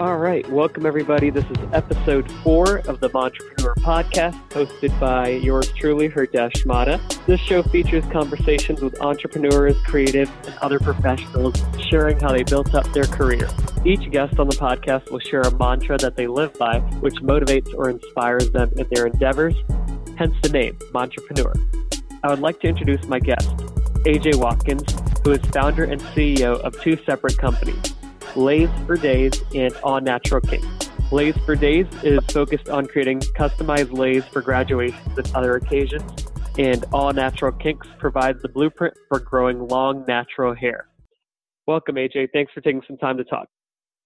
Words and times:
All 0.00 0.16
right, 0.16 0.50
welcome 0.50 0.86
everybody. 0.86 1.28
This 1.28 1.44
is 1.44 1.58
episode 1.74 2.32
four 2.42 2.78
of 2.88 3.00
the 3.00 3.14
Entrepreneur 3.14 3.74
Podcast, 3.74 4.40
hosted 4.48 4.98
by 4.98 5.28
yours 5.28 5.70
truly, 5.72 6.08
Herdesh 6.08 6.64
Mata. 6.64 6.98
This 7.26 7.38
show 7.38 7.62
features 7.62 8.02
conversations 8.10 8.80
with 8.80 8.98
entrepreneurs, 9.02 9.76
creatives, 9.82 10.30
and 10.46 10.56
other 10.62 10.80
professionals 10.80 11.54
sharing 11.90 12.18
how 12.18 12.32
they 12.32 12.44
built 12.44 12.74
up 12.74 12.90
their 12.94 13.04
career. 13.04 13.46
Each 13.84 14.10
guest 14.10 14.38
on 14.38 14.48
the 14.48 14.56
podcast 14.56 15.10
will 15.10 15.18
share 15.18 15.42
a 15.42 15.54
mantra 15.58 15.98
that 15.98 16.16
they 16.16 16.28
live 16.28 16.54
by, 16.54 16.78
which 17.00 17.16
motivates 17.16 17.68
or 17.74 17.90
inspires 17.90 18.50
them 18.52 18.72
in 18.78 18.86
their 18.90 19.04
endeavors, 19.04 19.54
hence 20.16 20.34
the 20.42 20.48
name, 20.48 20.78
Entrepreneur. 20.94 21.52
I 22.24 22.30
would 22.30 22.40
like 22.40 22.58
to 22.60 22.68
introduce 22.68 23.06
my 23.06 23.20
guest, 23.20 23.50
AJ 24.06 24.36
Watkins, 24.36 24.94
who 25.24 25.32
is 25.32 25.40
founder 25.52 25.84
and 25.84 26.00
CEO 26.00 26.58
of 26.60 26.80
two 26.80 26.96
separate 27.04 27.36
companies. 27.36 27.76
Leis 28.36 28.70
for 28.86 28.96
Days 28.96 29.32
and 29.54 29.74
All 29.82 30.00
Natural 30.00 30.40
Kinks. 30.40 30.66
Leis 31.10 31.36
for 31.44 31.56
Days 31.56 31.86
is 32.04 32.20
focused 32.26 32.68
on 32.68 32.86
creating 32.86 33.20
customized 33.36 33.92
leis 33.92 34.24
for 34.24 34.40
graduations 34.40 35.18
and 35.18 35.34
other 35.34 35.56
occasions, 35.56 36.26
and 36.56 36.84
All 36.92 37.12
Natural 37.12 37.50
Kinks 37.50 37.88
provides 37.98 38.40
the 38.42 38.48
blueprint 38.48 38.94
for 39.08 39.18
growing 39.18 39.66
long 39.66 40.04
natural 40.06 40.54
hair. 40.54 40.86
Welcome, 41.66 41.96
AJ. 41.96 42.28
Thanks 42.32 42.52
for 42.52 42.60
taking 42.60 42.82
some 42.86 42.98
time 42.98 43.16
to 43.16 43.24
talk. 43.24 43.48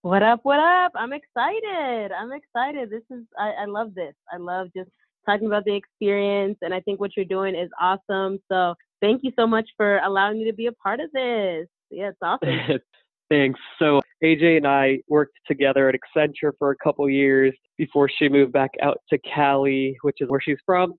What 0.01 0.23
up? 0.23 0.41
What 0.43 0.59
up? 0.59 0.93
I'm 0.95 1.13
excited. 1.13 2.11
I'm 2.13 2.33
excited. 2.33 2.91
This 2.91 3.03
is 3.11 3.25
I, 3.39 3.51
I 3.63 3.65
love 3.67 3.95
this. 3.95 4.15
I 4.33 4.39
love 4.39 4.69
just 4.75 4.91
talking 5.27 5.47
about 5.47 5.65
the 5.65 5.75
experience, 5.75 6.57
and 6.63 6.73
I 6.73 6.81
think 6.81 6.99
what 6.99 7.11
you're 7.17 7.27
doing 7.27 7.55
is 7.55 7.69
awesome. 7.79 8.39
So 8.51 8.75
thank 9.03 9.23
you 9.23 9.33
so 9.39 9.47
much 9.47 9.69
for 9.77 9.99
allowing 9.99 10.39
me 10.39 10.45
to 10.47 10.53
be 10.55 10.67
a 10.67 10.73
part 10.73 11.01
of 11.01 11.11
this. 11.13 11.67
Yeah, 11.91 12.09
it's 12.09 12.19
awesome. 12.23 12.81
Thanks. 13.31 13.59
So 13.79 14.01
AJ 14.23 14.59
and 14.59 14.67
I 14.67 14.99
worked 15.09 15.39
together 15.47 15.89
at 15.89 15.95
Accenture 15.95 16.53
for 16.59 16.71
a 16.71 16.77
couple 16.77 17.09
years 17.09 17.55
before 17.79 18.09
she 18.09 18.29
moved 18.29 18.53
back 18.53 18.71
out 18.83 18.99
to 19.11 19.19
Cali, 19.19 19.97
which 20.03 20.19
is 20.21 20.29
where 20.29 20.41
she's 20.41 20.59
from. 20.65 20.95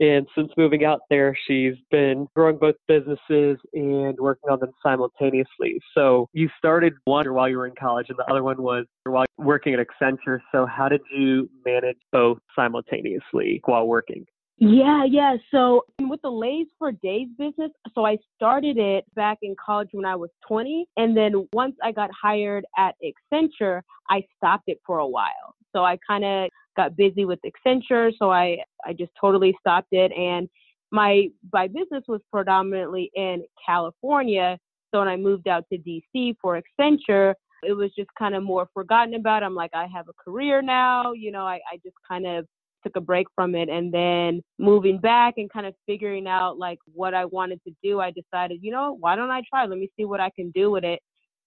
And 0.00 0.28
since 0.36 0.50
moving 0.56 0.84
out 0.84 1.00
there, 1.10 1.36
she's 1.46 1.74
been 1.90 2.28
growing 2.36 2.56
both 2.56 2.76
businesses 2.86 3.58
and 3.72 4.16
working 4.18 4.48
on 4.48 4.60
them 4.60 4.70
simultaneously. 4.80 5.80
So 5.92 6.28
you 6.32 6.48
started 6.56 6.92
one 7.04 7.32
while 7.34 7.48
you 7.48 7.56
were 7.56 7.66
in 7.66 7.74
college, 7.78 8.06
and 8.08 8.16
the 8.16 8.30
other 8.30 8.44
one 8.44 8.62
was 8.62 8.86
while 9.04 9.24
working 9.38 9.74
at 9.74 9.84
Accenture. 9.84 10.38
So 10.52 10.66
how 10.66 10.88
did 10.88 11.00
you 11.12 11.50
manage 11.66 11.96
both 12.12 12.38
simultaneously 12.54 13.60
while 13.64 13.88
working? 13.88 14.24
Yeah, 14.60 15.04
yeah. 15.04 15.36
So 15.52 15.84
with 16.00 16.20
the 16.22 16.30
Leis 16.30 16.66
for 16.78 16.90
Days 16.90 17.28
business, 17.38 17.70
so 17.94 18.04
I 18.04 18.18
started 18.34 18.76
it 18.76 19.04
back 19.14 19.38
in 19.42 19.54
college 19.64 19.90
when 19.92 20.04
I 20.04 20.16
was 20.16 20.30
20. 20.48 20.86
And 20.96 21.16
then 21.16 21.46
once 21.52 21.76
I 21.82 21.92
got 21.92 22.10
hired 22.20 22.64
at 22.76 22.96
Accenture, 23.02 23.82
I 24.10 24.24
stopped 24.36 24.64
it 24.66 24.80
for 24.84 24.98
a 24.98 25.06
while. 25.06 25.54
So 25.72 25.84
I 25.84 25.96
kind 26.04 26.24
of 26.24 26.50
got 26.76 26.96
busy 26.96 27.24
with 27.24 27.38
Accenture. 27.46 28.10
So 28.18 28.32
I, 28.32 28.58
I 28.84 28.94
just 28.94 29.12
totally 29.20 29.56
stopped 29.60 29.92
it. 29.92 30.10
And 30.10 30.48
my, 30.90 31.28
my 31.52 31.68
business 31.68 32.02
was 32.08 32.20
predominantly 32.32 33.12
in 33.14 33.44
California. 33.64 34.58
So 34.92 34.98
when 34.98 35.08
I 35.08 35.16
moved 35.16 35.46
out 35.46 35.66
to 35.72 35.78
DC 35.78 36.34
for 36.42 36.60
Accenture, 36.60 37.34
it 37.62 37.74
was 37.74 37.90
just 37.96 38.10
kind 38.18 38.34
of 38.34 38.42
more 38.42 38.68
forgotten 38.74 39.14
about. 39.14 39.44
I'm 39.44 39.54
like, 39.54 39.72
I 39.74 39.86
have 39.94 40.08
a 40.08 40.12
career 40.24 40.62
now. 40.62 41.12
You 41.12 41.30
know, 41.30 41.46
I, 41.46 41.60
I 41.72 41.76
just 41.84 41.96
kind 42.08 42.26
of 42.26 42.46
took 42.82 42.96
a 42.96 43.00
break 43.00 43.26
from 43.34 43.54
it 43.54 43.68
and 43.68 43.92
then 43.92 44.42
moving 44.58 44.98
back 44.98 45.34
and 45.36 45.52
kind 45.52 45.66
of 45.66 45.74
figuring 45.86 46.26
out 46.26 46.58
like 46.58 46.78
what 46.92 47.14
I 47.14 47.24
wanted 47.24 47.60
to 47.64 47.74
do, 47.82 48.00
I 48.00 48.10
decided, 48.10 48.60
you 48.62 48.70
know, 48.70 48.96
why 48.98 49.16
don't 49.16 49.30
I 49.30 49.42
try? 49.48 49.66
Let 49.66 49.78
me 49.78 49.90
see 49.96 50.04
what 50.04 50.20
I 50.20 50.30
can 50.30 50.50
do 50.50 50.70
with 50.70 50.84
it. 50.84 51.00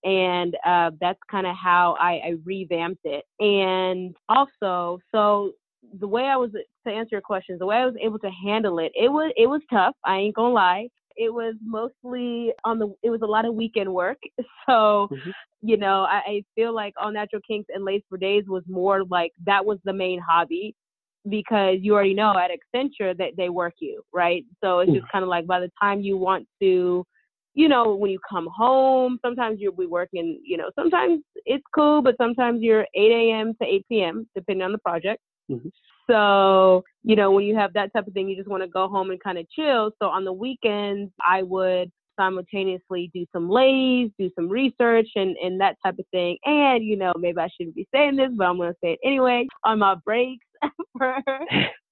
And 0.04 0.56
uh, 0.66 0.92
that's 1.00 1.20
kind 1.30 1.46
of 1.46 1.56
how 1.56 1.96
I, 2.00 2.14
I 2.14 2.34
revamped 2.44 3.06
it. 3.06 3.24
And 3.40 4.16
also, 4.30 5.00
so 5.12 5.54
the 6.00 6.08
way 6.08 6.24
I 6.24 6.36
was 6.36 6.52
to 6.52 6.92
answer 6.92 7.10
your 7.14 7.22
questions, 7.22 7.60
the 7.60 7.66
way 7.66 7.78
I 7.78 7.86
was 7.86 7.96
able 8.02 8.20
to 8.20 8.30
handle 8.30 8.80
it, 8.80 8.92
it 8.96 9.12
was 9.12 9.32
it 9.38 9.48
was 9.48 9.62
tough. 9.72 9.96
I 10.06 10.18
ain't 10.18 10.36
gonna 10.36 10.54
lie. 10.54 10.88
It 11.18 11.34
was 11.34 11.56
mostly 11.64 12.54
on 12.64 12.80
the. 12.80 12.94
It 13.04 13.10
was 13.10 13.22
a 13.22 13.28
lot 13.28 13.46
of 13.46 13.56
weekend 13.56 13.94
work. 13.94 14.18
So, 14.70 15.10
mm-hmm. 15.12 15.32
you 15.64 15.76
know, 15.76 16.04
I, 16.04 16.22
I 16.26 16.44
feel 16.56 16.74
like 16.74 16.94
All 17.02 17.12
Natural 17.12 17.42
Kinks 17.46 17.68
and 17.74 17.84
Lace 17.84 18.04
for 18.08 18.18
Days 18.18 18.44
was 18.48 18.64
more 18.68 19.04
like 19.06 19.34
that 19.46 19.66
was 19.66 19.80
the 19.84 19.92
main 19.92 20.20
hobby 20.20 20.76
because 21.30 21.78
you 21.82 21.94
already 21.94 22.14
know 22.14 22.34
at 22.38 22.52
Accenture 22.52 23.18
that 23.18 23.32
they 23.38 23.50
work 23.50 23.74
you, 23.80 24.02
right? 24.14 24.44
So 24.64 24.80
it's 24.80 24.92
just 24.92 25.12
kind 25.12 25.24
of 25.24 25.30
like 25.30 25.46
by 25.46 25.60
the 25.60 25.72
time 25.82 26.02
you 26.02 26.18
want 26.18 26.48
to, 26.62 27.06
you 27.54 27.68
know, 27.68 27.96
when 27.96 28.12
you 28.12 28.20
come 28.30 28.48
home, 28.56 29.20
sometimes 29.24 29.60
you'll 29.60 29.76
be 29.76 29.86
working, 29.86 30.42
you 30.44 30.58
know, 30.58 30.72
sometimes 30.76 31.22
it's 31.46 31.64
cool, 31.76 32.02
but 32.02 32.16
sometimes 32.20 32.62
you're 32.62 32.88
8 32.96 33.12
a.m. 33.12 33.54
to 33.62 33.68
8 33.68 33.86
p.m., 33.90 34.28
depending 34.36 34.64
on 34.64 34.72
the 34.72 34.78
project. 34.80 35.22
Mm-hmm. 35.50 35.70
So, 36.10 36.84
you 37.04 37.16
know, 37.16 37.32
when 37.32 37.46
you 37.46 37.56
have 37.56 37.74
that 37.74 37.94
type 37.94 38.08
of 38.08 38.14
thing, 38.14 38.30
you 38.30 38.36
just 38.36 38.50
want 38.50 38.64
to 38.64 38.70
go 38.70 38.88
home 38.88 39.12
and 39.12 39.22
kind 39.22 39.38
of 39.38 39.50
chill. 39.50 39.92
So 40.02 40.10
on 40.10 40.26
the 40.26 40.34
weekends, 40.34 41.12
I 41.26 41.44
would 41.44 41.92
simultaneously 42.20 43.10
do 43.14 43.26
some 43.34 43.50
leis, 43.50 44.12
do 44.20 44.30
some 44.36 44.50
research 44.50 45.08
and, 45.16 45.36
and 45.38 45.60
that 45.62 45.78
type 45.84 45.98
of 46.00 46.06
thing. 46.12 46.38
And, 46.46 46.84
you 46.84 46.98
know, 46.98 47.14
maybe 47.18 47.40
I 47.40 47.48
shouldn't 47.56 47.76
be 47.76 47.88
saying 47.94 48.16
this, 48.16 48.30
but 48.36 48.46
I'm 48.46 48.58
going 48.58 48.72
to 48.72 48.78
say 48.84 48.94
it 48.94 49.00
anyway. 49.04 49.48
On 49.64 49.80
my 49.80 49.96
breaks, 50.06 50.46
for 50.98 51.18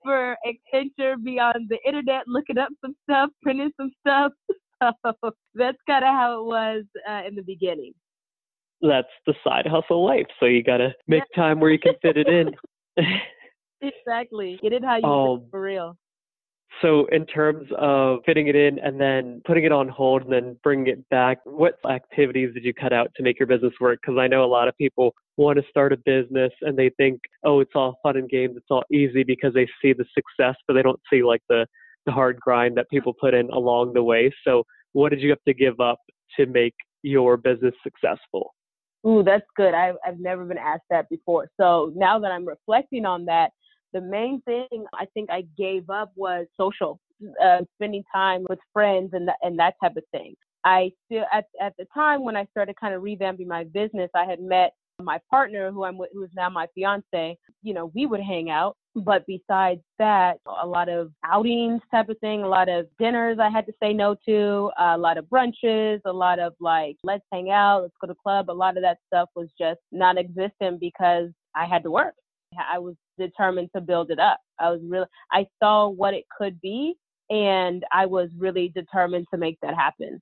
for 0.03 0.38
Accenture, 0.46 1.22
be 1.24 1.40
on 1.40 1.68
the 1.69 1.78
internet 1.85 2.24
looking 2.28 2.57
up 2.57 2.69
some 2.81 2.96
stuff, 3.03 3.30
printing 3.41 3.72
some 3.78 3.91
stuff. 4.06 4.31
So 4.81 5.12
that's 5.56 5.78
kind 5.90 6.06
of 6.06 6.12
how 6.12 6.40
it 6.40 6.46
was 6.46 6.85
uh, 7.06 7.28
in 7.28 7.35
the 7.35 7.41
beginning. 7.41 7.91
That's 8.81 9.09
the 9.28 9.34
side 9.44 9.68
hustle 9.68 10.06
life. 10.06 10.28
So 10.40 10.46
you 10.46 10.63
got 10.63 10.78
to 10.78 10.94
make 11.06 11.24
time 11.35 11.59
where 11.59 11.69
you 11.69 11.79
can 11.79 11.96
fit 12.02 12.16
it 12.16 12.28
in. 12.29 12.52
exactly. 13.81 14.58
Get 14.62 14.72
it 14.72 14.85
how 14.85 14.96
you 14.96 15.03
um, 15.03 15.47
for 15.52 15.62
real. 15.62 15.97
So, 16.81 17.07
in 17.12 17.25
terms 17.25 17.68
of 17.78 18.19
fitting 18.25 18.47
it 18.47 18.56
in 18.56 18.80
and 18.80 19.00
then 19.00 19.41
putting 19.46 19.66
it 19.66 19.72
on 19.72 19.90
hold 19.90 20.24
and 20.24 20.31
then 20.31 20.57
bringing 20.63 20.88
it 20.88 21.09
back, 21.09 21.40
what 21.44 21.75
activities 21.90 22.53
did 22.53 22.63
you 22.63 22.74
cut 22.74 22.94
out 22.94 23.12
to 23.18 23.24
make 23.24 23.40
your 23.40 23.47
business 23.47 23.74
work? 23.81 24.00
Because 24.02 24.18
I 24.18 24.28
know 24.28 24.44
a 24.44 24.47
lot 24.47 24.68
of 24.68 24.78
people 24.78 25.13
want 25.35 25.58
to 25.58 25.66
start 25.69 25.91
a 25.91 25.97
business 25.97 26.52
and 26.62 26.78
they 26.78 26.91
think, 26.97 27.19
oh, 27.44 27.59
it's 27.59 27.72
all 27.75 28.00
fun 28.02 28.18
and 28.18 28.29
games, 28.29 28.56
it's 28.56 28.68
all 28.69 28.84
easy 28.91 29.24
because 29.24 29.53
they 29.53 29.68
see 29.81 29.94
the 29.94 30.06
success, 30.13 30.56
but 30.68 30.74
they 30.74 30.81
don't 30.81 31.00
see 31.12 31.24
like 31.24 31.41
the, 31.50 31.66
the 32.06 32.12
hard 32.12 32.40
grind 32.40 32.78
that 32.78 32.90
people 32.90 33.13
put 33.13 33.34
in 33.34 33.50
along 33.50 33.94
the 33.94 34.03
way. 34.03 34.31
So, 34.46 34.63
what 34.94 35.09
did 35.09 35.22
you 35.22 35.29
have 35.31 35.44
to 35.47 35.53
give 35.53 35.79
up 35.79 36.00
to 36.38 36.46
make 36.46 36.75
your 37.02 37.35
business 37.35 37.74
successful? 37.84 38.53
Ooh, 39.08 39.24
that's 39.24 39.46
good. 39.56 39.74
I've, 39.74 39.96
I've 40.06 40.19
never 40.19 40.46
been 40.46 40.58
asked 40.58 40.84
that 40.90 41.09
before. 41.09 41.50
So 41.59 41.94
now 41.96 42.19
that 42.19 42.31
I'm 42.31 42.46
reflecting 42.46 43.06
on 43.06 43.25
that, 43.25 43.52
the 43.94 44.02
main 44.02 44.42
thing 44.42 44.86
I 44.94 45.06
think 45.14 45.30
I 45.30 45.46
gave 45.58 45.90
up 45.90 46.12
was 46.16 46.48
social, 46.58 47.00
uh, 47.44 47.62
spending 47.76 48.04
time 48.14 48.46
with 48.50 48.60
friends 48.74 49.12
and, 49.14 49.30
and 49.42 49.58
that 49.60 49.76
type 49.82 49.96
of 49.98 50.04
thing. 50.12 50.36
I 50.66 50.92
still, 51.06 51.26
at, 51.32 51.46
at 51.62 51.74
the 51.78 51.86
time 51.94 52.24
when 52.24 52.36
I 52.36 52.46
started 52.46 52.76
kind 52.80 52.94
of 52.94 53.02
revamping 53.02 53.48
my 53.48 53.64
business, 53.64 54.10
I 54.14 54.26
had 54.26 54.42
met 54.42 54.74
my 55.02 55.20
partner 55.30 55.72
who 55.72 55.86
I'm 55.86 55.98
with, 55.98 56.10
who 56.14 56.24
is 56.24 56.30
now 56.36 56.50
my 56.50 56.68
fiance. 56.76 57.38
You 57.64 57.74
know, 57.74 57.92
we 57.96 58.06
would 58.06 58.20
hang 58.20 58.50
out. 58.50 58.76
But 58.96 59.26
besides 59.28 59.82
that, 59.98 60.40
a 60.62 60.66
lot 60.66 60.90
of 60.90 61.12
outings 61.24 61.82
type 61.92 62.10
of 62.10 62.18
thing, 62.20 62.42
a 62.42 62.48
lot 62.48 62.68
of 62.68 62.88
dinners 62.98 63.38
I 63.40 63.50
had 63.50 63.66
to 63.68 63.74
say 63.82 63.94
no 63.94 64.16
to, 64.28 64.72
a 64.78 64.98
lot 64.98 65.18
of 65.18 65.26
brunches, 65.26 66.02
a 66.06 66.12
lot 66.12 66.40
of 66.40 66.54
like, 66.60 66.98
let's 67.04 67.24
hang 67.32 67.52
out, 67.52 67.84
let's 67.84 67.94
go 68.02 68.08
to 68.08 68.16
club. 68.16 68.50
A 68.50 68.52
lot 68.52 68.78
of 68.78 68.84
that 68.84 68.98
stuff 69.08 69.30
was 69.36 69.48
just 69.58 69.80
non 69.92 70.18
existent 70.18 70.80
because 70.80 71.30
I 71.56 71.66
had 71.66 71.84
to 71.84 71.92
work. 71.92 72.16
I 72.58 72.80
was 72.80 72.96
determined 73.18 73.70
to 73.76 73.82
build 73.82 74.12
it 74.12 74.20
up. 74.20 74.40
I 74.60 74.72
was 74.72 74.82
really, 74.84 75.06
I 75.32 75.46
saw 75.62 75.90
what 75.90 76.14
it 76.14 76.26
could 76.36 76.60
be, 76.62 76.96
and 77.29 77.84
I 77.94 78.06
was 78.06 78.29
really 78.38 78.72
determined 78.73 79.28
to 79.34 79.38
make 79.38 79.58
that 79.62 79.76
happen. 79.76 80.22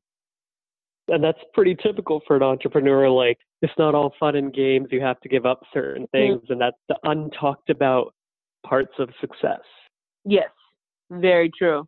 And 1.10 1.24
that's 1.24 1.40
pretty 1.54 1.75
typical 1.81 2.22
for 2.28 2.36
an 2.36 2.44
entrepreneur. 2.44 3.10
Like, 3.10 3.38
it's 3.62 3.74
not 3.78 3.96
all 3.96 4.13
fun 4.19 4.36
and 4.36 4.54
games. 4.54 4.88
You 4.92 5.01
have 5.01 5.19
to 5.22 5.30
give 5.30 5.46
up 5.46 5.62
certain 5.74 6.04
mm-hmm. 6.04 6.18
things, 6.18 6.42
mm-hmm. 6.44 6.54
and 6.54 6.62
that's 6.62 6.78
the 6.90 6.98
untalked 7.06 7.69
about 7.69 8.13
parts 8.66 8.94
of 9.00 9.10
success. 9.22 9.62
Yes, 10.25 10.50
very 11.10 11.50
true. 11.57 11.88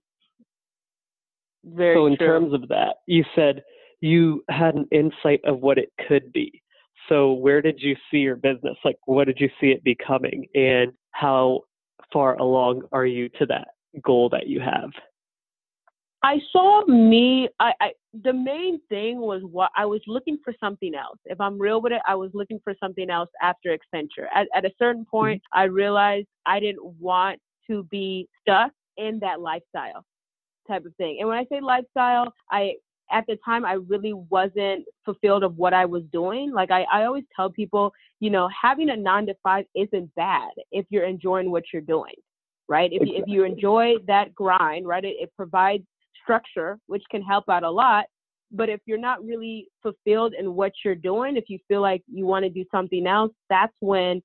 Very 1.65 1.95
so, 1.95 2.05
in 2.05 2.17
true. 2.17 2.27
terms 2.27 2.53
of 2.53 2.69
that, 2.69 2.95
you 3.05 3.25
said 3.35 3.63
you 3.99 4.43
had 4.49 4.75
an 4.75 4.87
insight 4.91 5.41
of 5.43 5.59
what 5.59 5.77
it 5.77 5.91
could 6.07 6.31
be. 6.31 6.61
So, 7.09 7.33
where 7.33 7.61
did 7.61 7.81
you 7.81 7.95
see 8.09 8.19
your 8.19 8.35
business? 8.35 8.77
Like, 8.85 8.97
what 9.05 9.25
did 9.25 9.39
you 9.39 9.49
see 9.59 9.67
it 9.67 9.83
becoming? 9.83 10.45
And 10.53 10.93
how 11.11 11.61
far 12.13 12.37
along 12.37 12.83
are 12.91 13.05
you 13.05 13.29
to 13.39 13.45
that 13.47 13.69
goal 14.03 14.29
that 14.29 14.47
you 14.47 14.61
have? 14.61 14.91
I 16.21 16.37
saw 16.51 16.85
me. 16.85 17.49
I, 17.59 17.73
I 17.79 17.91
the 18.23 18.33
main 18.33 18.79
thing 18.89 19.19
was 19.19 19.41
what 19.43 19.71
I 19.75 19.85
was 19.85 20.01
looking 20.05 20.37
for 20.43 20.53
something 20.59 20.93
else. 20.93 21.17
If 21.25 21.39
I'm 21.39 21.57
real 21.57 21.81
with 21.81 21.93
it, 21.93 22.01
I 22.07 22.15
was 22.15 22.31
looking 22.33 22.59
for 22.63 22.73
something 22.79 23.09
else 23.09 23.29
after 23.41 23.75
Accenture. 23.75 24.27
At, 24.35 24.47
at 24.53 24.65
a 24.65 24.71
certain 24.77 25.03
mm-hmm. 25.03 25.17
point. 25.17 25.41
I 25.53 25.63
realized 25.63 26.27
I 26.45 26.59
didn't 26.59 26.85
want 26.99 27.39
to 27.67 27.83
be 27.83 28.27
stuck 28.41 28.71
in 28.97 29.19
that 29.19 29.39
lifestyle 29.39 30.03
type 30.67 30.85
of 30.85 30.93
thing. 30.95 31.17
And 31.19 31.27
when 31.27 31.37
I 31.37 31.45
say 31.45 31.61
lifestyle, 31.61 32.33
I 32.51 32.73
at 33.11 33.25
the 33.27 33.37
time 33.43 33.65
I 33.65 33.73
really 33.73 34.13
wasn't 34.13 34.85
fulfilled 35.05 35.43
of 35.43 35.57
what 35.57 35.73
I 35.73 35.85
was 35.85 36.03
doing. 36.11 36.51
Like 36.51 36.71
I, 36.71 36.83
I 36.91 37.05
always 37.05 37.23
tell 37.35 37.49
people, 37.49 37.91
you 38.19 38.29
know, 38.29 38.49
having 38.49 38.89
a 38.89 38.95
nine 38.95 39.25
to 39.27 39.35
five 39.43 39.65
isn't 39.75 40.13
bad 40.15 40.49
if 40.71 40.85
you're 40.89 41.05
enjoying 41.05 41.51
what 41.51 41.63
you're 41.71 41.81
doing, 41.81 42.15
right? 42.67 42.91
If, 42.91 43.01
exactly. 43.01 43.17
you, 43.17 43.23
if 43.23 43.27
you 43.27 43.43
enjoy 43.43 43.93
that 44.07 44.33
grind, 44.35 44.87
right, 44.87 45.03
it, 45.03 45.15
it 45.19 45.31
provides 45.35 45.83
structure, 46.21 46.77
which 46.87 47.03
can 47.09 47.21
help 47.21 47.49
out 47.49 47.63
a 47.63 47.69
lot. 47.69 48.05
But 48.51 48.69
if 48.69 48.79
you're 48.85 48.97
not 48.97 49.23
really 49.23 49.67
fulfilled 49.83 50.33
in 50.37 50.55
what 50.55 50.73
you're 50.83 50.95
doing, 50.95 51.37
if 51.37 51.45
you 51.49 51.59
feel 51.67 51.81
like 51.81 52.01
you 52.11 52.25
want 52.25 52.43
to 52.43 52.49
do 52.49 52.65
something 52.71 53.05
else, 53.05 53.31
that's 53.49 53.73
when 53.79 54.21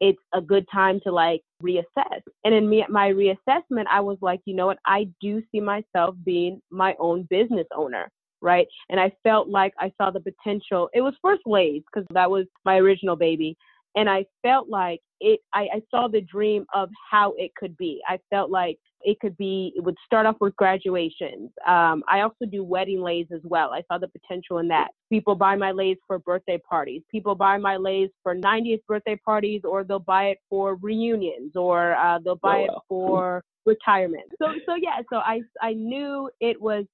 it's 0.00 0.20
a 0.34 0.40
good 0.40 0.66
time 0.72 1.00
to 1.04 1.12
like 1.12 1.42
reassess. 1.62 2.20
And 2.44 2.54
in 2.54 2.68
me, 2.68 2.84
my 2.88 3.10
reassessment, 3.10 3.84
I 3.90 4.00
was 4.00 4.18
like, 4.20 4.40
you 4.44 4.54
know 4.54 4.66
what? 4.66 4.78
I 4.86 5.08
do 5.20 5.42
see 5.52 5.60
myself 5.60 6.14
being 6.24 6.60
my 6.70 6.94
own 6.98 7.26
business 7.30 7.66
owner. 7.74 8.10
Right. 8.42 8.66
And 8.90 9.00
I 9.00 9.12
felt 9.22 9.48
like 9.48 9.72
I 9.78 9.92
saw 9.96 10.10
the 10.10 10.20
potential. 10.20 10.88
It 10.92 11.00
was 11.00 11.14
first 11.22 11.42
Leis 11.46 11.82
because 11.92 12.06
that 12.12 12.30
was 12.30 12.46
my 12.64 12.76
original 12.76 13.16
baby. 13.16 13.56
And 13.96 14.10
I 14.10 14.26
felt 14.42 14.68
like 14.68 15.00
it, 15.20 15.40
I, 15.54 15.68
I 15.74 15.82
saw 15.90 16.06
the 16.06 16.20
dream 16.20 16.66
of 16.74 16.90
how 17.10 17.32
it 17.38 17.54
could 17.54 17.76
be. 17.78 18.02
I 18.06 18.18
felt 18.28 18.50
like 18.50 18.78
it 19.00 19.18
could 19.20 19.36
be, 19.38 19.72
it 19.74 19.80
would 19.80 19.96
start 20.04 20.26
off 20.26 20.36
with 20.40 20.54
graduations. 20.56 21.50
Um, 21.66 22.02
I 22.06 22.20
also 22.20 22.44
do 22.50 22.62
wedding 22.62 23.00
leis 23.00 23.26
as 23.32 23.40
well. 23.44 23.72
I 23.72 23.82
saw 23.90 23.98
the 23.98 24.08
potential 24.08 24.58
in 24.58 24.68
that. 24.68 24.88
People 25.10 25.34
buy 25.34 25.56
my 25.56 25.72
leis 25.72 25.96
for 26.06 26.18
birthday 26.18 26.58
parties. 26.68 27.02
People 27.10 27.34
buy 27.34 27.56
my 27.56 27.76
leis 27.78 28.10
for 28.22 28.34
90th 28.34 28.84
birthday 28.86 29.16
parties, 29.24 29.62
or 29.64 29.84
they'll 29.84 29.98
buy 29.98 30.26
it 30.26 30.38
for 30.50 30.74
reunions, 30.76 31.56
or 31.56 31.94
uh, 31.96 32.18
they'll 32.18 32.36
buy 32.36 32.66
oh, 32.68 32.72
wow. 32.72 32.76
it 32.76 32.82
for 32.88 33.44
retirement. 33.64 34.24
So, 34.40 34.48
so 34.66 34.74
yeah, 34.74 35.00
so 35.10 35.16
I, 35.16 35.40
I 35.62 35.72
knew 35.72 36.30
it 36.40 36.60
was 36.60 36.84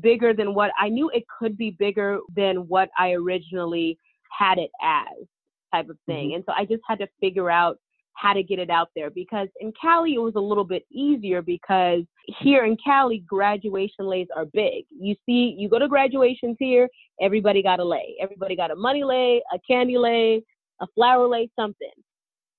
bigger 0.00 0.32
than 0.32 0.54
what 0.54 0.70
I 0.78 0.88
knew 0.88 1.10
it 1.10 1.24
could 1.38 1.56
be 1.56 1.70
bigger 1.72 2.18
than 2.34 2.68
what 2.68 2.90
I 2.98 3.12
originally 3.12 3.98
had 4.36 4.58
it 4.58 4.70
as 4.82 5.26
type 5.72 5.88
of 5.88 5.96
thing. 6.06 6.28
Mm-hmm. 6.28 6.36
And 6.36 6.44
so 6.46 6.52
I 6.56 6.64
just 6.64 6.82
had 6.86 6.98
to 7.00 7.08
figure 7.20 7.50
out 7.50 7.78
how 8.14 8.32
to 8.34 8.42
get 8.42 8.58
it 8.58 8.70
out 8.70 8.88
there 8.94 9.08
because 9.08 9.48
in 9.60 9.72
Cali 9.80 10.14
it 10.14 10.18
was 10.18 10.34
a 10.36 10.40
little 10.40 10.64
bit 10.64 10.84
easier 10.90 11.40
because 11.40 12.02
here 12.40 12.64
in 12.66 12.76
Cali 12.84 13.24
graduation 13.26 14.06
leis 14.06 14.26
are 14.36 14.44
big. 14.46 14.84
You 14.90 15.14
see, 15.24 15.54
you 15.56 15.68
go 15.68 15.78
to 15.78 15.88
graduations 15.88 16.56
here, 16.58 16.88
everybody 17.20 17.62
got 17.62 17.80
a 17.80 17.84
lei. 17.84 18.16
Everybody 18.20 18.56
got 18.56 18.70
a 18.70 18.76
money 18.76 19.04
lei, 19.04 19.40
a 19.54 19.58
candy 19.66 19.96
lei, 19.96 20.42
a 20.80 20.86
flower 20.94 21.26
lei, 21.26 21.48
something. 21.58 21.88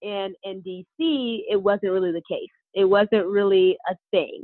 And 0.01 0.35
in 0.43 0.63
DC, 0.63 1.41
it 1.49 1.61
wasn't 1.61 1.91
really 1.91 2.11
the 2.11 2.23
case. 2.27 2.49
It 2.73 2.85
wasn't 2.85 3.27
really 3.27 3.77
a 3.89 3.95
thing. 4.09 4.43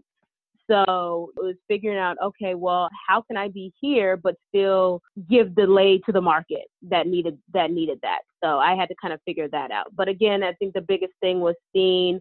So 0.69 1.31
it 1.37 1.43
was 1.43 1.55
figuring 1.67 1.97
out, 1.97 2.17
okay, 2.21 2.53
well, 2.55 2.89
how 3.07 3.21
can 3.21 3.37
I 3.37 3.47
be 3.47 3.73
here 3.79 4.17
but 4.17 4.35
still 4.49 5.01
give 5.29 5.55
delay 5.55 5.99
to 6.05 6.11
the 6.11 6.21
market 6.21 6.65
that 6.89 7.07
needed 7.07 7.37
that 7.53 7.71
needed 7.71 7.99
that. 8.01 8.19
So 8.43 8.59
I 8.59 8.75
had 8.75 8.89
to 8.89 8.95
kind 9.01 9.13
of 9.13 9.21
figure 9.25 9.47
that 9.49 9.71
out. 9.71 9.87
But 9.95 10.07
again, 10.09 10.43
I 10.43 10.53
think 10.53 10.73
the 10.73 10.81
biggest 10.81 11.13
thing 11.21 11.39
was 11.39 11.55
seeing 11.73 12.19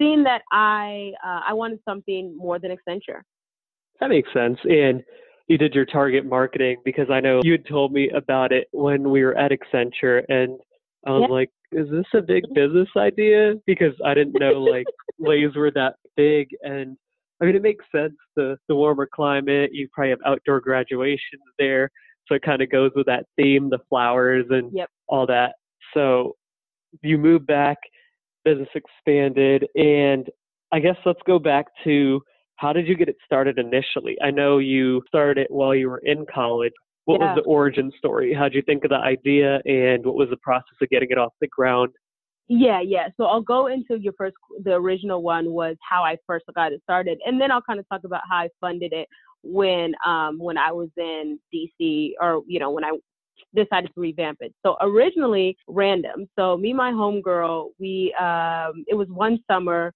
seeing 0.00 0.22
that 0.24 0.42
I 0.52 1.12
uh, 1.24 1.40
I 1.48 1.52
wanted 1.52 1.80
something 1.84 2.36
more 2.36 2.58
than 2.58 2.70
Accenture. 2.70 3.22
That 4.00 4.10
makes 4.10 4.32
sense. 4.32 4.58
And 4.64 5.02
you 5.48 5.58
did 5.58 5.74
your 5.74 5.84
target 5.84 6.24
marketing 6.24 6.76
because 6.84 7.10
I 7.10 7.20
know 7.20 7.40
you 7.42 7.52
had 7.52 7.66
told 7.66 7.92
me 7.92 8.10
about 8.10 8.52
it 8.52 8.68
when 8.72 9.10
we 9.10 9.24
were 9.24 9.36
at 9.36 9.50
Accenture 9.50 10.22
and 10.28 10.58
I 11.04 11.10
was 11.10 11.26
yeah. 11.28 11.34
like, 11.34 11.50
is 11.72 11.90
this 11.90 12.06
a 12.14 12.22
big 12.22 12.44
business 12.54 12.88
idea? 12.96 13.54
Because 13.66 13.92
I 14.04 14.14
didn't 14.14 14.38
know 14.38 14.52
like 14.52 14.86
leis 15.18 15.54
were 15.56 15.72
that 15.72 15.96
big 16.16 16.48
and 16.62 16.96
I 17.42 17.46
mean, 17.46 17.56
it 17.56 17.62
makes 17.62 17.84
sense. 17.94 18.14
The 18.36 18.56
the 18.68 18.76
warmer 18.76 19.08
climate, 19.12 19.70
you 19.72 19.88
probably 19.92 20.10
have 20.10 20.20
outdoor 20.24 20.60
graduations 20.60 21.42
there, 21.58 21.90
so 22.26 22.36
it 22.36 22.42
kind 22.42 22.62
of 22.62 22.70
goes 22.70 22.92
with 22.94 23.06
that 23.06 23.26
theme, 23.36 23.68
the 23.68 23.80
flowers 23.88 24.46
and 24.50 24.70
yep. 24.72 24.88
all 25.08 25.26
that. 25.26 25.54
So 25.92 26.36
you 27.02 27.18
moved 27.18 27.46
back, 27.46 27.78
business 28.44 28.68
expanded, 28.74 29.66
and 29.74 30.28
I 30.70 30.78
guess 30.78 30.96
let's 31.04 31.20
go 31.26 31.38
back 31.38 31.66
to 31.84 32.20
how 32.56 32.72
did 32.72 32.86
you 32.86 32.96
get 32.96 33.08
it 33.08 33.16
started 33.24 33.58
initially? 33.58 34.16
I 34.22 34.30
know 34.30 34.58
you 34.58 35.02
started 35.08 35.38
it 35.38 35.48
while 35.50 35.74
you 35.74 35.90
were 35.90 36.02
in 36.04 36.24
college. 36.32 36.72
What 37.06 37.20
yeah. 37.20 37.34
was 37.34 37.42
the 37.42 37.50
origin 37.50 37.90
story? 37.98 38.32
How 38.32 38.44
did 38.44 38.54
you 38.54 38.62
think 38.62 38.84
of 38.84 38.90
the 38.90 38.96
idea, 38.96 39.60
and 39.64 40.06
what 40.06 40.14
was 40.14 40.30
the 40.30 40.36
process 40.36 40.76
of 40.80 40.88
getting 40.90 41.10
it 41.10 41.18
off 41.18 41.32
the 41.40 41.48
ground? 41.48 41.90
Yeah, 42.48 42.80
yeah. 42.80 43.08
So 43.16 43.24
I'll 43.24 43.40
go 43.42 43.66
into 43.68 43.98
your 44.00 44.12
first, 44.18 44.34
the 44.64 44.72
original 44.74 45.22
one 45.22 45.52
was 45.52 45.76
how 45.88 46.02
I 46.04 46.16
first 46.26 46.44
got 46.54 46.72
it 46.72 46.82
started, 46.82 47.18
and 47.24 47.40
then 47.40 47.50
I'll 47.50 47.62
kind 47.62 47.80
of 47.80 47.88
talk 47.88 48.02
about 48.04 48.22
how 48.28 48.38
I 48.38 48.48
funded 48.60 48.92
it 48.92 49.08
when, 49.42 49.94
um, 50.06 50.38
when 50.38 50.58
I 50.58 50.72
was 50.72 50.88
in 50.96 51.38
DC, 51.54 52.12
or 52.20 52.42
you 52.46 52.58
know, 52.58 52.70
when 52.70 52.84
I 52.84 52.92
decided 53.54 53.88
to 53.94 54.00
revamp 54.00 54.38
it. 54.40 54.54
So 54.64 54.76
originally 54.80 55.56
random. 55.68 56.26
So 56.38 56.56
me, 56.56 56.72
my 56.72 56.90
homegirl, 56.92 57.70
we, 57.78 58.14
um, 58.20 58.84
it 58.88 58.94
was 58.96 59.08
one 59.08 59.38
summer. 59.50 59.92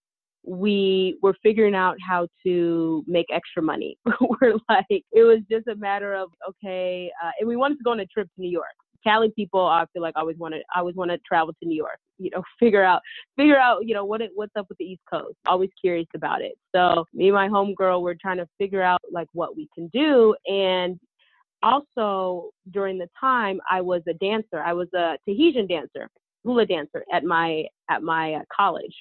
We 0.46 1.18
were 1.22 1.34
figuring 1.42 1.74
out 1.74 1.96
how 2.06 2.28
to 2.46 3.04
make 3.08 3.26
extra 3.32 3.62
money. 3.62 3.98
we're 4.40 4.54
like, 4.68 4.86
it 4.90 5.24
was 5.24 5.40
just 5.50 5.66
a 5.68 5.76
matter 5.76 6.14
of 6.14 6.30
okay, 6.48 7.10
uh, 7.24 7.32
and 7.40 7.48
we 7.48 7.56
wanted 7.56 7.78
to 7.78 7.84
go 7.84 7.92
on 7.92 8.00
a 8.00 8.06
trip 8.06 8.28
to 8.36 8.40
New 8.40 8.50
York. 8.50 8.66
Cali 9.06 9.30
people, 9.30 9.64
I 9.64 9.84
feel 9.92 10.02
like 10.02 10.14
I 10.16 10.20
always 10.20 10.36
want 10.38 10.54
to, 10.54 10.60
I 10.74 10.80
always 10.80 10.96
want 10.96 11.10
to 11.10 11.18
travel 11.18 11.54
to 11.54 11.68
New 11.68 11.76
York. 11.76 11.98
You 12.18 12.30
know, 12.30 12.42
figure 12.58 12.82
out, 12.82 13.02
figure 13.36 13.58
out, 13.58 13.86
you 13.86 13.94
know, 13.94 14.04
what 14.04 14.20
it, 14.20 14.30
what's 14.34 14.52
up 14.56 14.66
with 14.68 14.78
the 14.78 14.84
East 14.84 15.02
Coast. 15.08 15.36
Always 15.46 15.70
curious 15.80 16.08
about 16.14 16.42
it. 16.42 16.52
So 16.74 17.04
me 17.14 17.28
and 17.28 17.34
my 17.34 17.48
homegirl, 17.48 18.02
we're 18.02 18.16
trying 18.20 18.38
to 18.38 18.48
figure 18.58 18.82
out 18.82 19.00
like 19.12 19.28
what 19.32 19.56
we 19.56 19.68
can 19.74 19.88
do. 19.88 20.34
And 20.46 20.98
also 21.62 22.50
during 22.72 22.98
the 22.98 23.08
time, 23.18 23.60
I 23.70 23.80
was 23.80 24.02
a 24.08 24.14
dancer. 24.14 24.60
I 24.60 24.72
was 24.72 24.88
a 24.94 25.16
Tahitian 25.28 25.66
dancer, 25.66 26.08
hula 26.44 26.66
dancer 26.66 27.04
at 27.12 27.24
my 27.24 27.64
at 27.90 28.02
my 28.02 28.34
uh, 28.34 28.42
college. 28.54 28.94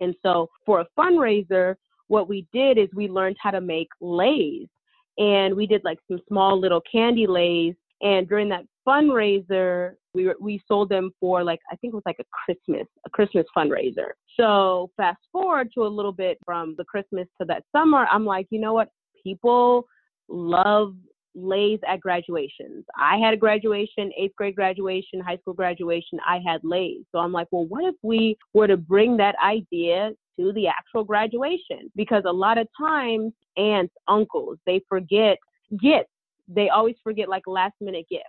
And 0.00 0.14
so 0.22 0.48
for 0.66 0.80
a 0.80 0.86
fundraiser, 0.98 1.76
what 2.08 2.28
we 2.28 2.46
did 2.52 2.78
is 2.78 2.88
we 2.94 3.08
learned 3.08 3.36
how 3.40 3.50
to 3.50 3.60
make 3.60 3.88
leis 4.00 4.68
and 5.16 5.54
we 5.54 5.66
did 5.66 5.82
like 5.84 5.98
some 6.10 6.20
small 6.28 6.58
little 6.58 6.82
candy 6.90 7.26
leis 7.26 7.74
and 8.02 8.28
during 8.28 8.48
that 8.48 8.64
fundraiser, 8.86 9.92
we 10.14 10.26
were, 10.26 10.36
we 10.40 10.62
sold 10.66 10.88
them 10.88 11.10
for 11.20 11.42
like 11.42 11.60
I 11.70 11.76
think 11.76 11.92
it 11.92 11.96
was 11.96 12.02
like 12.06 12.20
a 12.20 12.24
Christmas 12.44 12.86
a 13.06 13.10
Christmas 13.10 13.46
fundraiser. 13.56 14.10
So 14.38 14.90
fast 14.96 15.20
forward 15.32 15.70
to 15.74 15.84
a 15.84 15.88
little 15.88 16.12
bit 16.12 16.38
from 16.44 16.74
the 16.76 16.84
Christmas 16.84 17.26
to 17.40 17.46
that 17.46 17.64
summer, 17.72 18.06
I'm 18.10 18.24
like, 18.24 18.46
you 18.50 18.60
know 18.60 18.72
what? 18.72 18.88
People 19.22 19.86
love 20.28 20.94
leis 21.34 21.80
at 21.88 22.00
graduations. 22.00 22.84
I 22.96 23.16
had 23.16 23.34
a 23.34 23.36
graduation, 23.36 24.12
eighth 24.16 24.36
grade 24.36 24.54
graduation, 24.54 25.20
high 25.20 25.36
school 25.38 25.54
graduation. 25.54 26.20
I 26.26 26.40
had 26.46 26.60
leis. 26.62 27.02
So 27.10 27.18
I'm 27.18 27.32
like, 27.32 27.48
well, 27.50 27.66
what 27.66 27.84
if 27.84 27.96
we 28.02 28.36
were 28.52 28.68
to 28.68 28.76
bring 28.76 29.16
that 29.16 29.34
idea 29.44 30.12
to 30.38 30.52
the 30.52 30.68
actual 30.68 31.02
graduation? 31.02 31.90
Because 31.96 32.22
a 32.26 32.32
lot 32.32 32.58
of 32.58 32.68
times, 32.78 33.32
aunts, 33.56 33.94
uncles, 34.06 34.58
they 34.66 34.80
forget 34.88 35.38
gifts 35.80 36.10
they 36.48 36.68
always 36.68 36.96
forget 37.02 37.28
like 37.28 37.42
last 37.46 37.74
minute 37.80 38.06
gifts 38.10 38.24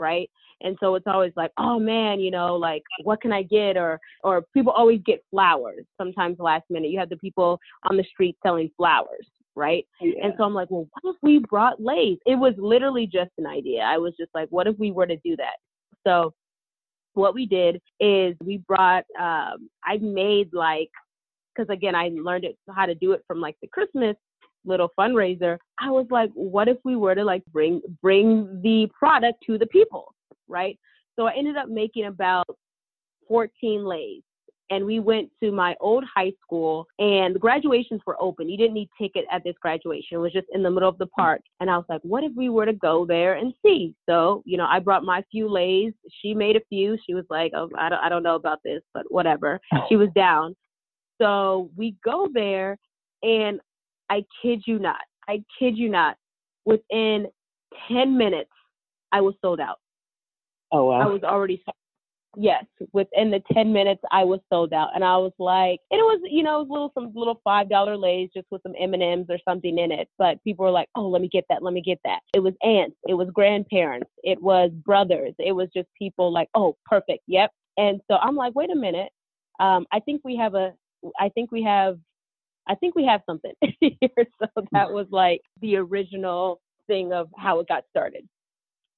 right? 0.00 0.30
And 0.62 0.76
so 0.80 0.94
it's 0.94 1.06
always 1.06 1.32
like 1.36 1.52
oh 1.58 1.78
man 1.78 2.20
you 2.20 2.30
know 2.30 2.56
like 2.56 2.82
what 3.04 3.20
can 3.20 3.32
i 3.32 3.42
get? 3.42 3.76
Or 3.76 4.00
or 4.24 4.42
people 4.54 4.72
always 4.72 5.00
get 5.04 5.24
flowers 5.30 5.84
sometimes 5.98 6.38
last 6.38 6.64
minute. 6.70 6.90
You 6.90 6.98
have 6.98 7.10
the 7.10 7.16
people 7.16 7.58
on 7.88 7.96
the 7.96 8.04
street 8.04 8.36
selling 8.42 8.70
flowers 8.76 9.26
right? 9.56 9.84
Yeah. 10.00 10.12
and 10.22 10.32
so 10.38 10.44
i'm 10.44 10.54
like 10.54 10.70
well 10.70 10.86
what 10.92 11.14
if 11.14 11.16
we 11.22 11.38
brought 11.38 11.82
lace? 11.82 12.18
It 12.26 12.36
was 12.36 12.54
literally 12.56 13.06
just 13.06 13.30
an 13.38 13.46
idea. 13.46 13.82
I 13.82 13.98
was 13.98 14.14
just 14.18 14.30
like 14.34 14.48
what 14.50 14.66
if 14.66 14.78
we 14.78 14.90
were 14.90 15.06
to 15.06 15.16
do 15.16 15.36
that? 15.36 15.56
So 16.06 16.32
what 17.14 17.34
we 17.34 17.46
did 17.46 17.80
is 17.98 18.36
we 18.44 18.58
brought 18.58 19.04
um 19.18 19.68
i 19.84 19.96
made 20.00 20.48
like 20.52 20.90
because 21.54 21.68
again 21.70 21.94
i 21.94 22.10
learned 22.14 22.44
it 22.44 22.56
how 22.74 22.86
to 22.86 22.94
do 22.94 23.12
it 23.12 23.22
from 23.26 23.40
like 23.40 23.56
the 23.62 23.68
christmas 23.68 24.16
little 24.64 24.90
fundraiser, 24.98 25.58
I 25.78 25.90
was 25.90 26.06
like, 26.10 26.30
what 26.34 26.68
if 26.68 26.78
we 26.84 26.96
were 26.96 27.14
to 27.14 27.24
like 27.24 27.44
bring 27.52 27.80
bring 28.02 28.60
the 28.62 28.88
product 28.98 29.42
to 29.46 29.58
the 29.58 29.66
people, 29.66 30.14
right? 30.48 30.78
So 31.16 31.26
I 31.26 31.34
ended 31.34 31.56
up 31.56 31.68
making 31.68 32.06
about 32.06 32.46
14 33.28 33.84
leis. 33.84 34.22
And 34.72 34.86
we 34.86 35.00
went 35.00 35.28
to 35.42 35.50
my 35.50 35.74
old 35.80 36.04
high 36.04 36.32
school 36.40 36.86
and 37.00 37.34
the 37.34 37.40
graduations 37.40 38.00
were 38.06 38.16
open. 38.22 38.48
You 38.48 38.56
didn't 38.56 38.74
need 38.74 38.88
ticket 38.96 39.24
at 39.32 39.42
this 39.42 39.56
graduation. 39.60 40.16
It 40.16 40.18
was 40.18 40.32
just 40.32 40.46
in 40.52 40.62
the 40.62 40.70
middle 40.70 40.88
of 40.88 40.96
the 40.98 41.08
park. 41.08 41.40
And 41.58 41.68
I 41.68 41.76
was 41.76 41.86
like, 41.88 42.00
what 42.02 42.22
if 42.22 42.30
we 42.36 42.50
were 42.50 42.66
to 42.66 42.72
go 42.72 43.04
there 43.04 43.34
and 43.34 43.52
see? 43.66 43.96
So, 44.08 44.44
you 44.46 44.56
know, 44.56 44.66
I 44.66 44.78
brought 44.78 45.02
my 45.02 45.24
few 45.28 45.48
leis. 45.48 45.92
She 46.22 46.34
made 46.34 46.54
a 46.54 46.60
few. 46.68 46.96
She 47.04 47.14
was 47.14 47.24
like, 47.30 47.50
oh, 47.52 47.68
I 47.76 47.88
don't, 47.88 47.98
I 47.98 48.08
don't 48.08 48.22
know 48.22 48.36
about 48.36 48.60
this, 48.64 48.80
but 48.94 49.10
whatever. 49.10 49.60
Oh. 49.74 49.86
She 49.88 49.96
was 49.96 50.08
down. 50.14 50.54
So 51.20 51.68
we 51.76 51.96
go 52.04 52.28
there 52.32 52.78
and 53.24 53.60
I 54.10 54.24
kid 54.42 54.62
you 54.66 54.78
not. 54.78 55.00
I 55.28 55.42
kid 55.58 55.78
you 55.78 55.88
not. 55.88 56.16
Within 56.64 57.26
10 57.88 58.18
minutes, 58.18 58.50
I 59.12 59.20
was 59.20 59.34
sold 59.40 59.60
out. 59.60 59.78
Oh, 60.72 60.86
wow. 60.86 61.00
I 61.00 61.06
was 61.06 61.22
already 61.22 61.62
Yes, 62.36 62.64
within 62.92 63.32
the 63.32 63.42
10 63.52 63.72
minutes, 63.72 64.00
I 64.12 64.22
was 64.22 64.38
sold 64.52 64.72
out, 64.72 64.90
and 64.94 65.02
I 65.02 65.16
was 65.16 65.32
like, 65.40 65.80
and 65.90 65.98
it 65.98 66.04
was, 66.04 66.20
you 66.30 66.44
know, 66.44 66.60
it 66.60 66.68
was 66.68 66.70
little 66.70 66.92
some 66.94 67.10
little 67.12 67.40
five 67.42 67.68
dollar 67.68 67.96
leis 67.96 68.30
just 68.32 68.46
with 68.52 68.62
some 68.62 68.74
M 68.78 68.94
and 68.94 69.02
M's 69.02 69.26
or 69.28 69.38
something 69.44 69.76
in 69.76 69.90
it. 69.90 70.08
But 70.16 70.42
people 70.44 70.64
were 70.64 70.70
like, 70.70 70.88
oh, 70.94 71.08
let 71.08 71.22
me 71.22 71.28
get 71.28 71.44
that, 71.50 71.62
let 71.62 71.74
me 71.74 71.82
get 71.82 71.98
that. 72.04 72.20
It 72.32 72.38
was 72.38 72.54
aunts, 72.62 72.96
it 73.08 73.14
was 73.14 73.28
grandparents, 73.34 74.10
it 74.22 74.40
was 74.40 74.70
brothers, 74.84 75.34
it 75.38 75.52
was 75.52 75.68
just 75.74 75.88
people 75.98 76.32
like, 76.32 76.48
oh, 76.54 76.76
perfect, 76.86 77.24
yep. 77.26 77.50
And 77.76 78.00
so 78.08 78.16
I'm 78.16 78.36
like, 78.36 78.54
wait 78.54 78.70
a 78.70 78.76
minute, 78.76 79.10
um, 79.58 79.86
I 79.92 79.98
think 79.98 80.20
we 80.24 80.36
have 80.36 80.54
a, 80.54 80.72
I 81.18 81.30
think 81.30 81.50
we 81.50 81.64
have, 81.64 81.98
I 82.68 82.74
think 82.74 82.94
we 82.94 83.04
have 83.06 83.20
something 83.26 83.52
here. 83.80 84.26
So 84.38 84.48
that 84.72 84.90
was 84.90 85.06
like 85.10 85.40
the 85.60 85.76
original 85.76 86.60
thing 86.86 87.12
of 87.12 87.28
how 87.36 87.60
it 87.60 87.68
got 87.68 87.84
started. 87.90 88.28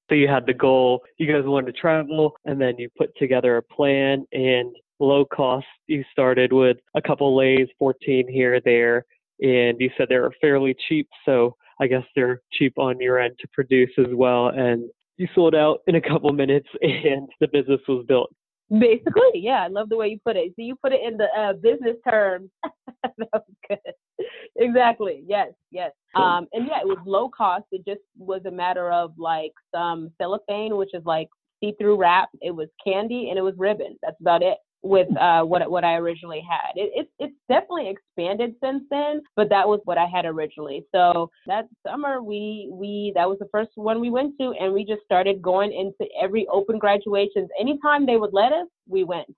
So 0.09 0.15
you 0.15 0.29
had 0.29 0.47
the 0.47 0.55
goal, 0.55 1.03
you 1.19 1.27
guys 1.27 1.45
wanted 1.45 1.73
to 1.73 1.81
travel, 1.81 2.35
and 2.45 2.61
then 2.61 2.75
you 2.79 2.89
put 2.99 3.17
together 3.17 3.57
a 3.57 3.63
plan 3.63 4.27
and 4.33 4.75
low 4.99 5.25
cost. 5.25 5.67
You 5.87 6.05
started 6.13 6.53
with 6.53 6.77
a 6.95 7.03
couple 7.03 7.35
leis, 7.35 7.69
14 7.79 8.29
here, 8.29 8.61
there, 8.65 9.05
and 9.41 9.81
you 9.81 9.91
said 9.97 10.09
they 10.09 10.19
were 10.19 10.35
fairly 10.41 10.77
cheap. 10.89 11.09
So 11.25 11.57
I 11.81 11.87
guess 11.87 12.05
they're 12.15 12.43
cheap 12.53 12.79
on 12.79 13.01
your 13.01 13.19
end 13.19 13.37
to 13.41 13.49
produce 13.53 13.91
as 13.99 14.13
well. 14.13 14.49
And 14.49 14.91
you 15.17 15.29
sold 15.35 15.55
out 15.55 15.81
in 15.87 15.95
a 15.95 16.01
couple 16.01 16.33
minutes, 16.33 16.69
and 16.83 17.29
the 17.41 17.49
business 17.49 17.81
was 17.89 18.05
built. 18.07 18.35
Basically, 18.79 19.33
yeah, 19.35 19.65
I 19.65 19.69
love 19.69 19.89
the 19.89 19.97
way 19.97 20.09
you 20.09 20.19
put 20.25 20.37
it. 20.37 20.53
So 20.57 20.63
you 20.63 20.77
put 20.77 20.93
it 20.93 21.01
in 21.07 21.19
the 21.19 21.27
uh, 21.37 21.53
business 21.55 21.97
terms. 22.09 22.51
that 23.03 23.29
was 23.33 23.43
good. 23.69 24.27
exactly. 24.57 25.25
Yes, 25.27 25.49
yes. 25.71 25.93
Um, 26.15 26.47
and 26.53 26.67
yeah, 26.67 26.81
it 26.81 26.87
was 26.87 26.99
low 27.05 27.29
cost. 27.29 27.65
It 27.73 27.85
just 27.87 28.01
was 28.17 28.43
a 28.47 28.51
matter 28.51 28.91
of 28.91 29.13
like 29.19 29.53
some 29.75 30.11
cellophane, 30.19 30.77
which 30.77 30.95
is 30.95 31.03
like 31.05 31.29
see-through 31.63 31.97
wrap. 31.97 32.31
It 32.41 32.51
was 32.51 32.69
candy 32.83 33.29
and 33.29 33.39
it 33.39 33.43
was 33.43 33.55
ribbon. 33.57 33.99
That's 34.03 34.21
about 34.21 34.43
it 34.43 34.59
with 34.83 35.09
uh, 35.17 35.43
what 35.43 35.71
what 35.71 35.85
I 35.85 35.95
originally 35.95 36.43
had. 36.49 36.73
It, 36.75 36.91
it, 36.95 37.09
it's 37.19 37.37
definitely 37.49 37.89
expanded 37.89 38.55
since 38.63 38.83
then, 38.91 39.23
but 39.37 39.49
that 39.49 39.67
was 39.67 39.81
what 39.85 39.97
I 39.97 40.07
had 40.07 40.25
originally. 40.25 40.85
So 40.93 41.31
that 41.47 41.67
summer 41.87 42.23
we 42.23 42.69
we 42.71 43.13
that 43.15 43.29
was 43.29 43.39
the 43.39 43.49
first 43.53 43.71
one 43.77 44.01
we 44.01 44.11
went 44.11 44.37
to, 44.41 44.53
and 44.59 44.73
we 44.73 44.85
just 44.85 45.03
started 45.05 45.41
going 45.41 45.73
into 45.73 46.11
every 46.21 46.47
open 46.49 46.79
graduations. 46.79 47.49
Anytime 47.59 48.07
they 48.07 48.17
would 48.17 48.33
let 48.33 48.53
us, 48.53 48.67
we 48.89 49.05
went. 49.05 49.33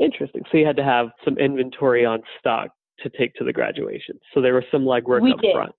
Interesting. 0.00 0.42
So 0.50 0.56
you 0.56 0.66
had 0.66 0.76
to 0.76 0.84
have 0.84 1.08
some 1.24 1.36
inventory 1.36 2.06
on 2.06 2.22
stock 2.38 2.70
to 3.00 3.10
take 3.10 3.34
to 3.34 3.44
the 3.44 3.52
graduation. 3.52 4.18
So 4.32 4.40
there 4.40 4.54
was 4.54 4.64
some 4.70 4.84
legwork 4.84 5.20
we 5.20 5.32
up 5.32 5.40
did. 5.40 5.54
front. 5.54 5.74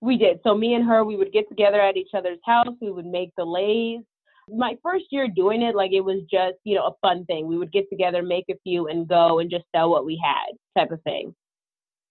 We 0.00 0.18
did. 0.18 0.40
So 0.44 0.56
me 0.56 0.74
and 0.74 0.84
her, 0.84 1.04
we 1.04 1.16
would 1.16 1.32
get 1.32 1.48
together 1.48 1.80
at 1.80 1.96
each 1.96 2.10
other's 2.14 2.38
house. 2.44 2.76
We 2.80 2.90
would 2.90 3.06
make 3.06 3.30
the 3.36 3.44
leis 3.44 4.04
my 4.54 4.76
first 4.82 5.06
year 5.10 5.28
doing 5.28 5.62
it, 5.62 5.74
like 5.74 5.92
it 5.92 6.00
was 6.00 6.22
just, 6.30 6.56
you 6.64 6.74
know, 6.74 6.86
a 6.86 7.06
fun 7.06 7.24
thing. 7.26 7.46
We 7.46 7.58
would 7.58 7.72
get 7.72 7.88
together, 7.90 8.22
make 8.22 8.46
a 8.50 8.58
few, 8.62 8.88
and 8.88 9.08
go 9.08 9.38
and 9.38 9.50
just 9.50 9.64
sell 9.74 9.90
what 9.90 10.06
we 10.06 10.20
had, 10.22 10.56
type 10.80 10.90
of 10.90 11.02
thing. 11.02 11.34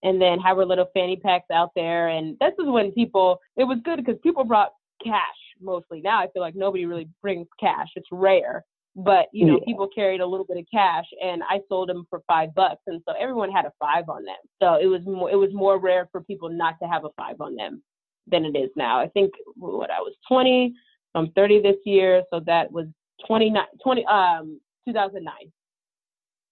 And 0.03 0.21
then 0.21 0.39
have 0.39 0.57
our 0.57 0.65
little 0.65 0.89
fanny 0.93 1.15
packs 1.15 1.49
out 1.51 1.71
there. 1.75 2.09
And 2.09 2.37
this 2.39 2.53
is 2.59 2.67
when 2.67 2.91
people, 2.91 3.39
it 3.55 3.63
was 3.63 3.79
good 3.83 3.97
because 3.97 4.19
people 4.21 4.43
brought 4.43 4.71
cash 5.03 5.21
mostly. 5.61 6.01
Now 6.01 6.19
I 6.19 6.27
feel 6.33 6.41
like 6.41 6.55
nobody 6.55 6.85
really 6.85 7.09
brings 7.21 7.47
cash. 7.59 7.87
It's 7.95 8.07
rare. 8.11 8.63
But, 8.95 9.27
you 9.31 9.45
know, 9.45 9.59
yeah. 9.59 9.65
people 9.65 9.87
carried 9.93 10.21
a 10.21 10.25
little 10.25 10.45
bit 10.45 10.57
of 10.57 10.65
cash 10.73 11.05
and 11.23 11.43
I 11.47 11.59
sold 11.69 11.89
them 11.89 12.07
for 12.09 12.21
five 12.25 12.55
bucks. 12.55 12.81
And 12.87 13.01
so 13.07 13.13
everyone 13.19 13.51
had 13.51 13.65
a 13.65 13.73
five 13.79 14.09
on 14.09 14.23
them. 14.25 14.35
So 14.61 14.75
it 14.75 14.87
was 14.87 15.01
more, 15.05 15.29
it 15.29 15.35
was 15.35 15.51
more 15.53 15.79
rare 15.79 16.09
for 16.11 16.21
people 16.21 16.49
not 16.49 16.75
to 16.81 16.87
have 16.87 17.05
a 17.05 17.09
five 17.15 17.39
on 17.39 17.55
them 17.55 17.83
than 18.25 18.43
it 18.43 18.57
is 18.57 18.69
now. 18.75 18.99
I 18.99 19.07
think 19.07 19.33
what 19.55 19.91
I 19.91 19.99
was 19.99 20.13
20, 20.27 20.73
I'm 21.17 21.31
30 21.31 21.61
this 21.61 21.77
year, 21.85 22.23
so 22.31 22.41
that 22.45 22.71
was 22.71 22.87
29, 23.27 23.63
20, 23.83 24.05
um, 24.05 24.59
2009. 24.87 25.33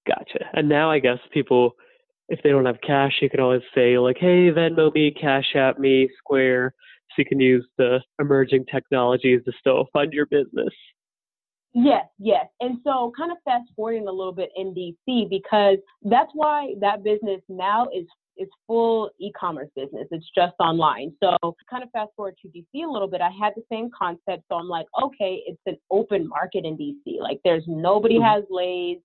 Gotcha. 0.07 0.45
And 0.53 0.69
now 0.69 0.91
I 0.91 1.00
guess 1.00 1.19
people, 1.31 1.75
if 2.29 2.39
they 2.43 2.50
don't 2.50 2.65
have 2.65 2.79
cash, 2.86 3.13
you 3.22 3.29
can 3.29 3.39
always 3.39 3.62
say 3.74 3.98
like, 3.98 4.17
"Hey, 4.19 4.51
Venmo 4.51 4.93
me, 4.93 5.12
Cash 5.12 5.55
App 5.55 5.79
me, 5.79 6.10
Square," 6.17 6.74
so 7.10 7.13
you 7.17 7.25
can 7.25 7.39
use 7.39 7.67
the 7.77 8.01
emerging 8.19 8.65
technologies 8.65 9.41
to 9.45 9.51
still 9.60 9.86
fund 9.93 10.13
your 10.13 10.25
business. 10.27 10.74
Yes, 11.74 12.05
yes. 12.19 12.45
And 12.62 12.79
so 12.86 13.12
kind 13.17 13.31
of 13.31 13.38
fast 13.43 13.69
forwarding 13.75 14.07
a 14.07 14.12
little 14.12 14.31
bit 14.31 14.50
in 14.55 14.74
DC 14.74 15.29
because 15.29 15.77
that's 16.03 16.31
why 16.34 16.74
that 16.79 17.03
business 17.03 17.41
now 17.50 17.88
is 17.93 18.05
is 18.38 18.48
full 18.68 19.10
e-commerce 19.20 19.70
business. 19.75 20.08
It's 20.12 20.25
just 20.36 20.54
online. 20.60 21.13
So 21.22 21.38
kind 21.70 21.84
of 21.84 21.89
fast 21.92 22.12
forward 22.15 22.36
to 22.42 22.48
DC 22.48 22.86
a 22.86 22.92
little 22.92 23.08
bit, 23.08 23.22
I 23.22 23.30
had 23.30 23.54
the 23.56 23.63
same 23.72 23.89
concept. 23.98 24.44
So 24.50 24.56
I'm 24.56 24.68
like, 24.68 24.88
okay, 25.01 25.42
it's 25.46 25.62
an 25.65 25.77
open 25.92 26.27
market 26.27 26.65
in 26.65 26.77
DC. 26.77 27.20
Like 27.20 27.39
there's 27.44 27.63
nobody 27.68 28.15
mm-hmm. 28.15 28.25
has 28.25 28.44
leis. 28.50 28.98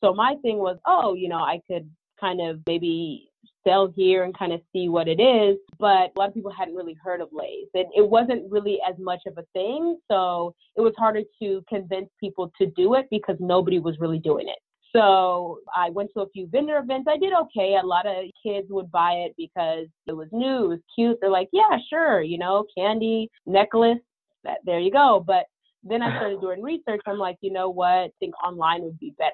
So 0.00 0.14
my 0.14 0.36
thing 0.42 0.58
was, 0.58 0.78
oh, 0.86 1.14
you 1.14 1.28
know, 1.28 1.40
I 1.40 1.60
could 1.66 1.90
kind 2.20 2.40
of 2.40 2.60
maybe 2.66 3.28
sell 3.66 3.92
here 3.94 4.24
and 4.24 4.36
kind 4.36 4.52
of 4.52 4.60
see 4.72 4.88
what 4.88 5.08
it 5.08 5.20
is. 5.20 5.58
But 5.78 6.10
a 6.10 6.12
lot 6.16 6.28
of 6.28 6.34
people 6.34 6.52
hadn't 6.52 6.74
really 6.74 6.96
heard 7.02 7.20
of 7.20 7.28
Leis. 7.32 7.68
And 7.74 7.86
it 7.94 8.08
wasn't 8.08 8.50
really 8.50 8.78
as 8.88 8.94
much 8.98 9.22
of 9.26 9.36
a 9.38 9.44
thing. 9.52 9.98
So 10.10 10.54
it 10.76 10.80
was 10.80 10.94
harder 10.96 11.22
to 11.42 11.64
convince 11.68 12.08
people 12.20 12.52
to 12.58 12.66
do 12.76 12.94
it 12.94 13.06
because 13.10 13.36
nobody 13.40 13.78
was 13.78 13.98
really 13.98 14.18
doing 14.18 14.48
it. 14.48 14.58
So 14.94 15.58
I 15.76 15.90
went 15.90 16.10
to 16.14 16.22
a 16.22 16.28
few 16.30 16.46
vendor 16.46 16.78
events. 16.78 17.08
I 17.10 17.18
did 17.18 17.32
okay. 17.32 17.76
A 17.80 17.86
lot 17.86 18.06
of 18.06 18.24
kids 18.42 18.68
would 18.70 18.90
buy 18.90 19.12
it 19.12 19.34
because 19.36 19.86
it 20.06 20.12
was 20.12 20.28
new, 20.32 20.64
it 20.64 20.68
was 20.68 20.80
cute. 20.94 21.18
They're 21.20 21.30
like, 21.30 21.48
yeah, 21.52 21.76
sure, 21.90 22.22
you 22.22 22.38
know, 22.38 22.64
candy, 22.76 23.28
necklace, 23.46 23.98
that, 24.44 24.58
there 24.64 24.80
you 24.80 24.90
go. 24.90 25.22
But 25.26 25.44
then 25.84 26.02
I 26.02 26.16
started 26.16 26.40
doing 26.40 26.62
research. 26.62 27.00
I'm 27.06 27.18
like, 27.18 27.36
you 27.40 27.52
know 27.52 27.68
what? 27.68 27.88
I 27.88 28.10
think 28.18 28.34
online 28.42 28.82
would 28.82 28.98
be 28.98 29.14
better. 29.18 29.32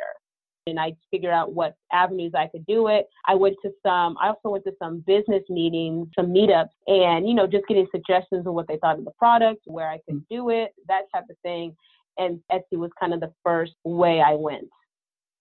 And 0.66 0.80
I 0.80 0.94
figured 1.10 1.32
out 1.32 1.52
what 1.52 1.76
avenues 1.92 2.32
I 2.34 2.48
could 2.48 2.64
do 2.66 2.88
it. 2.88 3.06
I 3.26 3.34
went 3.34 3.56
to 3.62 3.70
some, 3.82 4.16
I 4.20 4.28
also 4.28 4.48
went 4.48 4.64
to 4.64 4.72
some 4.78 5.04
business 5.06 5.42
meetings, 5.50 6.08
some 6.16 6.28
meetups, 6.28 6.70
and, 6.86 7.28
you 7.28 7.34
know, 7.34 7.46
just 7.46 7.66
getting 7.68 7.86
suggestions 7.90 8.46
of 8.46 8.54
what 8.54 8.66
they 8.66 8.78
thought 8.78 8.98
of 8.98 9.04
the 9.04 9.10
product, 9.12 9.60
where 9.66 9.88
I 9.88 9.98
could 10.08 10.16
mm. 10.16 10.24
do 10.30 10.48
it, 10.50 10.74
that 10.88 11.02
type 11.14 11.24
of 11.30 11.36
thing. 11.42 11.76
And 12.16 12.40
Etsy 12.50 12.78
was 12.78 12.90
kind 12.98 13.12
of 13.12 13.20
the 13.20 13.32
first 13.44 13.74
way 13.84 14.22
I 14.22 14.34
went. 14.34 14.70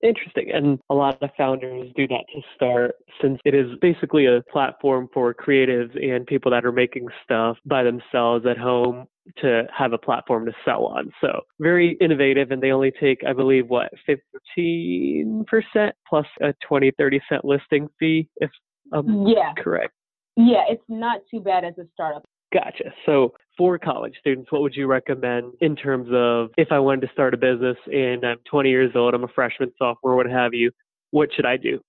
Interesting. 0.04 0.52
And 0.54 0.80
a 0.90 0.94
lot 0.94 1.18
of 1.24 1.30
founders 1.38 1.90
do 1.96 2.08
that 2.10 2.26
to 2.36 2.42
start 2.56 2.96
since 3.22 3.40
it 3.46 3.56
is 3.56 3.68
basically 3.82 4.26
a 4.26 4.42
platform 4.52 5.08
for 5.14 5.34
creatives 5.34 5.96
and 5.96 6.28
people 6.28 6.52
that 6.52 6.66
are 6.66 6.74
making 6.74 7.08
stuff 7.24 7.58
by 7.66 7.84
themselves 7.84 8.46
at 8.46 8.58
home 8.58 9.06
to 9.38 9.64
have 9.76 9.94
a 9.94 9.98
platform 9.98 10.46
to 10.46 10.52
sell 10.66 10.88
on. 10.88 11.10
So 11.22 11.42
very 11.62 11.98
innovative 12.02 12.52
and 12.52 12.62
they 12.62 12.72
only 12.72 12.92
take, 13.00 13.22
I 13.26 13.32
believe, 13.32 13.70
what, 13.70 13.90
15% 14.10 15.92
plus 16.10 16.26
a 16.42 16.54
20, 16.68 16.92
30 16.98 17.22
cent 17.30 17.46
listing 17.46 17.88
fee, 17.98 18.28
if 18.38 18.52
I'm 18.92 19.26
yeah. 19.26 19.54
correct. 19.58 19.94
Yeah, 20.36 20.64
it's 20.68 20.84
not 20.90 21.22
too 21.32 21.40
bad 21.40 21.64
as 21.64 21.78
a 21.78 21.86
startup. 21.94 22.26
Gotcha. 22.54 22.94
So 23.08 23.34
for 23.58 23.80
college 23.80 24.14
students, 24.20 24.52
what 24.52 24.62
would 24.62 24.76
you 24.76 24.86
recommend 24.86 25.54
in 25.62 25.76
terms 25.76 26.08
of 26.14 26.52
if 26.56 26.72
I 26.72 26.78
wanted 26.78 27.02
to 27.08 27.14
start 27.14 27.34
a 27.34 27.38
business 27.38 27.78
and 27.88 28.24
I'm 28.24 28.38
20 28.50 28.70
years 28.70 28.92
old, 28.96 29.16
I'm 29.16 29.24
a 29.24 29.28
freshman, 29.30 29.72
sophomore, 29.80 30.16
what 30.16 30.30
have 30.30 30.54
you, 30.54 30.72
what 31.10 31.30
should 31.36 31.46
I 31.46 31.58
do? 31.58 31.80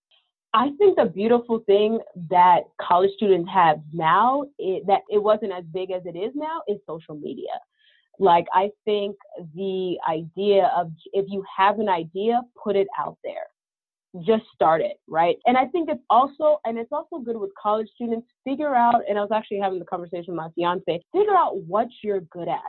I 0.54 0.70
think 0.78 0.96
the 0.96 1.06
beautiful 1.06 1.60
thing 1.66 1.98
that 2.30 2.60
college 2.80 3.10
students 3.16 3.50
have 3.52 3.80
now, 3.92 4.44
that 4.86 5.00
it 5.10 5.22
wasn't 5.22 5.52
as 5.52 5.64
big 5.72 5.90
as 5.90 6.02
it 6.06 6.16
is 6.16 6.32
now, 6.34 6.62
is 6.66 6.78
social 6.86 7.16
media. 7.16 7.60
Like, 8.18 8.46
I 8.54 8.70
think 8.84 9.16
the 9.54 9.96
idea 10.08 10.70
of 10.76 10.92
if 11.12 11.26
you 11.28 11.44
have 11.54 11.78
an 11.80 11.88
idea, 11.88 12.40
put 12.62 12.76
it 12.76 12.86
out 12.98 13.18
there 13.24 13.48
just 14.22 14.44
start 14.54 14.80
it, 14.80 14.98
right? 15.08 15.36
And 15.46 15.56
I 15.56 15.66
think 15.66 15.88
it's 15.90 16.02
also, 16.08 16.58
and 16.64 16.78
it's 16.78 16.92
also 16.92 17.18
good 17.18 17.36
with 17.36 17.50
college 17.60 17.88
students, 17.94 18.26
figure 18.44 18.74
out, 18.74 19.02
and 19.08 19.18
I 19.18 19.22
was 19.22 19.30
actually 19.34 19.58
having 19.58 19.78
the 19.78 19.84
conversation 19.84 20.26
with 20.28 20.36
my 20.36 20.48
fiance, 20.54 21.02
figure 21.12 21.36
out 21.36 21.56
what 21.66 21.88
you're 22.02 22.20
good 22.20 22.48
at, 22.48 22.60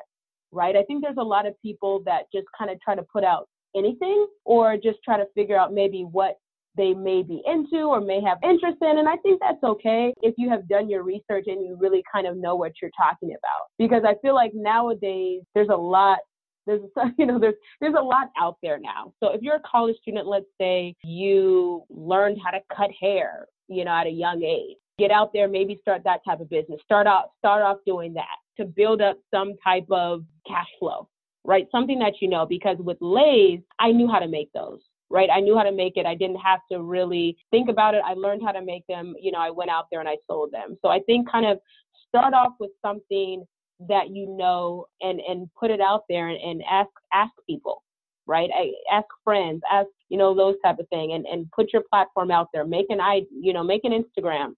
right? 0.52 0.76
I 0.76 0.84
think 0.84 1.04
there's 1.04 1.18
a 1.18 1.24
lot 1.24 1.46
of 1.46 1.54
people 1.62 2.02
that 2.06 2.24
just 2.34 2.48
kind 2.58 2.72
of 2.72 2.82
try 2.82 2.96
to 2.96 3.04
put 3.04 3.24
out 3.24 3.48
anything 3.76 4.28
or 4.44 4.76
just 4.78 5.00
try 5.04 5.18
to 5.18 5.26
figure 5.36 5.58
out 5.58 5.74
maybe 5.74 6.04
what 6.04 6.38
they 6.78 6.94
may 6.94 7.24
be 7.24 7.42
into 7.46 7.86
or 7.86 8.02
may 8.02 8.22
have 8.22 8.38
interest 8.44 8.78
in. 8.82 8.98
And 8.98 9.08
I 9.08 9.16
think 9.18 9.40
that's 9.40 9.64
okay 9.64 10.14
if 10.22 10.36
you 10.38 10.50
have 10.50 10.68
done 10.68 10.90
your 10.90 11.04
research 11.04 11.46
and 11.48 11.66
you 11.66 11.78
really 11.80 12.04
kind 12.12 12.28
of 12.28 12.38
know 12.38 12.56
what 12.56 12.74
you're 12.82 12.92
talking 12.98 13.30
about. 13.30 13.70
Because 13.78 14.04
I 14.06 14.16
feel 14.22 14.36
like 14.36 14.52
nowadays 14.54 15.42
there's 15.54 15.70
a 15.70 15.76
lot 15.76 16.20
there's 16.66 16.82
you 17.18 17.26
know 17.26 17.40
there's 17.40 17.56
there's 17.82 17.96
a 17.98 18.04
lot 18.04 18.32
out 18.40 18.58
there 18.62 18.80
now. 18.80 19.14
So 19.20 19.30
if 19.34 19.42
you're 19.42 19.56
a 19.56 19.62
college 19.70 19.98
student 20.02 20.28
let's 20.28 20.46
say 20.60 20.96
you 21.04 21.84
learned 21.90 22.40
how 22.44 22.52
to 22.52 22.60
cut 22.76 22.90
hair 23.00 23.48
you 23.68 23.86
know 23.86 23.92
at 23.92 24.08
a 24.08 24.12
young 24.12 24.44
age 24.44 24.78
get 24.98 25.12
out 25.12 25.32
there 25.34 25.48
maybe 25.48 25.78
start 25.82 26.04
that 26.06 26.22
type 26.26 26.40
of 26.40 26.50
business. 26.50 26.80
Start 26.84 27.08
off 27.08 27.26
start 27.40 27.62
off 27.62 27.78
doing 27.86 28.14
that 28.14 28.38
to 28.58 28.66
build 28.66 29.02
up 29.02 29.18
some 29.34 29.56
type 29.64 29.86
of 29.90 30.24
cash 30.48 30.68
flow 30.80 31.08
right? 31.48 31.68
Something 31.72 32.00
that 32.00 32.14
you 32.22 32.28
know 32.28 32.46
because 32.46 32.78
with 32.80 32.98
leis 33.02 33.60
i 33.80 33.92
knew 33.92 34.08
how 34.08 34.20
to 34.20 34.28
make 34.28 34.52
those 34.54 34.80
right? 35.12 35.30
I 35.32 35.40
knew 35.40 35.56
how 35.56 35.62
to 35.62 35.72
make 35.72 35.98
it. 35.98 36.08
I 36.08 36.16
didn't 36.16 36.38
have 36.38 36.62
to 36.72 36.82
really 36.82 37.38
think 37.52 37.70
about 37.70 37.94
it. 37.94 38.02
I 38.04 38.14
learned 38.14 38.42
how 38.44 38.52
to 38.52 38.62
make 38.62 38.86
them. 38.88 39.14
You 39.20 39.32
know 39.32 39.40
i 39.40 39.50
went 39.50 39.70
out 39.70 39.86
there 39.92 40.00
and 40.00 40.10
i 40.10 40.18
sold 40.28 40.52
them. 40.52 40.78
So 40.82 40.90
i 40.90 41.00
think 41.02 41.30
kind 41.30 41.46
of 41.46 41.60
start 42.08 42.34
off 42.34 42.54
with 42.60 42.72
something 42.82 43.46
that 43.88 44.10
you 44.10 44.28
know 44.28 44.86
and 45.02 45.20
and 45.20 45.50
put 45.60 45.72
it 45.72 45.82
out 45.82 46.04
there 46.10 46.30
and, 46.30 46.42
and 46.42 46.64
ask 46.70 46.90
ask 47.14 47.32
people 47.48 47.84
right? 48.28 48.50
I, 48.54 48.72
ask 48.92 49.06
friends, 49.24 49.62
ask, 49.72 49.88
you 50.10 50.18
know, 50.18 50.34
those 50.34 50.56
type 50.64 50.80
of 50.80 50.88
thing 50.90 51.14
and, 51.14 51.26
and 51.26 51.52
put 51.52 51.72
your 51.74 51.84
platform 51.90 52.32
out 52.32 52.48
there. 52.54 52.66
Make 52.66 52.88
an 52.90 53.00
I, 53.00 53.22
you 53.32 53.54
know, 53.54 53.64
make 53.64 53.84
an 53.84 53.92
Instagram. 53.92 54.54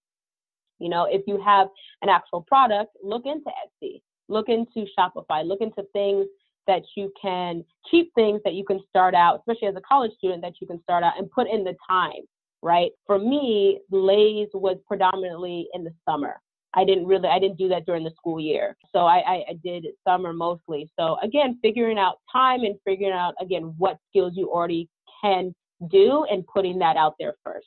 You 0.79 0.89
know, 0.89 1.07
if 1.09 1.23
you 1.27 1.41
have 1.43 1.67
an 2.01 2.09
actual 2.09 2.43
product, 2.47 2.91
look 3.03 3.23
into 3.25 3.49
Etsy, 3.49 4.01
look 4.29 4.47
into 4.47 4.85
Shopify, 4.97 5.45
look 5.45 5.61
into 5.61 5.83
things 5.91 6.27
that 6.67 6.83
you 6.95 7.11
can 7.19 7.63
cheap 7.89 8.11
things 8.13 8.41
that 8.43 8.53
you 8.53 8.63
can 8.63 8.79
start 8.89 9.15
out, 9.15 9.39
especially 9.39 9.69
as 9.69 9.75
a 9.75 9.81
college 9.81 10.11
student, 10.17 10.41
that 10.41 10.53
you 10.61 10.67
can 10.67 10.81
start 10.83 11.03
out 11.03 11.17
and 11.17 11.31
put 11.31 11.47
in 11.49 11.63
the 11.63 11.75
time, 11.89 12.21
right? 12.61 12.91
For 13.05 13.17
me, 13.17 13.79
Leis 13.89 14.49
was 14.53 14.77
predominantly 14.85 15.67
in 15.73 15.83
the 15.83 15.93
summer. 16.07 16.39
I 16.77 16.85
didn't 16.85 17.07
really, 17.07 17.27
I 17.27 17.39
didn't 17.39 17.57
do 17.57 17.67
that 17.69 17.87
during 17.87 18.03
the 18.03 18.11
school 18.15 18.39
year. 18.39 18.77
So 18.93 18.99
I, 18.99 19.17
I, 19.17 19.35
I 19.49 19.53
did 19.63 19.87
summer 20.07 20.31
mostly. 20.31 20.87
So 20.97 21.17
again, 21.23 21.57
figuring 21.63 21.97
out 21.97 22.19
time 22.31 22.61
and 22.63 22.75
figuring 22.85 23.13
out, 23.13 23.33
again, 23.41 23.73
what 23.77 23.97
skills 24.09 24.33
you 24.35 24.51
already 24.51 24.87
can 25.19 25.55
do 25.89 26.25
and 26.29 26.45
putting 26.45 26.77
that 26.79 26.95
out 26.95 27.15
there 27.19 27.33
first. 27.43 27.65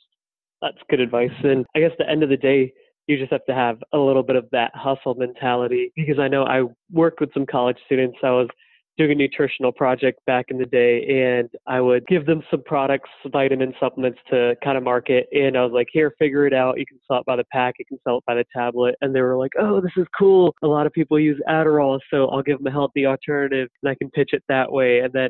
That's 0.61 0.77
good 0.89 1.01
advice. 1.01 1.29
And 1.43 1.65
I 1.75 1.79
guess 1.81 1.91
the 1.99 2.09
end 2.09 2.23
of 2.23 2.29
the 2.29 2.37
day, 2.37 2.73
you 3.07 3.17
just 3.17 3.33
have 3.33 3.45
to 3.45 3.53
have 3.53 3.79
a 3.93 3.97
little 3.97 4.23
bit 4.23 4.37
of 4.37 4.47
that 4.53 4.71
hustle 4.75 5.15
mentality 5.15 5.91
because 5.95 6.17
I 6.17 6.29
know 6.29 6.45
I 6.45 6.63
worked 6.89 7.19
with 7.19 7.33
some 7.33 7.45
college 7.45 7.77
students. 7.85 8.17
I 8.23 8.29
was 8.29 8.47
doing 9.01 9.11
a 9.13 9.15
nutritional 9.15 9.71
project 9.71 10.19
back 10.27 10.45
in 10.49 10.59
the 10.59 10.65
day 10.65 11.03
and 11.07 11.49
I 11.65 11.81
would 11.81 12.05
give 12.05 12.27
them 12.27 12.43
some 12.51 12.61
products, 12.63 13.09
vitamin 13.31 13.73
supplements 13.79 14.19
to 14.29 14.55
kind 14.63 14.77
of 14.77 14.83
market. 14.83 15.27
And 15.31 15.57
I 15.57 15.63
was 15.63 15.71
like, 15.73 15.87
here, 15.91 16.13
figure 16.19 16.45
it 16.45 16.53
out. 16.53 16.77
You 16.77 16.85
can 16.85 16.99
sell 17.07 17.17
it 17.17 17.25
by 17.25 17.35
the 17.35 17.43
pack, 17.51 17.75
you 17.79 17.85
can 17.85 17.97
sell 18.03 18.19
it 18.19 18.23
by 18.27 18.35
the 18.35 18.45
tablet. 18.55 18.95
And 19.01 19.15
they 19.15 19.21
were 19.21 19.37
like, 19.37 19.53
oh, 19.59 19.81
this 19.81 19.91
is 19.97 20.05
cool. 20.17 20.53
A 20.61 20.67
lot 20.67 20.85
of 20.85 20.93
people 20.93 21.19
use 21.19 21.41
Adderall, 21.49 21.99
so 22.11 22.27
I'll 22.27 22.43
give 22.43 22.59
them 22.59 22.67
a 22.67 22.71
healthy 22.71 23.07
alternative 23.07 23.69
and 23.81 23.89
I 23.89 23.95
can 23.95 24.11
pitch 24.11 24.29
it 24.33 24.43
that 24.49 24.71
way. 24.71 24.99
And 24.99 25.11
then 25.13 25.29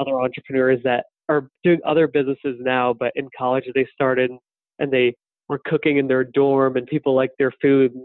other 0.00 0.20
entrepreneurs 0.20 0.80
that 0.82 1.04
are 1.28 1.48
doing 1.62 1.78
other 1.86 2.08
businesses 2.08 2.56
now, 2.58 2.92
but 2.92 3.12
in 3.14 3.28
college 3.38 3.64
they 3.74 3.86
started 3.94 4.32
and 4.80 4.92
they 4.92 5.14
were 5.48 5.60
cooking 5.64 5.98
in 5.98 6.08
their 6.08 6.24
dorm 6.24 6.76
and 6.76 6.88
people 6.88 7.14
liked 7.14 7.34
their 7.38 7.52
food. 7.62 7.92
And 7.94 8.02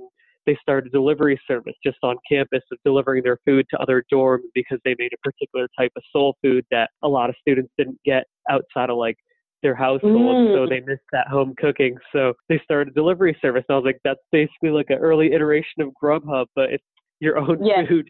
they 0.47 0.57
started 0.61 0.87
a 0.87 0.89
delivery 0.89 1.39
service 1.45 1.75
just 1.85 1.97
on 2.01 2.15
campus 2.27 2.63
of 2.71 2.79
delivering 2.83 3.21
their 3.21 3.37
food 3.45 3.65
to 3.69 3.77
other 3.79 4.03
dorms 4.11 4.39
because 4.55 4.79
they 4.83 4.95
made 4.97 5.11
a 5.13 5.17
particular 5.29 5.67
type 5.77 5.91
of 5.95 6.03
soul 6.11 6.35
food 6.41 6.65
that 6.71 6.89
a 7.03 7.07
lot 7.07 7.29
of 7.29 7.35
students 7.39 7.71
didn't 7.77 7.99
get 8.05 8.23
outside 8.49 8.89
of 8.89 8.97
like 8.97 9.17
their 9.61 9.75
household. 9.75 10.15
Mm. 10.15 10.55
So 10.55 10.65
they 10.67 10.79
missed 10.79 11.03
that 11.11 11.27
home 11.27 11.53
cooking. 11.57 11.97
So 12.13 12.33
they 12.47 12.59
started 12.63 12.91
a 12.91 12.93
delivery 12.93 13.37
service. 13.41 13.65
And 13.67 13.75
I 13.75 13.77
was 13.77 13.85
like, 13.85 13.99
that's 14.03 14.19
basically 14.31 14.69
like 14.69 14.89
an 14.89 14.97
early 14.99 15.33
iteration 15.33 15.81
of 15.81 15.89
Grubhub, 16.01 16.45
but 16.55 16.71
it's 16.71 16.83
your 17.19 17.37
own 17.37 17.63
yes. 17.63 17.87
food. 17.89 18.09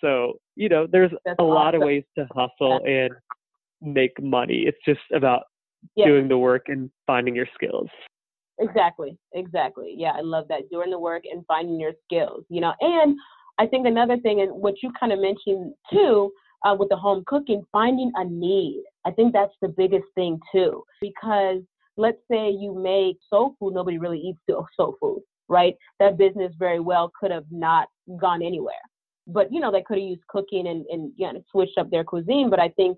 So, 0.00 0.34
you 0.54 0.68
know, 0.68 0.86
there's 0.90 1.10
that's 1.24 1.36
a 1.38 1.42
awesome. 1.42 1.54
lot 1.54 1.74
of 1.74 1.82
ways 1.82 2.04
to 2.18 2.26
hustle 2.34 2.80
and 2.86 3.12
make 3.82 4.12
money. 4.22 4.64
It's 4.66 4.78
just 4.86 5.00
about 5.14 5.42
yes. 5.94 6.06
doing 6.06 6.28
the 6.28 6.38
work 6.38 6.64
and 6.68 6.90
finding 7.06 7.36
your 7.36 7.48
skills. 7.54 7.88
Exactly, 8.58 9.18
exactly. 9.32 9.94
Yeah, 9.96 10.12
I 10.12 10.20
love 10.22 10.46
that. 10.48 10.70
Doing 10.70 10.90
the 10.90 10.98
work 10.98 11.24
and 11.30 11.44
finding 11.46 11.78
your 11.78 11.92
skills, 12.04 12.44
you 12.48 12.60
know. 12.60 12.72
And 12.80 13.16
I 13.58 13.66
think 13.66 13.86
another 13.86 14.16
thing, 14.18 14.40
and 14.40 14.50
what 14.52 14.82
you 14.82 14.90
kind 14.98 15.12
of 15.12 15.18
mentioned 15.20 15.74
too, 15.92 16.32
uh, 16.64 16.74
with 16.78 16.88
the 16.88 16.96
home 16.96 17.22
cooking, 17.26 17.62
finding 17.70 18.10
a 18.16 18.24
need. 18.24 18.82
I 19.04 19.10
think 19.10 19.32
that's 19.32 19.52
the 19.60 19.68
biggest 19.68 20.06
thing 20.14 20.40
too, 20.52 20.82
because 21.00 21.60
let's 21.96 22.18
say 22.30 22.50
you 22.50 22.74
make 22.74 23.18
soul 23.28 23.54
food, 23.58 23.74
nobody 23.74 23.98
really 23.98 24.18
eats 24.18 24.40
soul 24.76 24.96
food, 25.00 25.20
right? 25.48 25.74
That 26.00 26.16
business 26.18 26.52
very 26.58 26.80
well 26.80 27.12
could 27.18 27.30
have 27.30 27.44
not 27.50 27.88
gone 28.18 28.42
anywhere. 28.42 28.74
But 29.26 29.52
you 29.52 29.60
know, 29.60 29.70
they 29.70 29.82
could 29.82 29.98
have 29.98 30.06
used 30.08 30.26
cooking 30.28 30.68
and, 30.68 30.86
and 30.90 31.12
you 31.16 31.30
know, 31.30 31.42
switched 31.50 31.76
up 31.78 31.90
their 31.90 32.04
cuisine. 32.04 32.48
But 32.48 32.60
I 32.60 32.70
think 32.70 32.96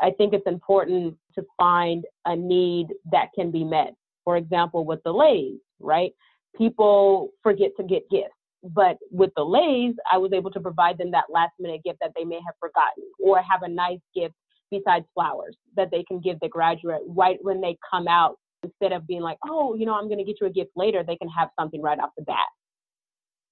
I 0.00 0.10
think 0.10 0.32
it's 0.34 0.46
important 0.46 1.16
to 1.36 1.44
find 1.56 2.04
a 2.24 2.34
need 2.36 2.88
that 3.12 3.28
can 3.34 3.50
be 3.50 3.64
met 3.64 3.94
for 4.28 4.36
example, 4.36 4.84
with 4.84 5.02
the 5.06 5.10
Leis, 5.10 5.58
right? 5.80 6.12
People 6.54 7.30
forget 7.42 7.70
to 7.78 7.82
get 7.82 8.02
gifts. 8.10 8.34
But 8.62 8.98
with 9.10 9.30
the 9.36 9.42
Leis, 9.42 9.94
I 10.12 10.18
was 10.18 10.34
able 10.34 10.50
to 10.50 10.60
provide 10.60 10.98
them 10.98 11.10
that 11.12 11.24
last 11.30 11.52
minute 11.58 11.80
gift 11.82 12.00
that 12.02 12.10
they 12.14 12.24
may 12.24 12.34
have 12.34 12.54
forgotten 12.60 13.04
or 13.18 13.38
have 13.38 13.62
a 13.62 13.68
nice 13.68 14.00
gift 14.14 14.34
besides 14.70 15.06
flowers 15.14 15.56
that 15.76 15.90
they 15.90 16.02
can 16.02 16.20
give 16.20 16.38
the 16.40 16.48
graduate 16.50 17.00
right 17.06 17.38
when 17.40 17.62
they 17.62 17.78
come 17.90 18.06
out 18.06 18.34
instead 18.62 18.92
of 18.92 19.06
being 19.06 19.22
like, 19.22 19.38
oh, 19.46 19.74
you 19.74 19.86
know, 19.86 19.94
I'm 19.94 20.08
going 20.08 20.18
to 20.18 20.24
get 20.24 20.36
you 20.42 20.46
a 20.46 20.50
gift 20.50 20.72
later. 20.76 21.02
They 21.02 21.16
can 21.16 21.30
have 21.30 21.48
something 21.58 21.80
right 21.80 21.98
off 21.98 22.10
the 22.18 22.24
bat. 22.24 22.36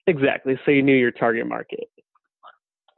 Exactly. 0.06 0.60
So 0.66 0.72
you 0.72 0.82
knew 0.82 0.94
your 0.94 1.10
target 1.10 1.46
market. 1.46 1.88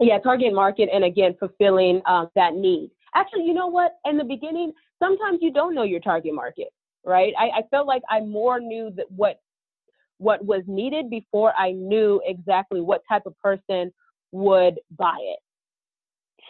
Yeah, 0.00 0.18
target 0.18 0.52
market, 0.52 0.88
and 0.92 1.04
again, 1.04 1.36
fulfilling 1.38 2.02
um, 2.06 2.28
that 2.34 2.54
need. 2.54 2.90
Actually, 3.14 3.44
you 3.44 3.54
know 3.54 3.68
what? 3.68 3.92
In 4.04 4.18
the 4.18 4.24
beginning, 4.24 4.72
sometimes 5.00 5.38
you 5.42 5.52
don't 5.52 5.76
know 5.76 5.84
your 5.84 6.00
target 6.00 6.34
market 6.34 6.72
right? 7.04 7.32
I, 7.38 7.58
I 7.58 7.62
felt 7.70 7.86
like 7.86 8.02
I 8.08 8.20
more 8.20 8.60
knew 8.60 8.90
that 8.96 9.10
what 9.10 9.40
what 10.18 10.44
was 10.44 10.62
needed 10.66 11.10
before 11.10 11.52
I 11.56 11.72
knew 11.72 12.20
exactly 12.24 12.80
what 12.80 13.02
type 13.08 13.22
of 13.26 13.38
person 13.38 13.92
would 14.32 14.80
buy 14.96 15.16
it. 15.20 15.38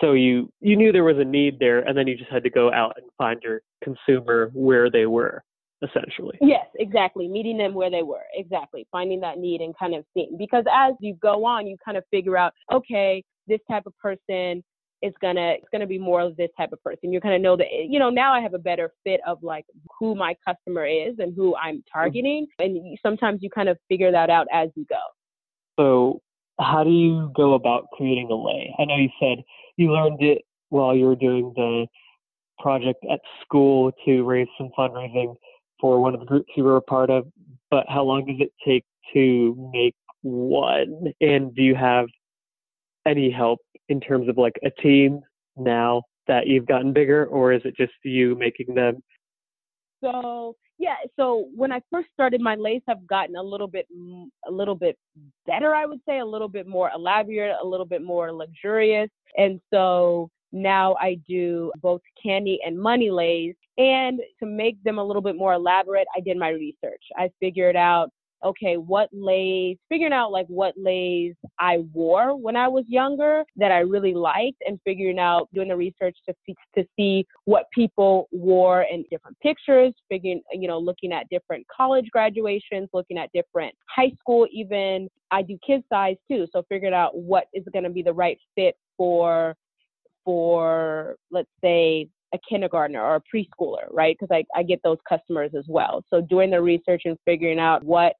So 0.00 0.12
you 0.12 0.50
you 0.60 0.76
knew 0.76 0.92
there 0.92 1.04
was 1.04 1.18
a 1.18 1.24
need 1.24 1.58
there, 1.58 1.80
and 1.80 1.96
then 1.96 2.06
you 2.06 2.16
just 2.16 2.30
had 2.30 2.44
to 2.44 2.50
go 2.50 2.72
out 2.72 2.94
and 2.96 3.06
find 3.18 3.40
your 3.42 3.62
consumer 3.82 4.50
where 4.54 4.90
they 4.90 5.06
were, 5.06 5.42
essentially. 5.82 6.38
Yes, 6.40 6.66
exactly. 6.78 7.28
Meeting 7.28 7.58
them 7.58 7.74
where 7.74 7.90
they 7.90 8.02
were, 8.02 8.24
exactly. 8.34 8.86
Finding 8.92 9.20
that 9.20 9.38
need 9.38 9.60
and 9.60 9.76
kind 9.76 9.94
of 9.94 10.04
seeing 10.14 10.36
because 10.38 10.64
as 10.72 10.94
you 11.00 11.14
go 11.20 11.44
on, 11.44 11.66
you 11.66 11.76
kind 11.84 11.96
of 11.96 12.04
figure 12.10 12.36
out, 12.36 12.52
okay, 12.72 13.24
this 13.48 13.60
type 13.68 13.86
of 13.86 13.96
person 13.98 14.62
it's 15.02 15.16
gonna 15.20 15.52
it's 15.52 15.68
gonna 15.72 15.86
be 15.86 15.98
more 15.98 16.20
of 16.20 16.36
this 16.36 16.50
type 16.56 16.72
of 16.72 16.82
person. 16.82 17.12
You're 17.12 17.20
gonna 17.20 17.38
know 17.38 17.56
that 17.56 17.66
you 17.88 17.98
know 17.98 18.10
now 18.10 18.32
I 18.32 18.40
have 18.40 18.54
a 18.54 18.58
better 18.58 18.92
fit 19.04 19.20
of 19.26 19.42
like 19.42 19.64
who 19.98 20.14
my 20.14 20.36
customer 20.46 20.86
is 20.86 21.14
and 21.18 21.34
who 21.34 21.54
I'm 21.56 21.76
mm-hmm. 21.76 21.98
targeting, 21.98 22.46
and 22.58 22.98
sometimes 23.02 23.40
you 23.42 23.50
kind 23.50 23.68
of 23.68 23.78
figure 23.88 24.12
that 24.12 24.30
out 24.30 24.46
as 24.52 24.70
you 24.74 24.84
go. 24.88 25.00
So, 25.78 26.20
how 26.60 26.82
do 26.84 26.90
you 26.90 27.32
go 27.36 27.54
about 27.54 27.86
creating 27.92 28.28
a 28.30 28.34
lei? 28.34 28.74
I 28.78 28.84
know 28.84 28.96
you 28.96 29.10
said 29.20 29.44
you 29.76 29.92
learned 29.92 30.22
it 30.22 30.42
while 30.70 30.94
you 30.94 31.06
were 31.06 31.16
doing 31.16 31.52
the 31.54 31.86
project 32.58 33.04
at 33.10 33.20
school 33.42 33.92
to 34.04 34.24
raise 34.24 34.48
some 34.58 34.70
fundraising 34.76 35.34
for 35.80 36.00
one 36.00 36.14
of 36.14 36.20
the 36.20 36.26
groups 36.26 36.50
you 36.56 36.64
were 36.64 36.76
a 36.76 36.82
part 36.82 37.08
of, 37.08 37.26
but 37.70 37.84
how 37.88 38.02
long 38.02 38.26
does 38.26 38.36
it 38.40 38.52
take 38.66 38.84
to 39.14 39.70
make 39.72 39.94
one? 40.22 41.12
And 41.20 41.54
do 41.54 41.62
you 41.62 41.76
have 41.76 42.06
any 43.06 43.30
help 43.30 43.60
in 43.88 44.00
terms 44.00 44.28
of 44.28 44.38
like 44.38 44.58
a 44.64 44.70
team 44.82 45.20
now 45.56 46.02
that 46.26 46.46
you've 46.46 46.66
gotten 46.66 46.92
bigger, 46.92 47.26
or 47.26 47.52
is 47.52 47.62
it 47.64 47.76
just 47.76 47.92
you 48.04 48.34
making 48.36 48.74
them? 48.74 49.02
So 50.02 50.56
yeah, 50.78 50.96
so 51.18 51.48
when 51.56 51.72
I 51.72 51.80
first 51.90 52.08
started, 52.12 52.40
my 52.40 52.54
lace 52.54 52.82
have 52.86 53.04
gotten 53.06 53.34
a 53.36 53.42
little 53.42 53.66
bit 53.66 53.86
a 54.46 54.50
little 54.50 54.76
bit 54.76 54.96
better, 55.46 55.74
I 55.74 55.86
would 55.86 56.00
say, 56.08 56.20
a 56.20 56.26
little 56.26 56.48
bit 56.48 56.66
more 56.66 56.90
elaborate, 56.94 57.56
a 57.60 57.66
little 57.66 57.86
bit 57.86 58.02
more 58.02 58.32
luxurious, 58.32 59.10
and 59.36 59.60
so 59.72 60.30
now 60.52 60.96
I 61.00 61.18
do 61.28 61.72
both 61.82 62.00
candy 62.22 62.60
and 62.64 62.78
money 62.78 63.10
leis. 63.10 63.54
And 63.76 64.20
to 64.40 64.46
make 64.46 64.82
them 64.82 64.98
a 64.98 65.04
little 65.04 65.22
bit 65.22 65.36
more 65.36 65.52
elaborate, 65.52 66.06
I 66.16 66.20
did 66.20 66.36
my 66.36 66.48
research. 66.48 67.02
I 67.16 67.30
figured 67.38 67.76
out 67.76 68.10
okay, 68.44 68.76
what 68.76 69.08
leis, 69.12 69.76
figuring 69.88 70.12
out 70.12 70.30
like 70.30 70.46
what 70.46 70.74
leis 70.76 71.34
I 71.58 71.78
wore 71.92 72.36
when 72.36 72.56
I 72.56 72.68
was 72.68 72.84
younger 72.86 73.44
that 73.56 73.72
I 73.72 73.78
really 73.78 74.14
liked 74.14 74.62
and 74.66 74.78
figuring 74.84 75.18
out, 75.18 75.48
doing 75.52 75.68
the 75.68 75.76
research 75.76 76.16
to 76.28 76.34
see, 76.46 76.54
to 76.76 76.84
see 76.96 77.26
what 77.44 77.66
people 77.74 78.28
wore 78.30 78.82
in 78.82 79.04
different 79.10 79.38
pictures, 79.40 79.92
figuring, 80.08 80.42
you 80.52 80.68
know, 80.68 80.78
looking 80.78 81.12
at 81.12 81.28
different 81.30 81.66
college 81.74 82.06
graduations, 82.12 82.88
looking 82.92 83.18
at 83.18 83.30
different 83.34 83.74
high 83.94 84.12
school, 84.20 84.46
even 84.52 85.08
I 85.30 85.42
do 85.42 85.58
kid 85.66 85.82
size 85.88 86.16
too. 86.30 86.46
So 86.52 86.64
figuring 86.68 86.94
out 86.94 87.16
what 87.16 87.46
is 87.52 87.64
going 87.72 87.84
to 87.84 87.90
be 87.90 88.02
the 88.02 88.12
right 88.12 88.38
fit 88.54 88.76
for, 88.96 89.54
for 90.24 91.16
let's 91.30 91.50
say 91.62 92.08
a 92.34 92.38
kindergartner 92.48 93.00
or 93.00 93.16
a 93.16 93.22
preschooler, 93.34 93.86
right? 93.90 94.16
Because 94.18 94.34
I, 94.34 94.44
I 94.58 94.62
get 94.62 94.80
those 94.84 94.98
customers 95.08 95.52
as 95.56 95.64
well. 95.68 96.04
So 96.10 96.20
doing 96.20 96.50
the 96.50 96.60
research 96.60 97.02
and 97.04 97.16
figuring 97.24 97.58
out 97.58 97.82
what 97.84 98.14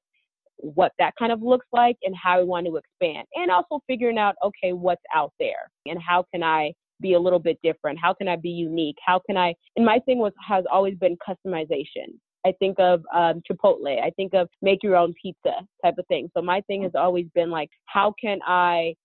what 0.61 0.91
that 0.99 1.13
kind 1.17 1.31
of 1.31 1.41
looks 1.41 1.65
like 1.71 1.97
and 2.03 2.15
how 2.21 2.39
we 2.39 2.45
want 2.45 2.65
to 2.65 2.75
expand 2.75 3.25
and 3.35 3.49
also 3.49 3.79
figuring 3.87 4.17
out 4.17 4.35
okay 4.43 4.73
what's 4.73 5.01
out 5.15 5.31
there 5.39 5.69
and 5.85 5.97
how 6.01 6.23
can 6.33 6.43
i 6.43 6.71
be 7.01 7.13
a 7.13 7.19
little 7.19 7.39
bit 7.39 7.57
different? 7.63 7.99
How 7.99 8.13
can 8.13 8.27
i 8.27 8.35
be 8.35 8.49
unique? 8.49 8.97
How 9.05 9.19
can 9.25 9.37
i 9.37 9.53
and 9.75 9.85
my 9.85 9.99
thing 9.99 10.19
was 10.19 10.33
has 10.45 10.65
always 10.71 10.95
been 10.95 11.17
customization. 11.17 12.17
I 12.45 12.53
think 12.57 12.79
of 12.79 13.03
um, 13.13 13.41
chipotle. 13.49 14.01
I 14.01 14.11
think 14.11 14.33
of 14.33 14.47
make 14.61 14.81
your 14.81 14.95
own 14.95 15.13
pizza 15.21 15.55
type 15.83 15.95
of 15.97 16.07
thing. 16.07 16.29
So 16.35 16.41
my 16.41 16.61
thing 16.61 16.83
has 16.83 16.93
always 16.95 17.25
been 17.35 17.49
like 17.49 17.69
how 17.85 18.13
can 18.19 18.39
i 18.45 18.95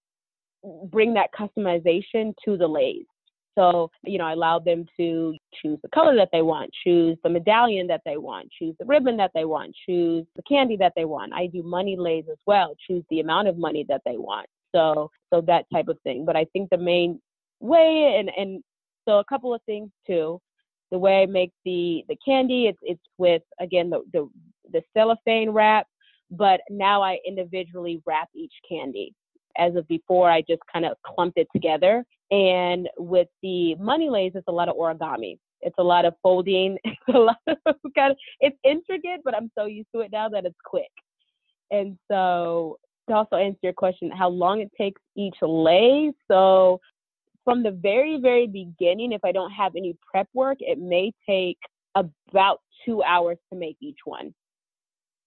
bring 0.87 1.15
that 1.15 1.29
customization 1.39 2.33
to 2.45 2.57
the 2.57 2.67
leis 2.67 3.05
so, 3.57 3.91
you 4.03 4.19
know, 4.19 4.25
I 4.25 4.33
allowed 4.33 4.65
them 4.65 4.87
to 4.97 5.37
choose 5.63 5.79
the 5.83 5.89
color 5.95 6.17
that 6.17 6.31
they 6.33 6.43
want, 6.43 6.71
choose 6.83 7.17
the 7.23 7.31
medallion 7.31 7.87
that 7.87 8.01
they 8.05 8.17
want, 8.17 8.51
choose 8.59 8.75
the 8.79 8.87
ribbon 8.87 9.17
that 9.19 9.31
they 9.35 9.45
want, 9.45 9.75
choose 9.87 10.27
the 10.37 10.43
candy 10.43 10.77
that 10.79 10.93
they 10.97 11.05
want. 11.05 11.33
I 11.33 11.47
do 11.47 11.63
money 11.63 11.97
leis 11.97 12.25
as 12.31 12.39
well, 12.47 12.75
choose 12.87 13.05
the 13.11 13.21
amount 13.21 13.49
of 13.49 13.57
money 13.57 13.85
that 13.89 14.03
they 14.05 14.17
want. 14.17 14.47
So, 14.75 15.11
so 15.33 15.41
that 15.43 15.67
type 15.73 15.89
of 15.89 15.99
thing. 16.03 16.25
But 16.25 16.37
I 16.37 16.47
think 16.53 16.71
the 16.71 16.79
main 16.79 17.21
way 17.61 18.17
and, 18.19 18.31
and 18.37 18.63
So 19.07 19.19
a 19.19 19.25
couple 19.25 19.55
of 19.55 19.63
things 19.63 19.91
too. 20.07 20.41
The 20.91 20.99
way 20.99 21.23
I 21.23 21.27
make 21.27 21.53
the 21.65 22.05
the 22.09 22.17
candy, 22.25 22.67
it's 22.67 22.79
it's 22.83 23.03
with 23.19 23.43
again 23.61 23.91
the 23.91 24.03
the, 24.13 24.29
the 24.73 24.83
cellophane 24.93 25.51
wrap, 25.51 25.87
but 26.31 26.61
now 26.71 27.03
I 27.03 27.19
individually 27.27 28.03
wrap 28.07 28.29
each 28.35 28.53
candy. 28.69 29.15
As 29.57 29.77
of 29.77 29.87
before, 29.89 30.31
I 30.31 30.41
just 30.43 30.63
kind 30.73 30.85
of 30.85 30.97
clumped 31.07 31.39
it 31.39 31.49
together. 31.53 32.05
And 32.35 32.89
with 32.99 33.29
the 33.43 33.77
money 33.77 34.09
leis, 34.11 34.33
it's 34.35 34.49
a 34.49 34.53
lot 34.53 34.69
of 34.69 34.75
origami. 34.77 35.39
It's 35.61 35.77
a 35.79 35.85
lot 35.85 36.05
of 36.05 36.15
folding. 36.21 36.79
It's 36.85 37.17
a 37.17 37.19
lot 37.19 37.37
of 37.47 37.77
kind 37.97 38.11
of, 38.11 38.17
it's 38.41 38.57
intricate, 38.65 39.21
but 39.25 39.37
I'm 39.37 39.53
so 39.57 39.67
used 39.67 39.87
to 39.95 40.01
it 40.01 40.11
now 40.11 40.29
that 40.31 40.45
it's 40.45 40.59
quick. 40.65 40.91
And 41.71 41.97
so 42.11 42.79
to 43.09 43.15
also 43.15 43.37
answer 43.37 43.59
your 43.63 43.73
question, 43.73 44.11
how 44.11 44.29
long 44.29 44.61
it 44.61 44.71
takes 44.77 45.01
each 45.17 45.37
lei. 45.43 46.11
So 46.29 46.81
from 47.45 47.63
the 47.63 47.71
very, 47.71 48.19
very 48.21 48.49
beginning, 48.49 49.13
if 49.13 49.25
I 49.25 49.31
don't 49.31 49.53
have 49.53 49.77
any 49.77 49.97
prep 50.11 50.27
work, 50.35 50.59
it 50.61 50.81
may 50.81 51.13
take 51.29 51.59
about 51.95 52.63
two 52.85 53.03
hours 53.05 53.39
to 53.53 53.59
make 53.59 53.77
each 53.81 53.99
one. 54.05 54.35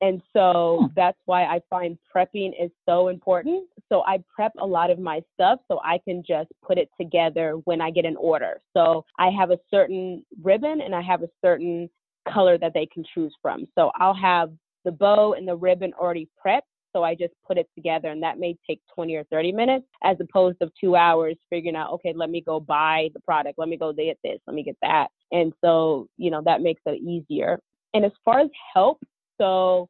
And 0.02 0.22
so 0.34 0.80
hmm. 0.82 0.86
that's 0.96 1.18
why 1.26 1.46
I 1.46 1.62
find 1.70 1.98
prepping 2.14 2.52
is 2.62 2.72
so 2.88 3.08
important. 3.08 3.68
So 3.90 4.04
I 4.06 4.24
prep 4.34 4.54
a 4.60 4.66
lot 4.66 4.90
of 4.90 5.00
my 5.00 5.22
stuff 5.34 5.60
so 5.70 5.80
I 5.84 6.00
can 6.04 6.24
just 6.28 6.50
put 6.66 6.78
it 6.78 6.90
together 7.00 7.54
when 7.66 7.82
I 7.82 7.92
get 7.92 8.06
an 8.06 8.18
order. 8.18 8.62
So 8.76 9.06
I 9.18 9.30
have 9.30 9.52
a 9.52 9.60
certain 9.72 10.26
ribbon 10.44 10.82
and 10.82 10.94
I 10.94 11.02
have 11.02 11.24
a 11.24 11.30
certain 11.44 11.90
color 12.32 12.58
that 12.58 12.74
they 12.74 12.86
can 12.86 13.04
choose 13.14 13.34
from. 13.42 13.68
So 13.76 13.92
I'll 13.96 14.14
have 14.14 14.52
the 14.86 14.92
bow 14.92 15.34
and 15.34 15.48
the 15.48 15.56
ribbon 15.56 15.94
already 15.94 16.30
prepped. 16.46 16.62
So 16.94 17.04
I 17.04 17.16
just 17.16 17.34
put 17.46 17.58
it 17.58 17.68
together 17.76 18.10
and 18.10 18.24
that 18.24 18.40
may 18.40 18.58
take 18.68 18.82
20 18.96 19.16
or 19.16 19.24
30 19.26 19.52
minutes 19.52 19.86
as 20.04 20.18
opposed 20.20 20.58
to 20.62 20.72
two 20.80 20.96
hours 20.96 21.36
figuring 21.50 21.76
out, 21.76 21.92
okay, 21.94 22.14
let 22.16 22.30
me 22.30 22.42
go 22.42 22.60
buy 22.60 23.10
the 23.14 23.20
product. 23.20 23.60
Let 23.60 23.70
me 23.70 23.78
go 23.78 23.94
get 23.94 24.18
this. 24.24 24.40
Let 24.48 24.56
me 24.56 24.64
get 24.64 24.78
that. 24.82 25.08
And 25.32 25.54
so, 25.64 26.08
you 26.18 26.32
know, 26.32 26.42
that 26.46 26.62
makes 26.62 26.82
it 26.86 27.02
easier. 27.02 27.60
And 27.94 28.06
as 28.06 28.14
far 28.24 28.40
as 28.40 28.50
help, 28.74 29.00
so 29.38 29.90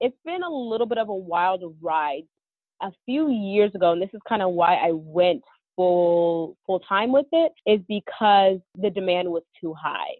it's 0.00 0.16
been 0.24 0.42
a 0.42 0.50
little 0.50 0.86
bit 0.86 0.98
of 0.98 1.08
a 1.08 1.14
wild 1.14 1.62
ride. 1.80 2.22
A 2.82 2.90
few 3.06 3.30
years 3.30 3.72
ago, 3.76 3.92
and 3.92 4.02
this 4.02 4.10
is 4.12 4.20
kind 4.28 4.42
of 4.42 4.50
why 4.50 4.74
I 4.74 4.90
went 4.90 5.42
full 5.76 6.56
full 6.66 6.80
time 6.80 7.12
with 7.12 7.26
it, 7.30 7.52
is 7.64 7.78
because 7.86 8.58
the 8.76 8.90
demand 8.90 9.30
was 9.30 9.44
too 9.60 9.72
high. 9.72 10.16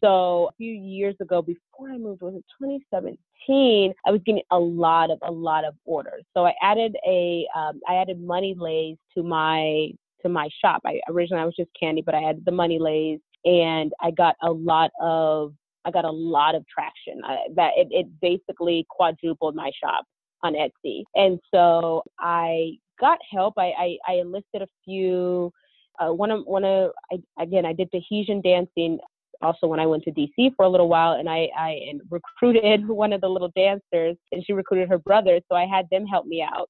So 0.00 0.48
a 0.50 0.52
few 0.56 0.72
years 0.72 1.16
ago, 1.20 1.42
before 1.42 1.90
I 1.90 1.98
moved, 1.98 2.22
was 2.22 2.34
it 2.34 2.44
2017? 2.62 3.92
I 4.06 4.10
was 4.10 4.20
getting 4.24 4.42
a 4.50 4.58
lot 4.58 5.10
of 5.10 5.18
a 5.22 5.30
lot 5.30 5.64
of 5.64 5.74
orders. 5.84 6.24
So 6.34 6.46
I 6.46 6.54
added 6.62 6.96
a 7.06 7.46
um, 7.54 7.80
I 7.88 7.96
added 7.96 8.20
money 8.20 8.54
leis 8.58 8.96
to 9.14 9.22
my 9.22 9.90
to 10.22 10.28
my 10.28 10.48
shop. 10.60 10.82
I 10.86 11.00
originally 11.08 11.42
I 11.42 11.46
was 11.46 11.56
just 11.56 11.70
candy, 11.78 12.02
but 12.02 12.14
I 12.14 12.24
added 12.24 12.44
the 12.44 12.52
money 12.52 12.78
leis, 12.78 13.20
and 13.44 13.92
I 14.00 14.12
got 14.12 14.36
a 14.42 14.50
lot 14.50 14.90
of 15.00 15.52
I 15.88 15.90
got 15.90 16.04
a 16.04 16.10
lot 16.10 16.54
of 16.54 16.64
traction. 16.66 17.20
I, 17.24 17.36
that 17.56 17.72
it, 17.76 17.88
it 17.90 18.06
basically 18.20 18.86
quadrupled 18.90 19.54
my 19.54 19.70
shop 19.82 20.04
on 20.42 20.54
Etsy. 20.54 21.02
And 21.14 21.40
so 21.52 22.02
I 22.20 22.72
got 23.00 23.18
help. 23.30 23.54
I, 23.56 23.72
I, 23.78 23.98
I 24.06 24.12
enlisted 24.14 24.62
a 24.62 24.68
few. 24.84 25.50
Uh, 25.98 26.12
one 26.12 26.30
of 26.30 26.44
one 26.44 26.64
of 26.64 26.90
I, 27.10 27.42
again, 27.42 27.66
I 27.66 27.72
did 27.72 27.90
Tahitian 27.90 28.40
dancing 28.42 28.98
also 29.40 29.66
when 29.66 29.80
I 29.80 29.86
went 29.86 30.04
to 30.04 30.12
DC 30.12 30.52
for 30.56 30.64
a 30.64 30.68
little 30.68 30.88
while, 30.88 31.14
and 31.14 31.28
I 31.28 31.48
I 31.56 31.80
recruited 32.10 32.86
one 33.02 33.12
of 33.12 33.20
the 33.20 33.28
little 33.28 33.50
dancers, 33.56 34.16
and 34.30 34.44
she 34.46 34.52
recruited 34.52 34.88
her 34.88 34.98
brother, 34.98 35.40
so 35.48 35.56
I 35.56 35.66
had 35.66 35.86
them 35.90 36.06
help 36.06 36.26
me 36.26 36.42
out. 36.42 36.68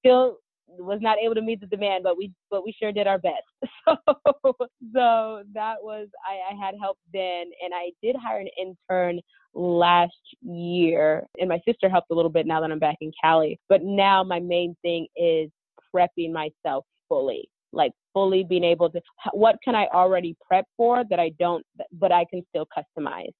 Still 0.00 0.38
was 0.78 0.98
not 1.00 1.18
able 1.22 1.34
to 1.34 1.42
meet 1.42 1.60
the 1.60 1.66
demand, 1.66 2.04
but 2.04 2.16
we 2.16 2.32
but 2.50 2.64
we 2.64 2.74
sure 2.78 2.92
did 2.92 3.06
our 3.06 3.18
best. 3.18 3.44
So 4.34 4.54
so 4.94 5.42
that 5.54 5.76
was 5.80 6.08
I, 6.26 6.52
I 6.54 6.66
had 6.66 6.74
help 6.80 6.98
then, 7.12 7.46
and 7.64 7.72
I 7.74 7.90
did 8.02 8.16
hire 8.16 8.40
an 8.40 8.48
intern 8.60 9.20
last 9.54 10.12
year, 10.42 11.26
and 11.38 11.48
my 11.48 11.60
sister 11.66 11.88
helped 11.88 12.10
a 12.10 12.14
little 12.14 12.30
bit 12.30 12.46
now 12.46 12.60
that 12.60 12.70
I'm 12.70 12.78
back 12.78 12.96
in 13.00 13.12
Cali. 13.22 13.58
But 13.68 13.82
now 13.82 14.22
my 14.22 14.40
main 14.40 14.76
thing 14.82 15.06
is 15.16 15.50
prepping 15.94 16.32
myself 16.32 16.84
fully, 17.08 17.48
like 17.72 17.92
fully 18.12 18.44
being 18.44 18.64
able 18.64 18.90
to 18.90 19.00
what 19.32 19.56
can 19.64 19.74
I 19.74 19.86
already 19.86 20.36
prep 20.46 20.66
for 20.76 21.04
that 21.08 21.18
I 21.18 21.30
don't, 21.38 21.64
but 21.92 22.12
I 22.12 22.26
can 22.30 22.42
still 22.50 22.66
customize. 22.66 23.32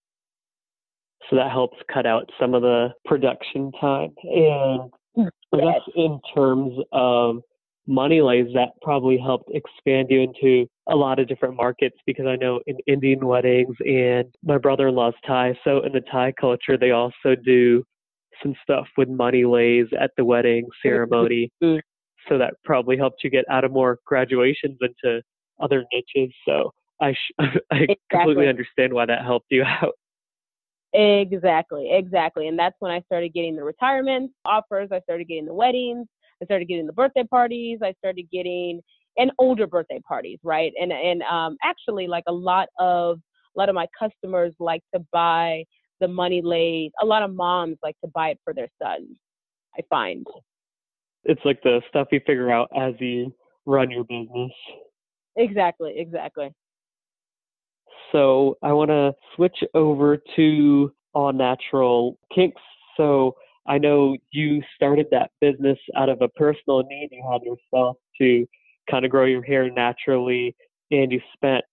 So 1.29 1.37
that 1.37 1.51
helps 1.51 1.77
cut 1.93 2.07
out 2.07 2.31
some 2.41 2.55
of 2.55 2.62
the 2.62 2.88
production 3.05 3.71
time 3.81 4.14
and 4.23 4.91
I 5.19 5.57
guess 5.57 5.81
in 5.95 6.21
terms 6.35 6.75
of 6.93 7.37
money 7.87 8.21
leis, 8.21 8.47
that 8.55 8.71
probably 8.83 9.19
helped 9.19 9.51
expand 9.55 10.09
you 10.11 10.21
into 10.21 10.67
a 10.89 10.95
lot 10.97 11.19
of 11.19 11.27
different 11.27 11.57
markets 11.57 11.97
because 12.07 12.27
I 12.27 12.37
know 12.37 12.61
in 12.67 12.77
Indian 12.87 13.27
weddings 13.27 13.75
and 13.81 14.27
my 14.45 14.59
brother 14.59 14.89
in 14.89 14.95
law's 14.95 15.15
Thai. 15.27 15.59
So 15.65 15.83
in 15.85 15.93
the 15.93 16.03
Thai 16.13 16.33
culture, 16.39 16.77
they 16.79 16.91
also 16.91 17.35
do 17.45 17.83
some 18.43 18.55
stuff 18.63 18.87
with 18.97 19.09
money 19.09 19.45
leis 19.45 19.87
at 19.99 20.11
the 20.17 20.25
wedding 20.25 20.67
ceremony. 20.83 21.51
so 21.61 22.39
that 22.39 22.55
probably 22.65 22.97
helped 22.97 23.25
you 23.25 23.31
get 23.31 23.45
out 23.51 23.65
of 23.65 23.73
more 23.73 23.99
graduations 24.07 24.79
into 24.81 25.23
other 25.61 25.85
niches. 25.93 26.33
So 26.47 26.73
I, 27.01 27.13
sh- 27.13 27.33
I 27.39 27.77
exactly. 27.77 27.97
completely 28.11 28.49
understand 28.49 28.93
why 28.93 29.07
that 29.07 29.23
helped 29.25 29.47
you 29.51 29.63
out. 29.83 29.95
Exactly, 30.94 31.90
exactly. 31.92 32.48
And 32.48 32.59
that's 32.59 32.77
when 32.79 32.90
I 32.90 33.01
started 33.03 33.35
getting 33.35 33.57
the 33.57 33.64
retirement 33.64 34.33
offers. 34.44 34.88
I 34.90 35.01
started 35.01 35.29
getting 35.29 35.46
the 35.46 35.55
weddings. 35.55 36.07
I 36.42 36.46
started 36.46 36.66
getting 36.66 36.87
the 36.87 36.92
birthday 36.92 37.24
parties. 37.24 37.81
I 37.83 37.94
started 37.98 38.29
getting 38.33 38.81
and 39.16 39.33
older 39.38 39.66
birthday 39.66 40.01
parties, 40.07 40.38
right? 40.42 40.72
And 40.81 40.92
and 40.92 41.22
um, 41.22 41.57
actually, 41.62 42.07
like 42.07 42.24
a 42.29 42.33
lot 42.33 42.68
of 42.79 43.18
a 43.57 43.59
lot 43.59 43.68
of 43.68 43.74
my 43.74 43.87
customers 43.98 44.55
like 44.61 44.83
to 44.94 45.05
buy 45.12 45.64
the 46.01 46.09
money 46.09 46.40
laid. 46.42 46.92
A 47.03 47.07
lot 47.07 47.22
of 47.22 47.35
moms 47.35 47.77
like 47.83 47.96
to 48.05 48.11
buy 48.14 48.31
it 48.31 48.38
for 48.44 48.55
their 48.55 48.68
sons. 48.81 49.16
I 49.77 49.83
find 49.90 50.27
it's 51.24 51.40
like 51.44 51.62
the 51.62 51.83
stuff 51.88 52.09
you 52.11 52.20
figure 52.27 52.51
out 52.51 52.68
as 52.77 52.94
you 53.01 53.35
run 53.66 53.90
your 53.90 54.05
business. 54.05 54.53
Exactly, 55.37 55.94
exactly. 55.98 56.51
So 58.12 58.57
I 58.62 58.73
want 58.73 58.90
to 58.90 59.12
switch 59.35 59.59
over 59.75 60.18
to 60.37 60.92
All 61.14 61.33
Natural 61.33 62.18
Kinks. 62.35 62.62
So 62.97 63.35
I 63.66 63.79
know 63.79 64.16
you 64.31 64.62
started 64.75 65.07
that 65.11 65.31
business 65.40 65.79
out 65.97 66.09
of 66.09 66.23
a 66.23 66.29
personal 66.29 66.83
need 66.85 67.11
you 67.12 67.23
had 67.31 67.42
yourself 67.42 67.97
to 68.21 68.47
kind 68.90 69.05
of 69.05 69.11
grow 69.11 69.27
your 69.27 69.42
hair 69.42 69.71
naturally, 69.71 70.57
and 70.90 71.12
you 71.12 71.21
spent 71.35 71.64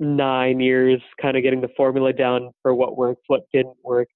nine 0.00 0.60
years 0.60 1.00
kind 1.20 1.36
of 1.36 1.42
getting 1.42 1.60
the 1.60 1.68
formula 1.76 2.12
down 2.12 2.50
for 2.62 2.74
what 2.74 2.96
worked, 2.96 3.22
what 3.26 3.42
didn't 3.52 3.76
work. 3.84 4.08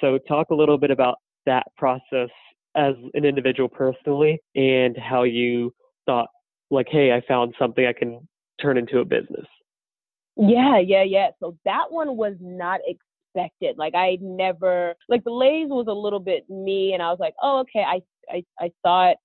So 0.00 0.18
talk 0.28 0.50
a 0.50 0.54
little 0.54 0.78
bit 0.78 0.90
about 0.90 1.16
that 1.46 1.66
process 1.76 2.28
as 2.74 2.94
an 3.14 3.24
individual 3.24 3.68
personally 3.68 4.38
and 4.54 4.96
how 4.98 5.22
you 5.22 5.72
thought 6.04 6.28
like, 6.70 6.88
hey, 6.90 7.12
I 7.12 7.22
found 7.26 7.54
something 7.58 7.86
I 7.86 7.92
can 7.92 8.26
turn 8.60 8.76
into 8.76 8.98
a 8.98 9.04
business. 9.04 9.46
Yeah, 10.36 10.78
yeah, 10.78 11.02
yeah. 11.02 11.28
So 11.40 11.56
that 11.64 11.90
one 11.90 12.16
was 12.16 12.34
not 12.40 12.80
expected. 12.86 13.78
Like 13.78 13.94
I 13.94 14.18
never 14.20 14.94
like 15.08 15.24
the 15.24 15.30
leis 15.30 15.68
was 15.68 15.86
a 15.88 15.92
little 15.92 16.20
bit 16.20 16.48
me 16.50 16.92
and 16.92 17.02
I 17.02 17.10
was 17.10 17.18
like, 17.20 17.34
"Oh, 17.42 17.60
okay, 17.60 17.82
I 17.82 18.02
I 18.30 18.44
I 18.60 18.70
saw 18.84 19.10
it 19.10 19.18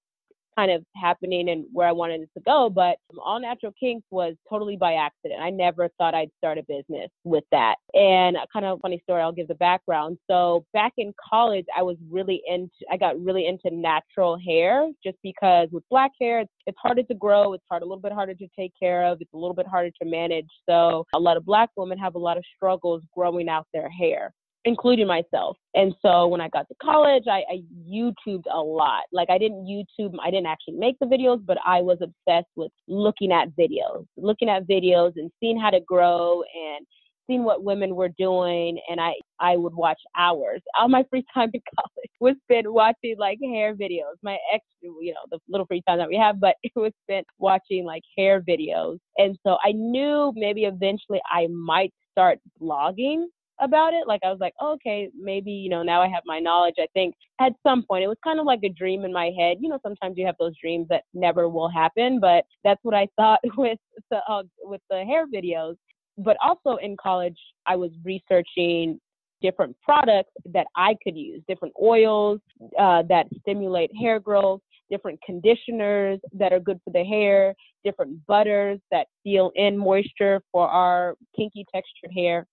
kind 0.58 0.72
of 0.72 0.84
happening 0.96 1.50
and 1.50 1.66
where 1.72 1.88
I 1.88 1.92
wanted 1.92 2.22
it 2.22 2.30
to 2.36 2.44
go. 2.44 2.70
But 2.70 2.98
All 3.24 3.40
Natural 3.40 3.74
Kinks 3.80 4.06
was 4.12 4.36
totally 4.50 4.78
by 4.78 4.94
accident. 4.94 5.42
I 5.42 5.50
never 5.50 5.90
thought 5.98 6.14
I'd 6.14 6.32
start 6.38 6.58
a 6.58 6.64
business 6.64 7.10
with 7.24 7.44
that. 7.52 7.76
And 7.94 8.38
kind 8.52 8.66
of 8.66 8.80
funny 8.82 9.02
story, 9.04 9.22
I'll 9.22 9.32
give 9.32 9.48
the 9.48 9.56
background. 9.56 10.18
So 10.30 10.66
back 10.74 10.94
in 10.98 11.14
college, 11.30 11.66
I 11.76 11.82
was 11.82 11.98
really 12.10 12.42
into, 12.48 12.72
I 12.92 12.98
got 12.98 13.20
really 13.22 13.48
into 13.48 13.76
natural 13.76 14.38
hair 14.38 14.90
just 15.04 15.18
because 15.24 15.70
with 15.72 15.84
black 15.90 16.12
hair, 16.20 16.42
it's, 16.42 16.52
it's 16.68 16.78
harder 16.82 17.04
to 17.04 17.14
grow. 17.14 17.54
It's 17.54 17.64
hard, 17.70 17.82
a 17.82 17.86
little 17.86 18.02
bit 18.02 18.12
harder 18.14 18.34
to 18.36 18.48
take 18.58 18.74
care 18.80 19.04
of. 19.06 19.22
It's 19.22 19.34
a 19.34 19.38
little 19.38 19.56
bit 19.56 19.68
harder 19.68 19.92
to 20.02 20.10
manage. 20.10 20.50
So 20.68 21.06
a 21.16 21.20
lot 21.20 21.38
of 21.38 21.46
black 21.46 21.70
women 21.76 21.98
have 21.98 22.16
a 22.16 22.20
lot 22.20 22.38
of 22.38 22.44
struggles 22.56 23.04
growing 23.16 23.50
out 23.50 23.68
their 23.74 23.90
hair 23.90 24.34
including 24.66 25.08
myself. 25.08 25.58
And 25.74 25.94
so 26.02 26.28
when 26.28 26.42
I 26.42 26.50
got 26.50 26.68
to 26.68 26.76
college, 26.82 27.24
I, 27.28 27.44
I 27.52 27.62
YouTubed 27.90 28.44
a 28.52 28.60
lot. 28.60 29.04
Like 29.12 29.30
I 29.30 29.38
didn't 29.38 29.66
YouTube, 29.66 30.16
I 30.24 30.30
didn't 30.30 30.48
actually 30.48 30.76
make 30.76 30.98
the 31.00 31.06
videos, 31.06 31.44
but 31.46 31.58
I 31.66 31.82
was 31.82 31.98
obsessed 32.02 32.52
with 32.56 32.72
looking 32.88 33.32
at 33.32 33.50
videos, 33.58 34.06
looking 34.18 34.50
at 34.50 34.68
videos 34.68 35.14
and 35.16 35.32
seeing 35.40 35.60
how 35.60 35.72
to 35.72 35.80
grow 35.80 36.44
and 36.44 36.86
seeing 37.28 37.44
what 37.44 37.64
women 37.64 37.96
were 37.96 38.10
doing. 38.18 38.80
And 38.90 39.00
I, 39.00 39.14
I 39.40 39.58
would 39.58 39.74
watch 39.74 40.00
hours. 40.18 40.62
All 40.80 40.90
my 40.90 41.04
free 41.10 41.26
time 41.34 41.50
in 41.54 41.62
college 41.76 42.12
was 42.20 42.36
spent 42.44 42.72
watching 42.72 43.16
like 43.18 43.40
hair 43.42 43.74
videos. 43.74 44.16
My 44.22 44.38
ex, 44.54 44.64
you 44.82 45.14
know, 45.14 45.22
the 45.32 45.40
little 45.50 45.66
free 45.66 45.82
time 45.88 45.98
that 45.98 46.10
we 46.10 46.18
have, 46.18 46.40
but 46.40 46.56
it 46.62 46.72
was 46.76 46.92
spent 47.04 47.26
watching 47.40 47.84
like 47.86 48.04
hair 48.16 48.42
videos. 48.42 49.00
And 49.18 49.38
so 49.46 49.58
I 49.64 49.72
knew 49.72 50.34
maybe 50.36 50.66
eventually 50.66 51.22
I 51.32 51.48
might 51.48 51.94
start 52.12 52.40
blogging 52.62 53.26
about 53.62 53.94
it. 53.94 54.08
Like 54.08 54.22
I 54.24 54.32
was 54.32 54.40
like, 54.40 54.54
okay, 54.62 55.10
maybe, 55.20 55.52
you 55.52 55.70
know, 55.70 55.84
now 55.84 56.02
I 56.02 56.08
have 56.08 56.24
my 56.26 56.40
knowledge. 56.40 56.76
I 56.80 56.88
think 56.94 57.16
at 57.40 57.54
some 57.64 57.84
point 57.84 58.04
it 58.04 58.08
was 58.08 58.18
kind 58.24 58.40
of 58.40 58.46
like 58.46 58.62
a 58.64 58.70
dream 58.70 59.06
in 59.06 59.14
my 59.14 59.32
head. 59.38 59.58
You 59.60 59.70
know, 59.70 59.80
sometimes 59.84 60.18
you 60.18 60.26
have 60.26 60.36
those 60.40 60.54
dreams 60.62 60.88
that 60.90 61.04
never 61.14 61.48
will 61.50 61.70
happen, 61.70 62.20
but 62.20 62.46
that's 62.64 62.84
what 62.84 62.96
I 62.96 63.08
thought 63.16 63.40
with 63.58 63.80
the 64.10 64.20
uh, 64.28 64.44
with 64.64 64.82
the 64.90 65.04
hair 65.04 65.28
videos. 65.28 65.76
But 66.18 66.38
also 66.44 66.76
in 66.78 66.98
college, 67.02 67.38
I 67.66 67.76
was 67.76 67.92
researching 68.04 69.00
different 69.42 69.76
products 69.82 70.32
that 70.54 70.68
I 70.76 70.96
could 71.04 71.18
use, 71.18 71.42
different 71.48 71.74
oils 71.82 72.40
uh, 72.80 73.04
that 73.10 73.26
stimulate 73.42 73.90
hair 74.00 74.20
growth, 74.20 74.62
different 74.90 75.20
conditioners 75.26 76.20
that 76.34 76.54
are 76.54 76.60
good 76.60 76.80
for 76.84 76.92
the 76.92 77.04
hair, 77.04 77.56
different 77.84 78.26
butters 78.28 78.80
that 78.92 79.08
seal 79.24 79.52
in 79.56 79.78
moisture 79.78 80.42
for 80.52 80.68
our 80.68 81.16
kinky 81.36 81.66
textured 81.74 82.12
hair. 82.16 82.46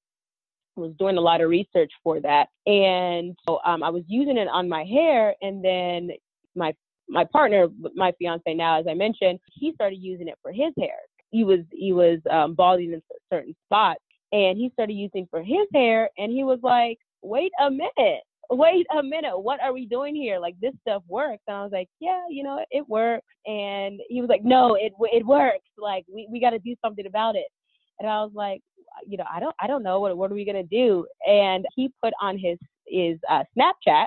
Was 0.78 0.92
doing 0.98 1.16
a 1.16 1.20
lot 1.20 1.40
of 1.40 1.50
research 1.50 1.92
for 2.02 2.20
that, 2.20 2.48
and 2.66 3.36
so 3.46 3.60
um, 3.64 3.82
I 3.82 3.90
was 3.90 4.04
using 4.06 4.36
it 4.36 4.48
on 4.48 4.68
my 4.68 4.84
hair, 4.84 5.34
and 5.42 5.64
then 5.64 6.10
my 6.54 6.74
my 7.08 7.24
partner, 7.24 7.68
my 7.94 8.12
fiance 8.18 8.54
now, 8.54 8.78
as 8.78 8.86
I 8.88 8.94
mentioned, 8.94 9.40
he 9.54 9.72
started 9.74 9.96
using 9.96 10.28
it 10.28 10.38
for 10.42 10.52
his 10.52 10.72
hair. 10.78 10.98
He 11.30 11.44
was 11.44 11.60
he 11.72 11.92
was 11.92 12.20
um, 12.30 12.54
balding 12.54 12.92
in 12.92 13.02
certain 13.32 13.54
spots, 13.66 14.00
and 14.32 14.56
he 14.56 14.70
started 14.72 14.94
using 14.94 15.26
for 15.30 15.42
his 15.42 15.66
hair, 15.74 16.10
and 16.18 16.32
he 16.32 16.44
was 16.44 16.60
like, 16.62 16.98
"Wait 17.22 17.52
a 17.60 17.70
minute, 17.70 18.22
wait 18.50 18.86
a 18.96 19.02
minute, 19.02 19.38
what 19.38 19.60
are 19.60 19.72
we 19.72 19.86
doing 19.86 20.14
here? 20.14 20.38
Like 20.38 20.56
this 20.60 20.72
stuff 20.80 21.02
works. 21.08 21.42
And 21.46 21.56
I 21.56 21.62
was 21.62 21.72
like, 21.72 21.88
yeah, 22.00 22.22
you 22.30 22.42
know, 22.42 22.64
it 22.70 22.88
works. 22.88 23.26
And 23.46 24.00
he 24.08 24.20
was 24.20 24.28
like, 24.28 24.44
no, 24.44 24.74
it 24.74 24.92
it 25.12 25.26
works. 25.26 25.66
Like 25.76 26.04
we, 26.12 26.28
we 26.30 26.40
got 26.40 26.50
to 26.50 26.58
do 26.58 26.74
something 26.84 27.06
about 27.06 27.36
it. 27.36 27.46
And 27.98 28.08
I 28.08 28.22
was 28.22 28.32
like, 28.34 28.60
you 29.06 29.16
know, 29.16 29.24
I 29.32 29.40
don't 29.40 29.54
I 29.60 29.66
don't 29.66 29.82
know 29.82 30.00
what 30.00 30.16
what 30.16 30.30
are 30.30 30.34
we 30.34 30.44
gonna 30.44 30.62
do? 30.62 31.06
And 31.26 31.64
he 31.74 31.90
put 32.02 32.12
on 32.20 32.38
his 32.38 32.58
his 32.86 33.18
uh, 33.30 33.44
Snapchat, 33.56 34.06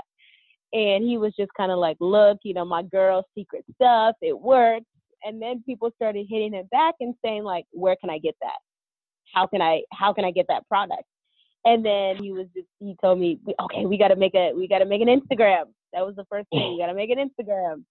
and 0.74 1.04
he 1.04 1.18
was 1.18 1.34
just 1.38 1.52
kind 1.56 1.72
of 1.72 1.80
like, 1.80 1.98
look, 2.00 2.40
you 2.44 2.54
know, 2.54 2.66
my 2.66 2.84
girl's 2.84 3.26
secret 3.38 3.66
stuff, 3.76 4.16
it 4.22 4.38
works. 4.38 4.86
And 5.24 5.42
then 5.42 5.64
people 5.66 5.92
started 5.96 6.26
hitting 6.30 6.54
him 6.54 6.68
back 6.72 6.96
and 7.00 7.14
saying 7.24 7.44
like, 7.44 7.66
where 7.72 7.96
can 7.96 8.10
I 8.10 8.18
get 8.18 8.36
that? 8.42 8.58
How 9.34 9.48
can 9.48 9.62
I 9.62 9.84
how 9.94 10.14
can 10.14 10.26
I 10.26 10.32
get 10.32 10.48
that 10.50 10.68
product? 10.68 11.04
And 11.64 11.86
then 11.86 12.18
he 12.18 12.32
was 12.32 12.48
just 12.56 12.68
he 12.80 12.96
told 13.02 13.20
me, 13.20 13.40
okay, 13.62 13.86
we 13.86 13.98
gotta 13.98 14.16
make 14.16 14.34
a 14.36 14.54
we 14.54 14.68
gotta 14.68 14.86
make 14.86 15.02
an 15.02 15.08
Instagram. 15.08 15.66
That 15.94 16.06
was 16.06 16.16
the 16.16 16.26
first 16.30 16.48
thing. 16.50 16.74
We 16.74 16.80
gotta 16.80 16.96
make 16.96 17.10
an 17.12 17.18
Instagram. 17.18 17.84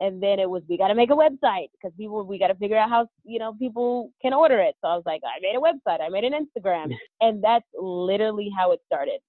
And 0.00 0.22
then 0.22 0.38
it 0.38 0.48
was 0.48 0.62
we 0.68 0.78
gotta 0.78 0.94
make 0.94 1.10
a 1.10 1.14
website 1.14 1.68
because 1.72 1.92
people 1.96 2.24
we 2.24 2.38
gotta 2.38 2.54
figure 2.54 2.76
out 2.76 2.88
how 2.88 3.08
you 3.24 3.38
know 3.38 3.54
people 3.54 4.10
can 4.22 4.32
order 4.32 4.60
it. 4.60 4.74
So 4.80 4.88
I 4.88 4.94
was 4.94 5.04
like, 5.06 5.22
I 5.24 5.40
made 5.40 5.56
a 5.56 5.60
website, 5.60 6.00
I 6.00 6.08
made 6.08 6.24
an 6.24 6.32
Instagram, 6.34 6.92
and 7.20 7.42
that's 7.42 7.66
literally 7.74 8.50
how 8.56 8.72
it 8.72 8.80
started 8.86 9.20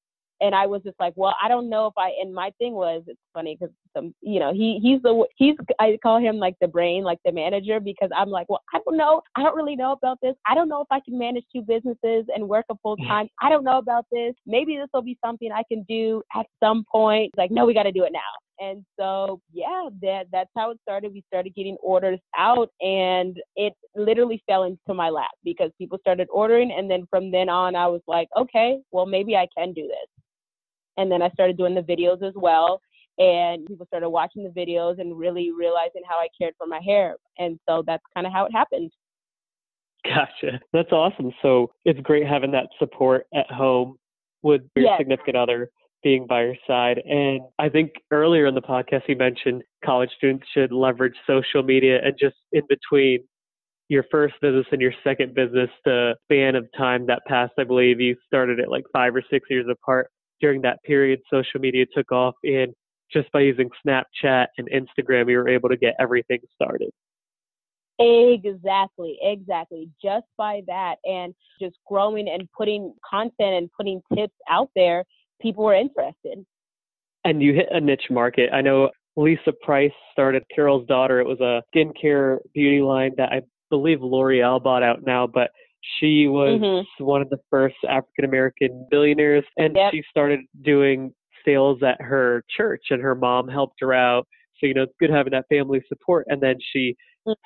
and 0.42 0.56
I 0.56 0.66
was 0.68 0.82
just 0.84 1.00
like, 1.00 1.14
well, 1.16 1.36
I 1.42 1.48
don't 1.48 1.70
know 1.70 1.88
if 1.88 1.94
I. 1.98 2.12
And 2.22 2.34
my 2.34 2.52
thing 2.60 2.74
was, 2.74 3.04
it's 3.08 3.20
funny 3.34 3.58
because 3.60 3.74
some, 3.96 4.14
you 4.22 4.40
know, 4.40 4.54
he 4.54 4.80
he's 4.82 5.02
the 5.02 5.26
he's 5.36 5.56
I 5.80 5.98
call 6.02 6.20
him 6.20 6.38
like 6.38 6.56
the 6.62 6.68
brain, 6.68 7.04
like 7.04 7.20
the 7.26 7.32
manager, 7.32 7.80
because 7.80 8.10
I'm 8.16 8.30
like, 8.30 8.48
well, 8.50 8.62
I 8.74 8.80
don't 8.86 8.98
know, 8.98 9.22
I 9.36 9.44
don't 9.44 9.56
really 9.56 9.76
know 9.76 9.92
about 9.92 10.20
this. 10.22 10.36
I 10.48 10.56
don't 10.56 10.70
know 10.70 10.82
if 10.82 10.88
I 10.92 11.02
can 11.02 11.18
manage 11.18 11.44
two 11.54 11.62
businesses 11.62 12.26
and 12.34 12.48
work 12.48 12.66
a 12.70 12.76
full 12.82 12.98
time. 13.08 13.28
I 13.42 13.50
don't 13.50 13.64
know 13.64 13.78
about 13.78 14.06
this. 14.12 14.34
Maybe 14.46 14.78
this 14.78 14.88
will 14.94 15.02
be 15.02 15.18
something 15.24 15.52
I 15.52 15.64
can 15.70 15.84
do 15.88 16.22
at 16.36 16.46
some 16.62 16.86
point. 16.90 17.32
Like, 17.38 17.52
no, 17.52 17.66
we 17.66 17.74
got 17.74 17.84
to 17.84 17.92
do 17.92 18.04
it 18.04 18.14
now. 18.14 18.20
And 18.60 18.84
so, 19.00 19.40
yeah, 19.54 19.90
that 20.02 20.28
that's 20.32 20.50
how 20.56 20.72
it 20.72 20.80
started. 20.82 21.14
We 21.14 21.24
started 21.28 21.56
getting 21.56 21.78
orders 21.82 22.20
out, 22.38 22.70
and 22.82 23.40
it 23.56 23.74
literally 23.96 24.44
fell 24.48 24.64
into 24.64 24.94
my 24.94 25.10
lap 25.10 25.32
because 25.44 25.72
people 25.78 25.98
started 26.00 26.28
ordering. 26.32 26.72
And 26.72 26.92
then 26.92 27.06
from 27.10 27.32
then 27.32 27.48
on, 27.48 27.76
I 27.76 27.88
was 27.88 28.02
like, 28.08 28.28
okay, 28.38 28.80
well, 28.92 29.06
maybe 29.06 29.36
I 29.36 29.48
can 29.58 29.72
do 29.74 29.84
this. 29.84 30.24
And 30.98 31.10
then 31.10 31.22
I 31.22 31.30
started 31.30 31.58
doing 31.58 31.74
the 31.74 31.82
videos 31.82 32.22
as 32.22 32.34
well. 32.36 32.82
And 33.18 33.66
people 33.66 33.86
started 33.86 34.10
watching 34.10 34.44
the 34.44 34.50
videos 34.50 35.00
and 35.00 35.18
really 35.18 35.52
realizing 35.52 36.02
how 36.08 36.16
I 36.18 36.28
cared 36.38 36.54
for 36.58 36.68
my 36.68 36.80
hair. 36.86 37.16
And 37.38 37.60
so 37.68 37.84
that's 37.86 38.04
kind 38.14 38.28
of 38.28 38.34
how 38.34 38.46
it 38.46 38.52
happened. 38.54 38.92
Gotcha. 40.06 40.60
That's 40.72 40.92
awesome. 40.92 41.32
So 41.42 41.72
it's 41.84 42.00
great 42.02 42.26
having 42.26 42.52
that 42.52 42.68
support 42.80 43.28
at 43.34 43.50
home 43.52 43.98
with 44.42 44.62
your 44.76 44.86
yes. 44.86 44.98
significant 44.98 45.36
other 45.36 45.70
being 46.04 46.28
by 46.28 46.44
your 46.44 46.56
side. 46.66 47.02
And 47.06 47.42
I 47.58 47.70
think 47.70 47.92
earlier 48.12 48.46
in 48.48 48.56
the 48.56 48.62
podcast, 48.62 49.04
you 49.08 49.16
mentioned 49.16 49.64
college 49.84 50.10
students 50.18 50.46
should 50.54 50.72
leverage 50.72 51.16
social 51.28 51.64
media 51.64 52.00
and 52.04 52.16
just 52.20 52.36
in 52.52 52.64
between 52.70 53.20
your 53.90 54.06
first 54.12 54.36
business 54.42 54.68
and 54.72 54.80
your 54.80 54.94
second 55.04 55.34
business, 55.34 55.70
the 55.84 56.16
span 56.26 56.56
of 56.56 56.68
time 56.78 57.08
that 57.08 57.22
passed, 57.28 57.54
I 57.58 57.64
believe 57.64 58.00
you 58.00 58.16
started 58.28 58.60
it 58.60 58.70
like 58.70 58.84
five 58.94 59.16
or 59.16 59.24
six 59.30 59.48
years 59.50 59.66
apart 59.70 60.10
during 60.40 60.62
that 60.62 60.82
period, 60.84 61.20
social 61.30 61.60
media 61.60 61.86
took 61.94 62.12
off, 62.12 62.36
and 62.44 62.74
just 63.12 63.32
by 63.32 63.42
using 63.42 63.70
Snapchat 63.86 64.46
and 64.58 64.70
Instagram, 64.70 65.30
you 65.30 65.38
were 65.38 65.50
able 65.50 65.70
to 65.70 65.78
get 65.78 65.96
everything 66.00 66.40
started. 66.54 66.92
Exactly, 68.00 69.18
exactly. 69.22 69.90
Just 70.02 70.28
by 70.38 70.62
that 70.68 70.96
and 71.04 71.34
just 71.60 71.76
growing 71.86 72.30
and 72.30 72.48
putting 72.56 72.94
content 73.10 73.34
and 73.56 73.70
putting 73.76 74.02
tips 74.16 74.36
out 74.50 74.70
there, 74.76 75.04
people 75.42 75.64
were 75.64 75.76
interested. 75.76 76.46
And 77.24 77.42
you 77.42 77.54
hit 77.54 77.68
a 77.72 77.82
niche 77.82 78.08
market. 78.10 78.50
I 78.54 78.62
know 78.62 78.90
Lisa 79.18 79.52
Price 79.62 79.92
started 80.12 80.44
Carol's 80.54 80.88
Daughter. 80.88 81.20
It 81.20 81.28
was 81.28 81.40
a 81.42 81.62
skincare 81.76 82.38
beauty 82.54 82.82
line 82.82 83.12
that 83.18 83.32
I 83.32 83.42
believe 83.70 84.02
L'Oreal 84.02 84.64
bought 84.64 84.84
out 84.84 85.06
now, 85.06 85.28
but 85.28 85.52
she 86.00 86.28
was 86.28 86.60
mm-hmm. 86.60 87.04
one 87.04 87.22
of 87.22 87.30
the 87.30 87.40
first 87.50 87.76
African 87.88 88.26
American 88.26 88.88
billionaires, 88.90 89.44
and 89.58 89.76
yep. 89.76 89.92
she 89.92 90.04
started 90.10 90.42
doing 90.64 91.14
sales 91.46 91.82
at 91.84 92.02
her 92.02 92.44
church, 92.56 92.84
and 92.90 93.02
her 93.02 93.16
mom 93.16 93.48
helped 93.48 93.76
her 93.80 93.94
out. 93.94 94.28
So 94.60 94.68
you 94.68 94.74
know, 94.74 94.84
it's 94.84 94.94
good 95.00 95.10
having 95.10 95.32
that 95.32 95.46
family 95.50 95.82
support. 95.88 96.26
And 96.30 96.42
then 96.42 96.56
she 96.74 96.96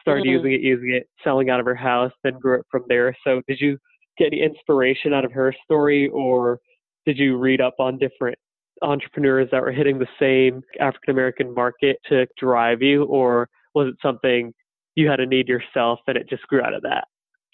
started 0.01 0.25
mm-hmm. 0.25 0.31
using 0.31 0.53
it, 0.53 0.61
using 0.61 0.91
it, 0.91 1.07
selling 1.23 1.49
out 1.49 1.59
of 1.59 1.65
her 1.65 1.75
house, 1.75 2.11
then 2.23 2.39
grew 2.39 2.59
it 2.59 2.65
from 2.71 2.83
there. 2.87 3.15
So 3.23 3.41
did 3.47 3.59
you 3.59 3.77
get 4.17 4.27
any 4.27 4.41
inspiration 4.41 5.13
out 5.13 5.25
of 5.25 5.31
her 5.31 5.53
story, 5.63 6.09
or 6.09 6.59
did 7.05 7.17
you 7.17 7.37
read 7.37 7.61
up 7.61 7.75
on 7.79 7.97
different 7.97 8.37
entrepreneurs 8.81 9.49
that 9.51 9.61
were 9.61 9.71
hitting 9.71 9.99
the 9.99 10.07
same 10.19 10.61
African 10.79 11.11
American 11.11 11.53
market 11.53 11.97
to 12.09 12.27
drive 12.37 12.81
you, 12.81 13.03
or 13.05 13.47
was 13.73 13.87
it 13.87 13.95
something 14.01 14.53
you 14.95 15.09
had 15.09 15.19
a 15.19 15.25
need 15.25 15.47
yourself 15.47 15.99
and 16.07 16.17
it 16.17 16.29
just 16.29 16.43
grew 16.47 16.61
out 16.61 16.73
of 16.73 16.81
that? 16.83 17.05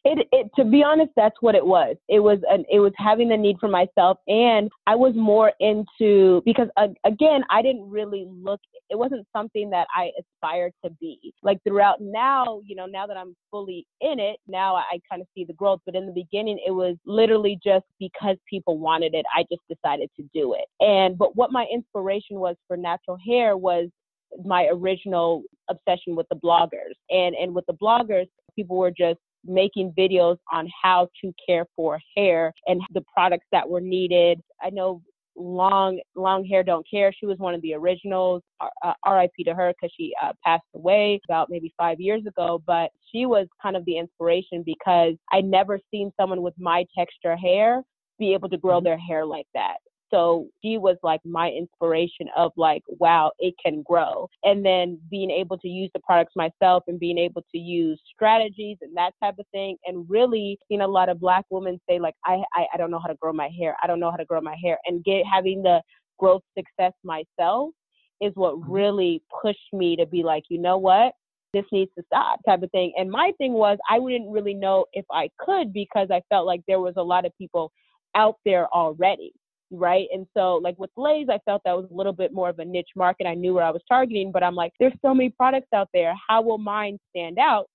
It, 0.06 0.28
it, 0.32 0.50
to 0.56 0.64
be 0.64 0.84
honest, 0.84 1.12
that's 1.16 1.36
what 1.42 1.56
it 1.56 1.66
was. 1.66 1.96
It 2.08 2.20
was 2.20 2.40
an, 2.50 2.64
it 2.72 2.80
was 2.80 2.94
having 2.98 3.30
the 3.30 3.38
need 3.38 3.58
for 3.60 3.68
myself, 3.68 4.18
and 4.28 4.70
I 4.88 4.96
was 4.96 5.14
more 5.16 5.52
into 5.60 6.42
because 6.46 6.68
uh, 6.78 6.88
again, 7.06 7.44
I 7.50 7.62
didn't 7.62 7.90
really 7.90 8.26
look. 8.28 8.62
It 8.90 8.98
wasn't 8.98 9.28
something 9.36 9.70
that 9.72 9.88
I 9.96 10.12
aspired 10.20 10.72
to 10.86 10.92
be. 11.02 11.34
Like 11.44 11.60
throughout 11.68 11.98
now, 12.00 12.62
you 12.66 12.76
know, 12.76 12.86
now 12.86 13.08
that 13.08 13.18
I'm 13.18 13.36
fully 13.52 13.86
in 14.02 14.20
it, 14.20 14.38
now 14.48 14.76
I, 14.76 14.84
I 14.94 15.00
kind 15.10 15.22
of 15.22 15.28
see 15.36 15.44
the 15.44 15.54
growth. 15.54 15.82
But 15.86 15.96
in 15.96 16.06
the 16.06 16.14
beginning, 16.14 16.60
it 16.66 16.72
was 16.72 16.96
literally 17.06 17.60
just 17.64 17.86
because 18.00 18.38
people 18.50 18.78
wanted 18.78 19.14
it. 19.14 19.26
I 19.36 19.44
just 19.52 19.62
decided 19.70 20.10
to 20.16 20.24
do 20.34 20.54
it. 20.54 20.66
And 20.84 21.18
but 21.18 21.36
what 21.36 21.52
my 21.52 21.66
inspiration 21.72 22.40
was 22.40 22.56
for 22.68 22.78
natural 22.78 23.18
hair 23.26 23.58
was 23.58 23.90
my 24.46 24.70
original 24.72 25.44
obsession 25.70 26.16
with 26.16 26.28
the 26.30 26.36
bloggers 26.36 26.94
and 27.10 27.36
and 27.36 27.54
with 27.54 27.66
the 27.66 27.74
bloggers 27.74 28.28
people 28.56 28.78
were 28.78 28.92
just 28.92 29.20
making 29.46 29.94
videos 29.98 30.38
on 30.52 30.68
how 30.82 31.08
to 31.22 31.34
care 31.46 31.66
for 31.76 32.00
hair 32.16 32.54
and 32.68 32.82
the 32.94 33.04
products 33.14 33.46
that 33.52 33.68
were 33.68 33.82
needed. 33.82 34.42
I 34.62 34.70
know 34.70 35.02
long 35.40 36.00
long 36.16 36.44
hair 36.44 36.64
don't 36.64 36.86
care 36.90 37.14
she 37.18 37.26
was 37.26 37.38
one 37.38 37.54
of 37.54 37.62
the 37.62 37.74
originals 37.74 38.42
uh, 38.60 38.94
rip 39.08 39.32
to 39.46 39.54
her 39.54 39.74
because 39.74 39.94
she 39.96 40.14
uh, 40.22 40.34
passed 40.46 40.64
away 40.76 41.20
about 41.28 41.50
maybe 41.50 41.74
five 41.78 42.00
years 42.00 42.22
ago 42.26 42.62
but 42.68 42.90
she 43.12 43.26
was 43.26 43.48
kind 43.62 43.78
of 43.78 43.86
the 43.86 43.98
inspiration 43.98 44.64
because 44.66 45.14
i 45.32 45.40
never 45.40 45.80
seen 45.92 46.12
someone 46.20 46.42
with 46.42 46.54
my 46.58 46.84
texture 46.98 47.38
hair 47.38 47.82
be 48.18 48.34
able 48.34 48.50
to 48.50 48.58
grow 48.58 48.78
mm-hmm. 48.78 48.86
their 48.86 48.98
hair 48.98 49.26
like 49.26 49.48
that 49.54 49.78
so 50.12 50.48
she 50.62 50.78
was 50.78 50.98
like 51.04 51.22
my 51.26 51.50
inspiration 51.50 52.28
of 52.36 52.52
like, 52.58 52.84
wow, 52.88 53.32
it 53.40 53.54
can 53.64 53.82
grow. 53.84 54.28
And 54.44 54.66
then 54.66 55.00
being 55.10 55.32
able 55.32 55.58
to 55.60 55.68
use 55.68 55.90
the 55.94 56.00
products 56.02 56.34
myself 56.36 56.84
and 56.88 57.00
being 57.00 57.18
able 57.18 57.44
to 57.52 57.58
use 57.58 58.00
strategies 58.14 58.78
and 58.82 58.96
that 58.98 59.12
type 59.22 59.36
of 59.40 59.46
thing. 59.52 59.78
And 59.86 60.06
really 60.10 60.58
seeing 60.68 60.82
a 60.82 60.88
lot 60.88 61.10
of 61.10 61.20
black 61.20 61.46
women 61.50 61.80
say 61.90 62.00
like, 62.00 62.16
I, 62.26 62.42
I, 62.54 62.66
I 62.74 62.78
don't 62.78 62.92
know 62.92 63.00
how 63.00 63.08
to 63.08 63.16
grow 63.16 63.34
my 63.34 63.50
hair. 63.58 63.76
I 63.84 63.88
don't 63.88 64.00
know 64.00 64.12
how 64.12 64.18
to 64.18 64.26
grow 64.26 64.42
my 64.42 64.56
hair 64.64 64.78
and 64.86 65.04
get 65.04 65.24
having 65.32 65.62
the 65.62 65.82
growth 66.18 66.44
success 66.58 66.94
myself 67.04 67.72
is 68.22 68.34
what 68.36 68.56
mm-hmm. 68.56 68.72
really 68.72 69.24
pushed 69.42 69.74
me 69.74 69.96
to 69.96 70.06
be 70.06 70.24
like, 70.24 70.44
you 70.50 70.60
know 70.60 70.78
what? 70.78 71.14
This 71.54 71.66
needs 71.72 71.92
to 71.98 72.04
stop 72.06 72.40
type 72.46 72.62
of 72.62 72.70
thing. 72.72 72.94
And 72.98 73.10
my 73.10 73.32
thing 73.38 73.54
was 73.54 73.78
I 73.90 73.98
wouldn't 73.98 74.30
really 74.30 74.54
know 74.54 74.86
if 74.94 75.06
I 75.12 75.30
could 75.40 75.74
because 75.74 76.10
I 76.12 76.22
felt 76.30 76.46
like 76.46 76.62
there 76.68 76.80
was 76.80 76.94
a 76.98 77.04
lot 77.04 77.26
of 77.26 77.32
people 77.38 77.72
out 78.16 78.36
there 78.46 78.68
already 78.68 79.34
right? 79.72 80.08
And 80.12 80.26
so, 80.36 80.56
like 80.56 80.78
with 80.78 80.92
Leis, 80.98 81.28
I 81.30 81.40
felt 81.46 81.62
that 81.66 81.76
was 81.76 81.88
a 81.92 81.94
little 81.94 82.14
bit 82.14 82.34
more 82.34 82.50
of 82.50 82.60
a 82.60 82.66
niche 82.66 82.90
market. 82.96 83.28
I 83.28 83.36
knew 83.36 83.54
where 83.54 83.64
I 83.64 83.72
was 83.72 83.82
targeting, 83.88 84.32
but 84.32 84.44
I'm 84.44 84.56
like, 84.56 84.74
there's 84.80 84.94
so 85.04 85.14
many 85.14 85.30
products 85.30 85.68
out 85.74 85.90
there. 85.94 86.14
How 86.28 86.42
will 86.42 86.58
mine 86.58 87.00
stand 87.10 87.38
out? 87.40 87.68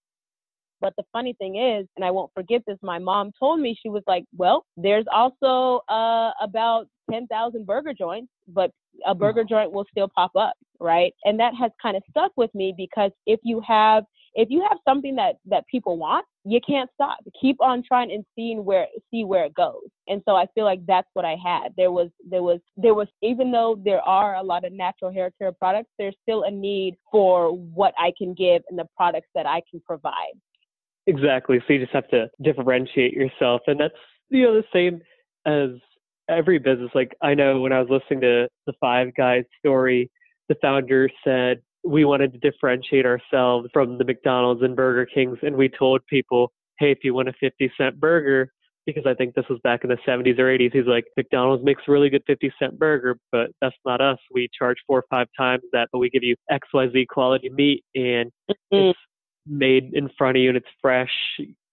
But 0.81 0.93
the 0.99 1.05
funny 1.13 1.35
thing 1.39 1.57
is, 1.57 1.87
and 1.97 2.05
I 2.05 2.11
won't 2.11 2.31
forget 2.35 2.63
this, 2.67 2.77
my 2.83 2.99
mom 2.99 3.33
told 3.39 3.61
me, 3.61 3.79
she 3.81 3.89
was 3.89 4.03
like, 4.07 4.25
well, 4.37 4.67
there's 4.77 5.07
also 5.13 5.81
uh, 5.89 6.33
about 6.43 6.87
10,000 7.11 7.67
burger 7.67 7.95
joints, 7.95 8.31
but 8.49 8.71
a 9.07 9.15
burger 9.15 9.45
joint 9.45 9.73
will 9.73 9.87
still 9.91 10.09
pop 10.15 10.33
up, 10.37 10.55
right? 10.81 11.13
And 11.25 11.39
that 11.41 11.55
has 11.59 11.71
kind 11.81 11.97
of 11.97 12.03
stuck 12.11 12.33
with 12.37 12.55
me 12.55 12.75
because 12.77 13.11
if 13.27 13.41
you 13.43 13.63
have 13.67 14.05
if 14.35 14.49
you 14.51 14.67
have 14.69 14.79
something 14.87 15.15
that 15.17 15.37
that 15.47 15.65
people 15.69 15.97
want, 15.97 16.27
you 16.45 16.61
can't 16.67 16.91
stop. 16.95 17.19
Keep 17.41 17.61
on 17.61 17.83
trying 17.83 18.13
and 18.13 18.25
seeing 18.37 18.65
where 18.65 18.87
see 19.11 19.25
where 19.25 19.45
it 19.45 19.55
goes. 19.55 19.89
And 20.09 20.23
so 20.29 20.37
I 20.37 20.47
feel 20.55 20.65
like 20.65 20.85
that's 20.87 21.09
what 21.15 21.25
I 21.25 21.37
had. 21.43 21.73
There 21.77 21.91
was 21.91 22.11
there 22.29 22.43
was 22.43 22.61
there 22.77 22.95
was 22.95 23.09
even 23.23 23.51
though 23.51 23.81
there 23.83 24.03
are 24.03 24.37
a 24.37 24.43
lot 24.43 24.65
of 24.65 24.73
natural 24.73 25.13
hair 25.13 25.31
care 25.39 25.53
products, 25.53 25.91
there's 25.99 26.17
still 26.23 26.43
a 26.43 26.51
need 26.51 26.97
for 27.11 27.51
what 27.57 27.95
I 27.99 28.13
can 28.17 28.35
give 28.35 28.63
and 28.69 28.79
the 28.79 28.87
products 28.97 29.29
that 29.35 29.47
I 29.47 29.63
can 29.71 29.81
provide. 29.87 30.35
Exactly. 31.07 31.61
So 31.67 31.75
you 31.75 31.81
just 31.81 31.93
have 31.93 32.09
to 32.09 32.31
differentiate 32.43 33.13
yourself 33.15 33.63
and 33.67 33.81
that's 33.81 33.95
you 34.29 34.43
know 34.43 34.55
the 34.55 34.65
same 34.73 35.01
as 35.47 35.71
every 36.29 36.59
business. 36.59 36.91
Like 36.95 37.17
I 37.23 37.35
know 37.35 37.61
when 37.61 37.73
I 37.73 37.81
was 37.81 37.89
listening 37.89 38.21
to 38.21 38.49
the 38.67 38.73
Five 38.81 39.15
Guys 39.17 39.45
story, 39.61 40.11
the 40.49 40.57
founder 40.61 41.09
said 41.25 41.63
we 41.85 42.05
wanted 42.05 42.33
to 42.33 42.39
differentiate 42.39 43.07
ourselves 43.07 43.69
from 43.73 43.99
the 43.99 44.05
McDonald's 44.05 44.63
and 44.63 44.75
Burger 44.75 45.07
Kings, 45.07 45.39
and 45.43 45.57
we 45.57 45.69
told 45.69 46.01
people, 46.07 46.53
hey, 46.79 46.91
if 46.91 46.99
you 47.03 47.15
want 47.15 47.29
a 47.29 47.33
50 47.41 47.71
cent 47.77 48.01
burger, 48.01 48.51
because 48.87 49.05
I 49.07 49.15
think 49.15 49.35
this 49.35 49.45
was 49.49 49.59
back 49.65 49.85
in 49.85 49.91
the 49.91 49.99
70s 50.07 50.39
or 50.39 50.45
80s, 50.45 50.73
he's 50.73 50.87
like, 50.87 51.05
McDonald's 51.17 51.65
makes 51.65 51.83
a 51.89 51.93
really 51.93 52.11
good 52.11 52.23
50 52.27 52.53
cent 52.59 52.79
burger, 52.79 53.17
but 53.33 53.51
that's 53.61 53.77
not 53.87 54.01
us. 54.01 54.19
We 54.33 54.49
charge 54.59 54.77
four 54.87 54.99
or 54.99 55.05
five 55.11 55.29
times 55.39 55.63
that, 55.73 55.89
but 55.93 55.99
we 55.99 56.11
give 56.11 56.23
you 56.23 56.37
XYZ 56.51 57.07
quality 57.09 57.51
meat 57.51 57.85
and 57.95 58.31
mm-hmm. 58.51 58.77
it's 58.77 58.99
made 59.47 59.91
in 59.95 60.11
front 60.19 60.37
of 60.37 60.43
you 60.43 60.51
and 60.51 60.57
it's 60.57 60.67
fresh. 60.83 61.11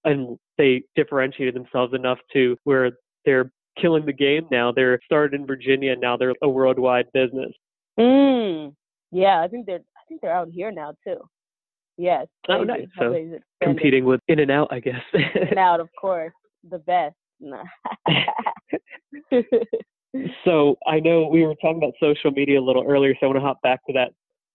And 0.03 0.37
they 0.57 0.83
differentiated 0.95 1.53
themselves 1.53 1.93
enough 1.93 2.19
to 2.33 2.57
where 2.63 2.91
they're 3.25 3.51
killing 3.79 4.05
the 4.05 4.13
game 4.13 4.47
now. 4.49 4.71
They're 4.71 4.99
started 5.05 5.39
in 5.39 5.45
Virginia 5.45 5.93
and 5.93 6.01
now 6.01 6.17
they're 6.17 6.33
a 6.41 6.49
worldwide 6.49 7.07
business. 7.13 7.51
Mm. 7.99 8.73
Yeah, 9.11 9.41
I 9.41 9.47
think 9.49 9.65
they're 9.65 9.81
think 10.11 10.21
they're 10.21 10.35
out 10.35 10.49
here 10.51 10.71
now 10.71 10.93
too. 11.05 11.17
Yes. 11.97 12.27
Oh, 12.49 12.63
nice. 12.63 12.87
So 12.99 13.15
competing 13.63 14.05
with 14.05 14.19
In 14.27 14.39
and 14.39 14.51
Out, 14.51 14.67
I 14.71 14.79
guess. 14.79 15.01
In 15.13 15.23
and 15.49 15.57
Out, 15.57 15.79
of 15.79 15.89
course, 15.99 16.33
the 16.69 16.79
best. 16.79 17.15
so 20.45 20.75
I 20.85 20.99
know 20.99 21.27
we 21.27 21.43
were 21.45 21.55
talking 21.55 21.77
about 21.77 21.93
social 21.99 22.31
media 22.31 22.59
a 22.59 22.61
little 22.61 22.85
earlier, 22.87 23.13
so 23.13 23.19
I 23.23 23.27
want 23.27 23.37
to 23.37 23.41
hop 23.41 23.61
back 23.61 23.79
to 23.87 23.93
that. 23.93 24.11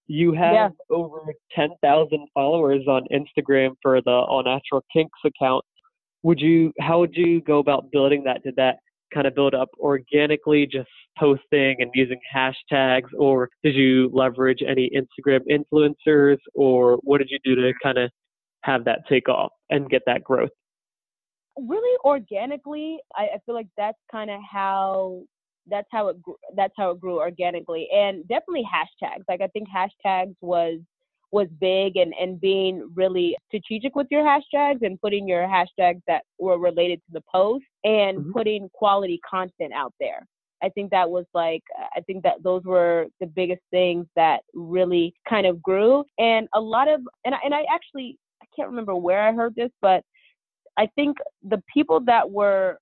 You 0.06 0.32
have 0.34 0.52
yeah. 0.52 0.68
over 0.88 1.20
10,000 1.54 2.28
followers 2.32 2.82
on 2.86 3.06
Instagram 3.12 3.70
for 3.82 4.00
the 4.02 4.10
All 4.10 4.44
Natural 4.44 4.84
Kinks 4.92 5.18
account. 5.24 5.64
Would 6.22 6.40
you? 6.40 6.72
How 6.80 7.00
would 7.00 7.14
you 7.16 7.40
go 7.40 7.58
about 7.58 7.90
building 7.90 8.22
that? 8.24 8.42
Did 8.44 8.54
that 8.56 8.76
kind 9.12 9.26
of 9.26 9.34
build 9.34 9.54
up 9.54 9.68
organically, 9.78 10.66
just 10.66 10.88
posting 11.18 11.76
and 11.78 11.90
using 11.94 12.18
hashtags, 12.34 13.08
or 13.18 13.48
did 13.62 13.74
you 13.74 14.10
leverage 14.12 14.62
any 14.66 14.90
Instagram 14.96 15.40
influencers, 15.50 16.38
or 16.54 16.98
what 17.02 17.18
did 17.18 17.30
you 17.30 17.38
do 17.44 17.54
to 17.54 17.72
kind 17.82 17.98
of 17.98 18.10
have 18.62 18.84
that 18.84 19.00
take 19.08 19.28
off 19.28 19.52
and 19.70 19.88
get 19.88 20.02
that 20.06 20.22
growth? 20.24 20.50
Really 21.56 21.96
organically, 22.04 22.98
I, 23.14 23.22
I 23.22 23.38
feel 23.46 23.54
like 23.54 23.68
that's 23.76 23.98
kind 24.10 24.30
of 24.30 24.40
how 24.50 25.22
that's 25.68 25.88
how 25.90 26.08
it 26.08 26.16
that's 26.54 26.74
how 26.76 26.90
it 26.90 27.00
grew 27.00 27.18
organically, 27.18 27.88
and 27.92 28.26
definitely 28.28 28.64
hashtags. 28.64 29.24
Like 29.28 29.40
I 29.40 29.48
think 29.48 29.68
hashtags 29.68 30.34
was 30.40 30.80
was 31.36 31.48
big 31.60 31.96
and, 31.96 32.14
and 32.18 32.40
being 32.40 32.90
really 32.94 33.36
strategic 33.48 33.94
with 33.94 34.06
your 34.10 34.24
hashtags 34.24 34.80
and 34.80 34.98
putting 35.02 35.28
your 35.28 35.46
hashtags 35.46 36.00
that 36.06 36.22
were 36.38 36.58
related 36.58 36.98
to 37.00 37.12
the 37.12 37.22
post 37.30 37.66
and 37.84 38.18
mm-hmm. 38.18 38.32
putting 38.32 38.70
quality 38.72 39.20
content 39.28 39.72
out 39.74 39.92
there. 40.00 40.26
I 40.62 40.70
think 40.70 40.90
that 40.92 41.10
was 41.10 41.26
like, 41.34 41.62
I 41.94 42.00
think 42.00 42.22
that 42.22 42.42
those 42.42 42.62
were 42.64 43.08
the 43.20 43.26
biggest 43.26 43.60
things 43.70 44.06
that 44.16 44.40
really 44.54 45.12
kind 45.28 45.46
of 45.46 45.60
grew. 45.60 46.04
And 46.18 46.48
a 46.54 46.60
lot 46.60 46.88
of, 46.88 47.02
and 47.26 47.34
I, 47.34 47.38
and 47.44 47.54
I 47.54 47.64
actually, 47.70 48.16
I 48.42 48.46
can't 48.56 48.70
remember 48.70 48.96
where 48.96 49.22
I 49.28 49.34
heard 49.34 49.54
this, 49.54 49.70
but 49.82 50.02
I 50.78 50.88
think 50.94 51.18
the 51.42 51.62
people 51.72 52.00
that 52.06 52.30
were, 52.30 52.78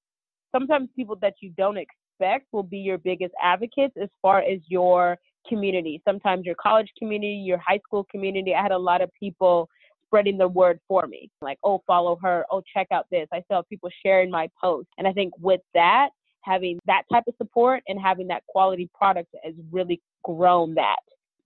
sometimes 0.52 0.90
people 0.94 1.16
that 1.22 1.34
you 1.40 1.52
don't 1.56 1.76
expect 1.76 2.46
will 2.52 2.62
be 2.62 2.78
your 2.78 2.98
biggest 2.98 3.34
advocates 3.42 3.94
as 4.00 4.08
far 4.22 4.38
as 4.38 4.60
your 4.68 5.18
community, 5.48 6.00
sometimes 6.06 6.44
your 6.44 6.54
college 6.56 6.90
community, 6.98 7.34
your 7.34 7.58
high 7.58 7.80
school 7.86 8.06
community. 8.10 8.54
I 8.54 8.62
had 8.62 8.72
a 8.72 8.78
lot 8.78 9.00
of 9.00 9.10
people 9.18 9.68
spreading 10.06 10.38
the 10.38 10.48
word 10.48 10.78
for 10.86 11.06
me, 11.06 11.30
like, 11.40 11.58
oh, 11.64 11.82
follow 11.86 12.16
her, 12.22 12.44
oh, 12.50 12.62
check 12.72 12.86
out 12.92 13.06
this. 13.10 13.26
I 13.32 13.42
saw 13.48 13.62
people 13.62 13.90
sharing 14.04 14.30
my 14.30 14.48
post. 14.60 14.88
And 14.98 15.08
I 15.08 15.12
think 15.12 15.32
with 15.40 15.60
that, 15.74 16.10
having 16.42 16.78
that 16.86 17.02
type 17.12 17.24
of 17.26 17.34
support 17.38 17.82
and 17.88 17.98
having 18.00 18.28
that 18.28 18.44
quality 18.46 18.88
product 18.94 19.34
has 19.42 19.54
really 19.72 20.00
grown 20.22 20.74
that. 20.74 21.00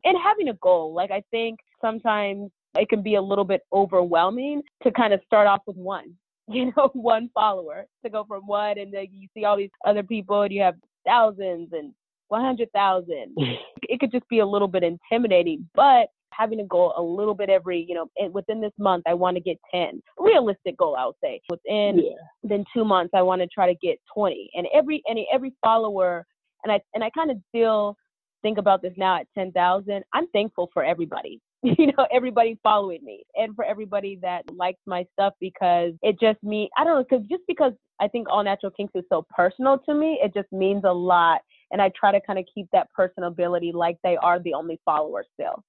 And 0.04 0.16
having 0.22 0.48
a 0.48 0.54
goal, 0.54 0.92
like, 0.92 1.10
I 1.10 1.22
think 1.30 1.60
sometimes 1.80 2.50
it 2.76 2.88
can 2.88 3.02
be 3.02 3.14
a 3.14 3.22
little 3.22 3.44
bit 3.44 3.62
overwhelming 3.72 4.62
to 4.82 4.90
kind 4.90 5.12
of 5.12 5.20
start 5.26 5.46
off 5.46 5.62
with 5.66 5.76
one 5.76 6.14
you 6.50 6.72
know, 6.76 6.90
one 6.94 7.30
follower 7.34 7.86
to 8.02 8.10
go 8.10 8.24
from 8.24 8.46
one 8.46 8.78
and 8.78 8.92
then 8.92 9.06
you 9.12 9.28
see 9.34 9.44
all 9.44 9.56
these 9.56 9.70
other 9.86 10.02
people 10.02 10.42
and 10.42 10.52
you 10.52 10.62
have 10.62 10.76
thousands 11.06 11.68
and 11.72 11.92
100,000. 12.28 13.34
it 13.82 14.00
could 14.00 14.12
just 14.12 14.28
be 14.28 14.40
a 14.40 14.46
little 14.46 14.68
bit 14.68 14.82
intimidating, 14.82 15.68
but 15.74 16.08
having 16.32 16.60
a 16.60 16.64
goal 16.64 16.94
a 16.96 17.02
little 17.02 17.34
bit 17.34 17.48
every, 17.50 17.84
you 17.88 17.94
know, 17.94 18.08
within 18.30 18.60
this 18.60 18.72
month, 18.78 19.04
I 19.06 19.14
want 19.14 19.36
to 19.36 19.40
get 19.40 19.58
10. 19.72 20.00
Realistic 20.18 20.76
goal, 20.76 20.96
I 20.96 21.06
would 21.06 21.14
say. 21.22 21.40
Within 21.50 21.98
yeah. 21.98 22.12
then 22.42 22.64
two 22.72 22.84
months, 22.84 23.12
I 23.14 23.22
want 23.22 23.42
to 23.42 23.48
try 23.48 23.66
to 23.66 23.78
get 23.82 23.98
20. 24.14 24.50
And 24.54 24.66
every 24.72 25.02
and 25.06 25.18
every 25.32 25.52
follower, 25.62 26.24
and 26.64 26.72
I 26.72 26.80
and 26.94 27.02
I 27.02 27.10
kind 27.10 27.30
of 27.30 27.38
still 27.48 27.96
think 28.42 28.58
about 28.58 28.82
this 28.82 28.92
now 28.96 29.18
at 29.18 29.26
10,000. 29.36 30.02
I'm 30.14 30.28
thankful 30.28 30.70
for 30.72 30.84
everybody. 30.84 31.40
You 31.64 31.88
know, 31.88 32.06
everybody 32.12 32.56
following 32.62 33.04
me 33.04 33.24
and 33.34 33.52
for 33.56 33.64
everybody 33.64 34.16
that 34.22 34.42
likes 34.54 34.78
my 34.86 35.04
stuff 35.12 35.32
because 35.40 35.92
it 36.02 36.20
just 36.20 36.40
means, 36.40 36.70
I 36.78 36.84
don't 36.84 36.94
know, 36.94 37.04
because 37.08 37.26
just 37.26 37.42
because 37.48 37.72
I 38.00 38.06
think 38.06 38.28
All 38.30 38.44
Natural 38.44 38.70
Kinks 38.70 38.92
is 38.94 39.02
so 39.08 39.26
personal 39.34 39.80
to 39.88 39.92
me, 39.92 40.20
it 40.22 40.32
just 40.32 40.52
means 40.52 40.84
a 40.84 40.92
lot 40.92 41.40
and 41.70 41.80
I 41.82 41.90
try 41.98 42.12
to 42.12 42.20
kind 42.26 42.38
of 42.38 42.44
keep 42.52 42.66
that 42.72 42.88
personability 42.98 43.72
like 43.72 43.98
they 44.02 44.16
are 44.16 44.40
the 44.40 44.54
only 44.54 44.80
follower 44.84 45.24
still. 45.34 45.62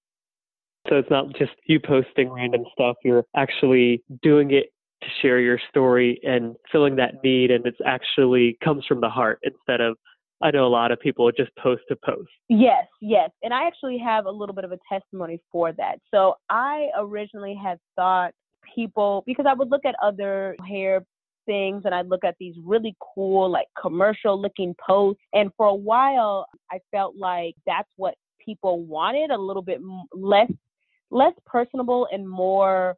So 0.87 0.95
it's 0.95 1.09
not 1.09 1.33
just 1.37 1.51
you 1.65 1.79
posting 1.79 2.29
random 2.29 2.63
stuff, 2.73 2.95
you're 3.03 3.25
actually 3.35 4.03
doing 4.23 4.51
it 4.51 4.71
to 5.01 5.07
share 5.21 5.39
your 5.39 5.59
story 5.69 6.19
and 6.23 6.55
filling 6.71 6.95
that 6.97 7.23
need 7.23 7.51
and 7.51 7.65
it's 7.65 7.77
actually 7.85 8.57
comes 8.63 8.85
from 8.85 8.99
the 9.01 9.09
heart 9.09 9.39
instead 9.43 9.81
of 9.81 9.95
I 10.41 10.51
know 10.51 10.65
a 10.65 10.69
lot 10.69 10.91
of 10.91 10.99
people 11.01 11.29
just 11.31 11.51
post 11.57 11.81
to 11.89 11.97
post. 11.97 12.29
Yes, 12.47 12.85
yes. 13.01 13.29
And 13.43 13.53
I 13.53 13.67
actually 13.67 13.97
have 13.97 14.25
a 14.25 14.31
little 14.31 14.55
bit 14.55 14.63
of 14.63 14.71
a 14.71 14.79
testimony 14.87 15.41
for 15.51 15.73
that. 15.73 15.99
So 16.11 16.35
I 16.49 16.87
originally 16.97 17.59
had 17.61 17.77
thought 17.97 18.31
people 18.73 19.23
because 19.25 19.45
I 19.47 19.53
would 19.53 19.69
look 19.69 19.83
at 19.85 19.95
other 20.01 20.55
hair 20.65 21.05
things 21.49 21.81
and 21.85 21.95
I 21.95 22.03
look 22.03 22.23
at 22.23 22.35
these 22.39 22.53
really 22.63 22.95
cool, 23.15 23.49
like 23.49 23.65
commercial 23.81 24.39
looking 24.39 24.75
posts. 24.85 25.23
And 25.33 25.49
for 25.57 25.65
a 25.65 25.73
while, 25.73 26.45
I 26.71 26.79
felt 26.91 27.15
like 27.17 27.55
that's 27.65 27.89
what 27.97 28.13
people 28.43 28.83
wanted 28.83 29.31
a 29.31 29.37
little 29.37 29.63
bit 29.63 29.81
less, 30.13 30.51
less 31.09 31.33
personable 31.47 32.07
and 32.11 32.29
more 32.29 32.95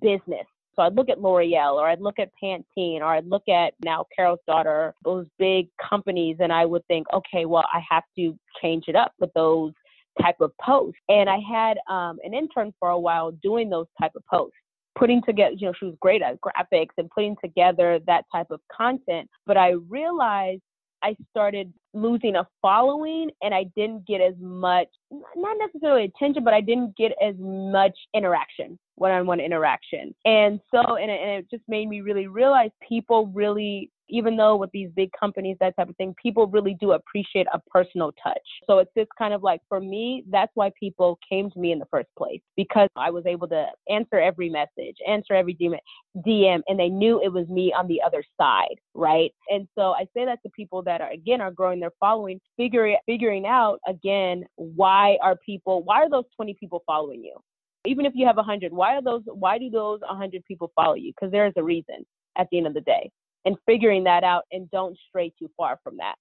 business. 0.00 0.46
So 0.74 0.82
I'd 0.82 0.96
look 0.96 1.10
at 1.10 1.20
L'Oreal 1.20 1.74
or 1.74 1.86
I'd 1.86 2.00
look 2.00 2.18
at 2.18 2.30
Pantene 2.42 3.02
or 3.02 3.14
I'd 3.14 3.26
look 3.26 3.48
at 3.48 3.74
now 3.84 4.06
Carol's 4.14 4.40
daughter, 4.48 4.94
those 5.04 5.26
big 5.38 5.68
companies, 5.88 6.38
and 6.40 6.52
I 6.52 6.64
would 6.64 6.84
think, 6.88 7.06
okay, 7.12 7.44
well, 7.44 7.64
I 7.72 7.80
have 7.88 8.04
to 8.18 8.36
change 8.60 8.84
it 8.88 8.96
up 8.96 9.12
with 9.20 9.32
those 9.34 9.72
type 10.20 10.40
of 10.40 10.50
posts. 10.60 10.98
And 11.08 11.30
I 11.30 11.38
had 11.38 11.78
um, 11.88 12.18
an 12.24 12.34
intern 12.34 12.72
for 12.80 12.88
a 12.88 12.98
while 12.98 13.30
doing 13.42 13.70
those 13.70 13.86
type 14.00 14.12
of 14.16 14.24
posts 14.26 14.56
putting 14.98 15.22
together, 15.22 15.54
you 15.56 15.66
know, 15.66 15.72
she 15.78 15.86
was 15.86 15.94
great 16.00 16.22
at 16.22 16.38
graphics 16.40 16.94
and 16.98 17.10
putting 17.10 17.36
together 17.42 17.98
that 18.06 18.24
type 18.32 18.50
of 18.50 18.60
content. 18.70 19.28
But 19.46 19.56
I 19.56 19.70
realized 19.88 20.62
I 21.02 21.16
started 21.30 21.72
losing 21.94 22.36
a 22.36 22.46
following 22.60 23.30
and 23.42 23.52
I 23.52 23.64
didn't 23.76 24.06
get 24.06 24.20
as 24.20 24.34
much, 24.40 24.88
not 25.10 25.56
necessarily 25.58 26.04
attention, 26.04 26.44
but 26.44 26.54
I 26.54 26.60
didn't 26.60 26.96
get 26.96 27.12
as 27.22 27.34
much 27.38 27.96
interaction, 28.14 28.78
one 28.94 29.10
on 29.10 29.26
one 29.26 29.40
interaction. 29.40 30.14
And 30.24 30.60
so, 30.70 30.96
and 30.96 31.10
it, 31.10 31.20
and 31.20 31.30
it 31.30 31.50
just 31.50 31.64
made 31.68 31.88
me 31.88 32.00
really 32.00 32.28
realize 32.28 32.70
people 32.86 33.26
really 33.28 33.90
even 34.08 34.36
though 34.36 34.56
with 34.56 34.70
these 34.72 34.90
big 34.94 35.10
companies, 35.18 35.56
that 35.60 35.74
type 35.76 35.88
of 35.88 35.96
thing, 35.96 36.14
people 36.20 36.46
really 36.46 36.76
do 36.80 36.92
appreciate 36.92 37.46
a 37.52 37.60
personal 37.70 38.12
touch. 38.22 38.42
So 38.66 38.78
it's 38.78 38.90
just 38.96 39.10
kind 39.16 39.32
of 39.32 39.42
like, 39.42 39.60
for 39.68 39.80
me, 39.80 40.24
that's 40.30 40.52
why 40.54 40.70
people 40.78 41.18
came 41.28 41.50
to 41.50 41.58
me 41.58 41.72
in 41.72 41.78
the 41.78 41.86
first 41.90 42.08
place 42.16 42.40
because 42.56 42.88
I 42.96 43.10
was 43.10 43.24
able 43.26 43.48
to 43.48 43.66
answer 43.88 44.18
every 44.18 44.48
message, 44.50 44.96
answer 45.06 45.34
every 45.34 45.54
DM, 45.54 46.60
and 46.68 46.78
they 46.78 46.88
knew 46.88 47.22
it 47.22 47.32
was 47.32 47.48
me 47.48 47.72
on 47.72 47.88
the 47.88 48.02
other 48.02 48.22
side, 48.40 48.76
right? 48.94 49.32
And 49.48 49.66
so 49.76 49.92
I 49.92 50.04
say 50.14 50.24
that 50.24 50.42
to 50.42 50.50
people 50.50 50.82
that 50.82 51.00
are, 51.00 51.10
again, 51.10 51.40
are 51.40 51.50
growing 51.50 51.80
their 51.80 51.92
following, 51.98 52.40
figuring, 52.56 52.96
figuring 53.06 53.46
out, 53.46 53.78
again, 53.88 54.44
why 54.56 55.16
are 55.22 55.36
people, 55.36 55.82
why 55.84 56.02
are 56.02 56.10
those 56.10 56.24
20 56.36 56.54
people 56.60 56.82
following 56.86 57.22
you? 57.22 57.36
Even 57.84 58.06
if 58.06 58.12
you 58.14 58.26
have 58.26 58.36
100, 58.36 58.72
why 58.72 58.94
are 58.94 59.02
those 59.02 59.22
why 59.26 59.58
do 59.58 59.68
those 59.68 60.00
100 60.02 60.44
people 60.44 60.70
follow 60.76 60.94
you? 60.94 61.12
Cuz 61.18 61.32
there 61.32 61.46
is 61.46 61.52
a 61.56 61.62
reason 61.64 62.06
at 62.36 62.46
the 62.50 62.58
end 62.58 62.68
of 62.68 62.74
the 62.74 62.80
day. 62.80 63.10
And 63.44 63.56
figuring 63.66 64.04
that 64.04 64.22
out 64.22 64.44
and 64.52 64.70
don't 64.70 64.96
stray 65.08 65.32
too 65.38 65.50
far 65.56 65.78
from 65.82 65.96
that. 65.96 66.14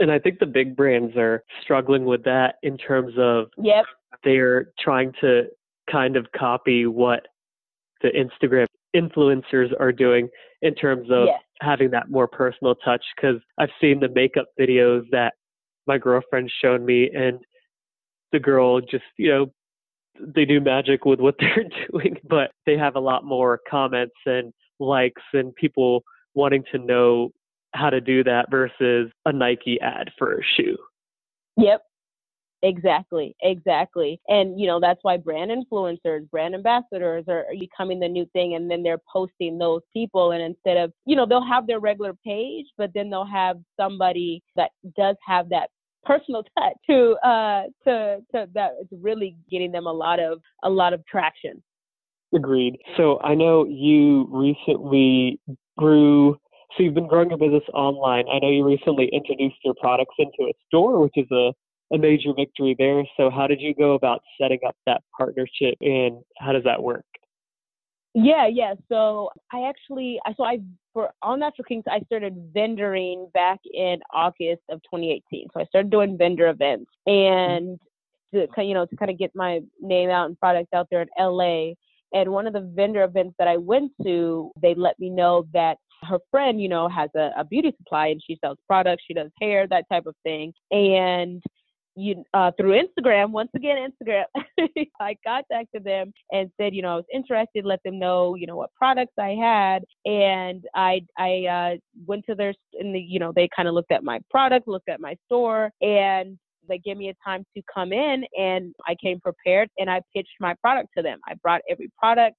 And 0.00 0.10
I 0.10 0.18
think 0.18 0.38
the 0.38 0.46
big 0.46 0.76
brands 0.76 1.16
are 1.16 1.44
struggling 1.62 2.04
with 2.04 2.24
that 2.24 2.56
in 2.62 2.76
terms 2.76 3.14
of 3.18 3.46
yep. 3.56 3.84
they're 4.24 4.72
trying 4.78 5.12
to 5.20 5.44
kind 5.90 6.16
of 6.16 6.26
copy 6.36 6.86
what 6.86 7.26
the 8.02 8.08
Instagram 8.08 8.66
influencers 8.94 9.68
are 9.80 9.92
doing 9.92 10.28
in 10.60 10.74
terms 10.74 11.08
of 11.10 11.26
yes. 11.26 11.40
having 11.60 11.90
that 11.90 12.10
more 12.10 12.26
personal 12.26 12.74
touch 12.74 13.04
because 13.16 13.36
I've 13.58 13.70
seen 13.80 14.00
the 14.00 14.08
makeup 14.08 14.46
videos 14.58 15.04
that 15.10 15.34
my 15.86 15.98
girlfriend's 15.98 16.52
shown 16.60 16.84
me 16.84 17.10
and 17.14 17.40
the 18.32 18.38
girl 18.38 18.80
just, 18.80 19.04
you 19.16 19.30
know, 19.30 19.46
they 20.20 20.44
do 20.44 20.60
magic 20.60 21.04
with 21.04 21.20
what 21.20 21.36
they're 21.40 21.68
doing, 21.90 22.16
but 22.28 22.50
they 22.66 22.76
have 22.76 22.96
a 22.96 23.00
lot 23.00 23.24
more 23.24 23.60
comments 23.68 24.14
and 24.26 24.52
likes 24.78 25.22
and 25.32 25.54
people 25.54 26.02
wanting 26.34 26.64
to 26.72 26.78
know 26.78 27.30
how 27.74 27.90
to 27.90 28.00
do 28.00 28.22
that 28.24 28.50
versus 28.50 29.10
a 29.24 29.32
Nike 29.32 29.80
ad 29.80 30.10
for 30.18 30.34
a 30.38 30.42
shoe. 30.56 30.76
Yep. 31.56 31.82
Exactly, 32.64 33.34
exactly. 33.42 34.20
And 34.28 34.60
you 34.60 34.68
know, 34.68 34.78
that's 34.78 35.00
why 35.02 35.16
brand 35.16 35.50
influencers, 35.50 36.30
brand 36.30 36.54
ambassadors 36.54 37.24
are 37.26 37.46
becoming 37.58 37.98
the 37.98 38.08
new 38.08 38.24
thing 38.32 38.54
and 38.54 38.70
then 38.70 38.84
they're 38.84 39.02
posting 39.12 39.58
those 39.58 39.80
people 39.92 40.30
and 40.30 40.40
instead 40.40 40.76
of, 40.76 40.92
you 41.04 41.16
know, 41.16 41.26
they'll 41.26 41.44
have 41.44 41.66
their 41.66 41.80
regular 41.80 42.14
page, 42.24 42.66
but 42.78 42.90
then 42.94 43.10
they'll 43.10 43.24
have 43.24 43.56
somebody 43.76 44.40
that 44.54 44.70
does 44.96 45.16
have 45.26 45.48
that 45.48 45.70
personal 46.04 46.42
touch 46.58 46.74
to 46.88 47.12
uh 47.24 47.62
to 47.84 48.18
to 48.32 48.48
that 48.52 48.72
it's 48.80 48.92
really 49.00 49.36
getting 49.50 49.70
them 49.70 49.86
a 49.86 49.92
lot 49.92 50.20
of 50.20 50.40
a 50.62 50.70
lot 50.70 50.92
of 50.92 51.04
traction. 51.06 51.62
Agreed. 52.34 52.78
So 52.96 53.20
I 53.22 53.34
know 53.34 53.66
you 53.66 54.28
recently 54.30 55.38
grew 55.78 56.38
so 56.76 56.82
you've 56.82 56.94
been 56.94 57.06
growing 57.06 57.28
your 57.28 57.38
business 57.38 57.64
online. 57.74 58.24
I 58.32 58.38
know 58.38 58.48
you 58.48 58.64
recently 58.64 59.10
introduced 59.12 59.56
your 59.62 59.74
products 59.78 60.14
into 60.18 60.48
a 60.48 60.54
store, 60.68 61.00
which 61.02 61.12
is 61.16 61.30
a 61.30 61.52
a 61.92 61.98
major 61.98 62.30
victory 62.34 62.74
there. 62.78 63.04
So, 63.16 63.30
how 63.30 63.46
did 63.46 63.60
you 63.60 63.74
go 63.74 63.92
about 63.92 64.22
setting 64.40 64.60
up 64.66 64.74
that 64.86 65.02
partnership, 65.16 65.74
and 65.80 66.22
how 66.38 66.52
does 66.52 66.64
that 66.64 66.82
work? 66.82 67.04
Yeah, 68.14 68.46
yeah. 68.46 68.74
So 68.90 69.30
I 69.52 69.68
actually, 69.68 70.18
I 70.26 70.34
so 70.34 70.44
I 70.44 70.60
for 70.92 71.10
All 71.22 71.36
Natural 71.36 71.64
Kinks, 71.64 71.86
I 71.90 72.00
started 72.00 72.52
vendoring 72.54 73.32
back 73.32 73.60
in 73.72 74.00
August 74.12 74.62
of 74.70 74.82
2018. 74.82 75.48
So 75.52 75.60
I 75.60 75.64
started 75.64 75.90
doing 75.90 76.18
vendor 76.18 76.48
events, 76.48 76.90
and 77.06 77.78
to 78.34 78.46
you 78.58 78.74
know 78.74 78.86
to 78.86 78.96
kind 78.96 79.10
of 79.10 79.18
get 79.18 79.32
my 79.34 79.60
name 79.80 80.10
out 80.10 80.26
and 80.26 80.38
product 80.38 80.72
out 80.74 80.88
there 80.90 81.02
in 81.02 81.08
LA. 81.18 81.72
And 82.14 82.30
one 82.30 82.46
of 82.46 82.52
the 82.52 82.60
vendor 82.60 83.04
events 83.04 83.34
that 83.38 83.48
I 83.48 83.56
went 83.56 83.92
to, 84.02 84.50
they 84.60 84.74
let 84.74 84.98
me 84.98 85.10
know 85.10 85.46
that 85.52 85.78
her 86.02 86.18
friend, 86.30 86.60
you 86.60 86.68
know, 86.68 86.88
has 86.88 87.10
a, 87.16 87.30
a 87.36 87.44
beauty 87.44 87.72
supply 87.78 88.08
and 88.08 88.20
she 88.24 88.38
sells 88.44 88.58
products, 88.66 89.04
she 89.06 89.14
does 89.14 89.30
hair, 89.40 89.66
that 89.68 89.84
type 89.90 90.06
of 90.06 90.14
thing. 90.24 90.52
And 90.70 91.42
you 91.94 92.24
uh, 92.34 92.50
through 92.56 92.80
Instagram. 92.80 93.30
Once 93.30 93.50
again, 93.54 93.76
Instagram. 93.76 94.24
I 95.00 95.16
contacted 95.26 95.84
them 95.84 96.12
and 96.30 96.50
said, 96.58 96.74
you 96.74 96.82
know, 96.82 96.92
I 96.92 96.96
was 96.96 97.04
interested. 97.12 97.64
Let 97.64 97.82
them 97.84 97.98
know, 97.98 98.34
you 98.34 98.46
know, 98.46 98.56
what 98.56 98.74
products 98.74 99.12
I 99.18 99.30
had, 99.30 99.84
and 100.04 100.64
I 100.74 101.02
I 101.18 101.46
uh, 101.46 101.76
went 102.06 102.24
to 102.26 102.34
their 102.34 102.54
in 102.74 102.92
the 102.92 103.00
you 103.00 103.18
know 103.18 103.32
they 103.34 103.48
kind 103.54 103.68
of 103.68 103.74
looked 103.74 103.92
at 103.92 104.04
my 104.04 104.20
product, 104.30 104.68
looked 104.68 104.88
at 104.88 105.00
my 105.00 105.16
store, 105.26 105.70
and 105.80 106.38
they 106.68 106.78
gave 106.78 106.96
me 106.96 107.08
a 107.08 107.14
time 107.24 107.44
to 107.56 107.62
come 107.72 107.92
in, 107.92 108.24
and 108.38 108.74
I 108.86 108.94
came 108.94 109.20
prepared 109.20 109.68
and 109.78 109.90
I 109.90 110.00
pitched 110.14 110.36
my 110.40 110.54
product 110.60 110.88
to 110.96 111.02
them. 111.02 111.18
I 111.26 111.34
brought 111.42 111.62
every 111.68 111.90
product. 111.98 112.36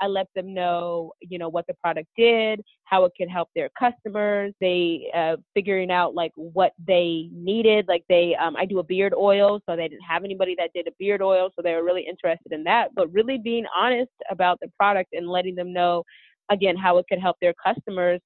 I 0.00 0.06
let 0.06 0.26
them 0.34 0.52
know, 0.52 1.12
you 1.20 1.38
know, 1.38 1.48
what 1.48 1.66
the 1.66 1.74
product 1.74 2.08
did, 2.16 2.60
how 2.84 3.04
it 3.04 3.12
could 3.16 3.30
help 3.30 3.48
their 3.54 3.70
customers. 3.78 4.52
They 4.60 5.10
uh, 5.14 5.36
figuring 5.54 5.90
out 5.90 6.14
like 6.14 6.32
what 6.34 6.72
they 6.86 7.30
needed. 7.32 7.86
Like 7.88 8.04
they, 8.08 8.34
um, 8.34 8.56
I 8.56 8.66
do 8.66 8.78
a 8.78 8.84
beard 8.84 9.14
oil, 9.16 9.60
so 9.66 9.74
they 9.74 9.88
didn't 9.88 10.02
have 10.02 10.24
anybody 10.24 10.54
that 10.58 10.70
did 10.74 10.86
a 10.86 10.92
beard 10.98 11.22
oil, 11.22 11.50
so 11.56 11.62
they 11.62 11.74
were 11.74 11.84
really 11.84 12.06
interested 12.06 12.52
in 12.52 12.64
that. 12.64 12.90
But 12.94 13.12
really 13.12 13.38
being 13.38 13.64
honest 13.74 14.12
about 14.30 14.58
the 14.60 14.70
product 14.78 15.14
and 15.14 15.28
letting 15.28 15.54
them 15.54 15.72
know, 15.72 16.02
again, 16.50 16.76
how 16.76 16.98
it 16.98 17.06
could 17.08 17.18
help 17.18 17.36
their 17.40 17.54
customers 17.54 18.20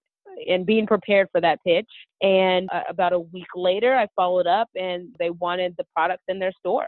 and 0.48 0.66
being 0.66 0.86
prepared 0.86 1.28
for 1.32 1.40
that 1.40 1.58
pitch. 1.66 1.88
And 2.22 2.68
uh, 2.72 2.82
about 2.88 3.12
a 3.12 3.20
week 3.20 3.46
later, 3.54 3.96
I 3.96 4.06
followed 4.16 4.46
up 4.46 4.68
and 4.74 5.14
they 5.18 5.30
wanted 5.30 5.74
the 5.76 5.84
products 5.94 6.24
in 6.28 6.38
their 6.38 6.52
store. 6.58 6.86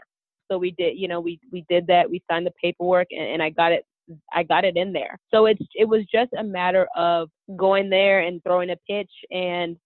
So 0.51 0.57
we 0.57 0.71
did, 0.71 0.97
you 0.97 1.07
know, 1.07 1.19
we 1.19 1.39
we 1.51 1.65
did 1.69 1.87
that. 1.87 2.09
We 2.09 2.21
signed 2.29 2.45
the 2.45 2.53
paperwork 2.61 3.07
and, 3.11 3.23
and 3.23 3.43
I 3.43 3.49
got 3.49 3.71
it 3.71 3.85
I 4.33 4.43
got 4.43 4.65
it 4.65 4.75
in 4.75 4.93
there. 4.93 5.17
So 5.33 5.45
it's 5.45 5.61
it 5.73 5.87
was 5.87 6.01
just 6.13 6.31
a 6.37 6.43
matter 6.43 6.87
of 6.95 7.29
going 7.55 7.89
there 7.89 8.21
and 8.21 8.43
throwing 8.43 8.69
a 8.71 8.77
pitch 8.87 9.11
and 9.31 9.77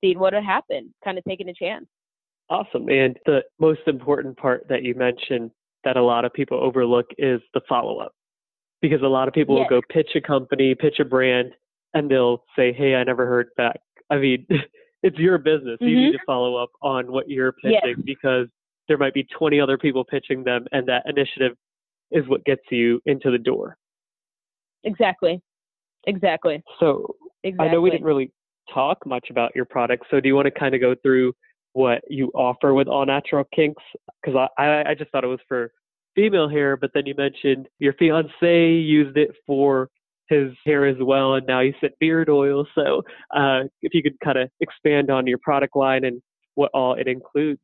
seeing 0.00 0.18
what 0.18 0.34
would 0.34 0.44
happen, 0.44 0.94
kind 1.04 1.18
of 1.18 1.24
taking 1.24 1.48
a 1.48 1.54
chance. 1.54 1.86
Awesome. 2.50 2.88
And 2.88 3.18
the 3.26 3.42
most 3.58 3.80
important 3.86 4.36
part 4.36 4.66
that 4.68 4.82
you 4.82 4.94
mentioned 4.94 5.50
that 5.84 5.96
a 5.96 6.02
lot 6.02 6.24
of 6.24 6.32
people 6.32 6.58
overlook 6.62 7.06
is 7.18 7.40
the 7.54 7.60
follow 7.68 7.98
up. 7.98 8.12
Because 8.82 9.02
a 9.02 9.06
lot 9.06 9.28
of 9.28 9.34
people 9.34 9.56
yes. 9.56 9.66
will 9.70 9.80
go 9.80 9.86
pitch 9.90 10.10
a 10.14 10.20
company, 10.20 10.74
pitch 10.74 10.96
a 11.00 11.04
brand, 11.04 11.52
and 11.94 12.10
they'll 12.10 12.44
say, 12.56 12.72
Hey, 12.72 12.94
I 12.94 13.04
never 13.04 13.26
heard 13.26 13.48
back. 13.56 13.80
I 14.10 14.18
mean, 14.18 14.46
it's 15.02 15.18
your 15.18 15.38
business. 15.38 15.76
Mm-hmm. 15.80 15.86
You 15.86 15.96
need 15.96 16.12
to 16.12 16.18
follow 16.26 16.56
up 16.56 16.70
on 16.82 17.10
what 17.10 17.28
you're 17.28 17.52
pitching 17.52 17.80
yes. 17.96 17.98
because 18.04 18.46
there 18.88 18.98
might 18.98 19.14
be 19.14 19.26
20 19.38 19.60
other 19.60 19.78
people 19.78 20.04
pitching 20.04 20.44
them, 20.44 20.66
and 20.72 20.86
that 20.88 21.04
initiative 21.06 21.56
is 22.10 22.28
what 22.28 22.44
gets 22.44 22.62
you 22.70 23.00
into 23.06 23.30
the 23.30 23.38
door. 23.38 23.76
Exactly. 24.84 25.40
Exactly. 26.06 26.62
So 26.80 27.14
exactly. 27.42 27.68
I 27.68 27.72
know 27.72 27.80
we 27.80 27.90
didn't 27.90 28.04
really 28.04 28.30
talk 28.72 29.06
much 29.06 29.28
about 29.30 29.52
your 29.54 29.64
product. 29.64 30.04
So 30.10 30.20
do 30.20 30.28
you 30.28 30.34
want 30.34 30.46
to 30.46 30.50
kind 30.50 30.74
of 30.74 30.80
go 30.80 30.94
through 31.02 31.32
what 31.72 32.02
you 32.08 32.30
offer 32.34 32.74
with 32.74 32.88
All 32.88 33.06
Natural 33.06 33.44
Kinks? 33.54 33.82
Because 34.22 34.48
I, 34.58 34.84
I 34.86 34.94
just 34.94 35.10
thought 35.10 35.24
it 35.24 35.28
was 35.28 35.40
for 35.48 35.72
female 36.14 36.48
hair, 36.48 36.76
but 36.76 36.90
then 36.94 37.06
you 37.06 37.14
mentioned 37.16 37.68
your 37.78 37.94
fiance 37.94 38.72
used 38.72 39.16
it 39.16 39.30
for 39.46 39.88
his 40.28 40.52
hair 40.64 40.86
as 40.86 40.96
well, 41.00 41.34
and 41.34 41.46
now 41.46 41.60
you 41.60 41.74
said 41.80 41.90
beard 42.00 42.28
oil. 42.28 42.66
So 42.74 43.02
uh, 43.34 43.64
if 43.82 43.94
you 43.94 44.02
could 44.02 44.18
kind 44.20 44.38
of 44.38 44.50
expand 44.60 45.10
on 45.10 45.26
your 45.26 45.38
product 45.38 45.76
line 45.76 46.04
and 46.04 46.22
what 46.54 46.70
all 46.72 46.94
it 46.94 47.08
includes. 47.08 47.60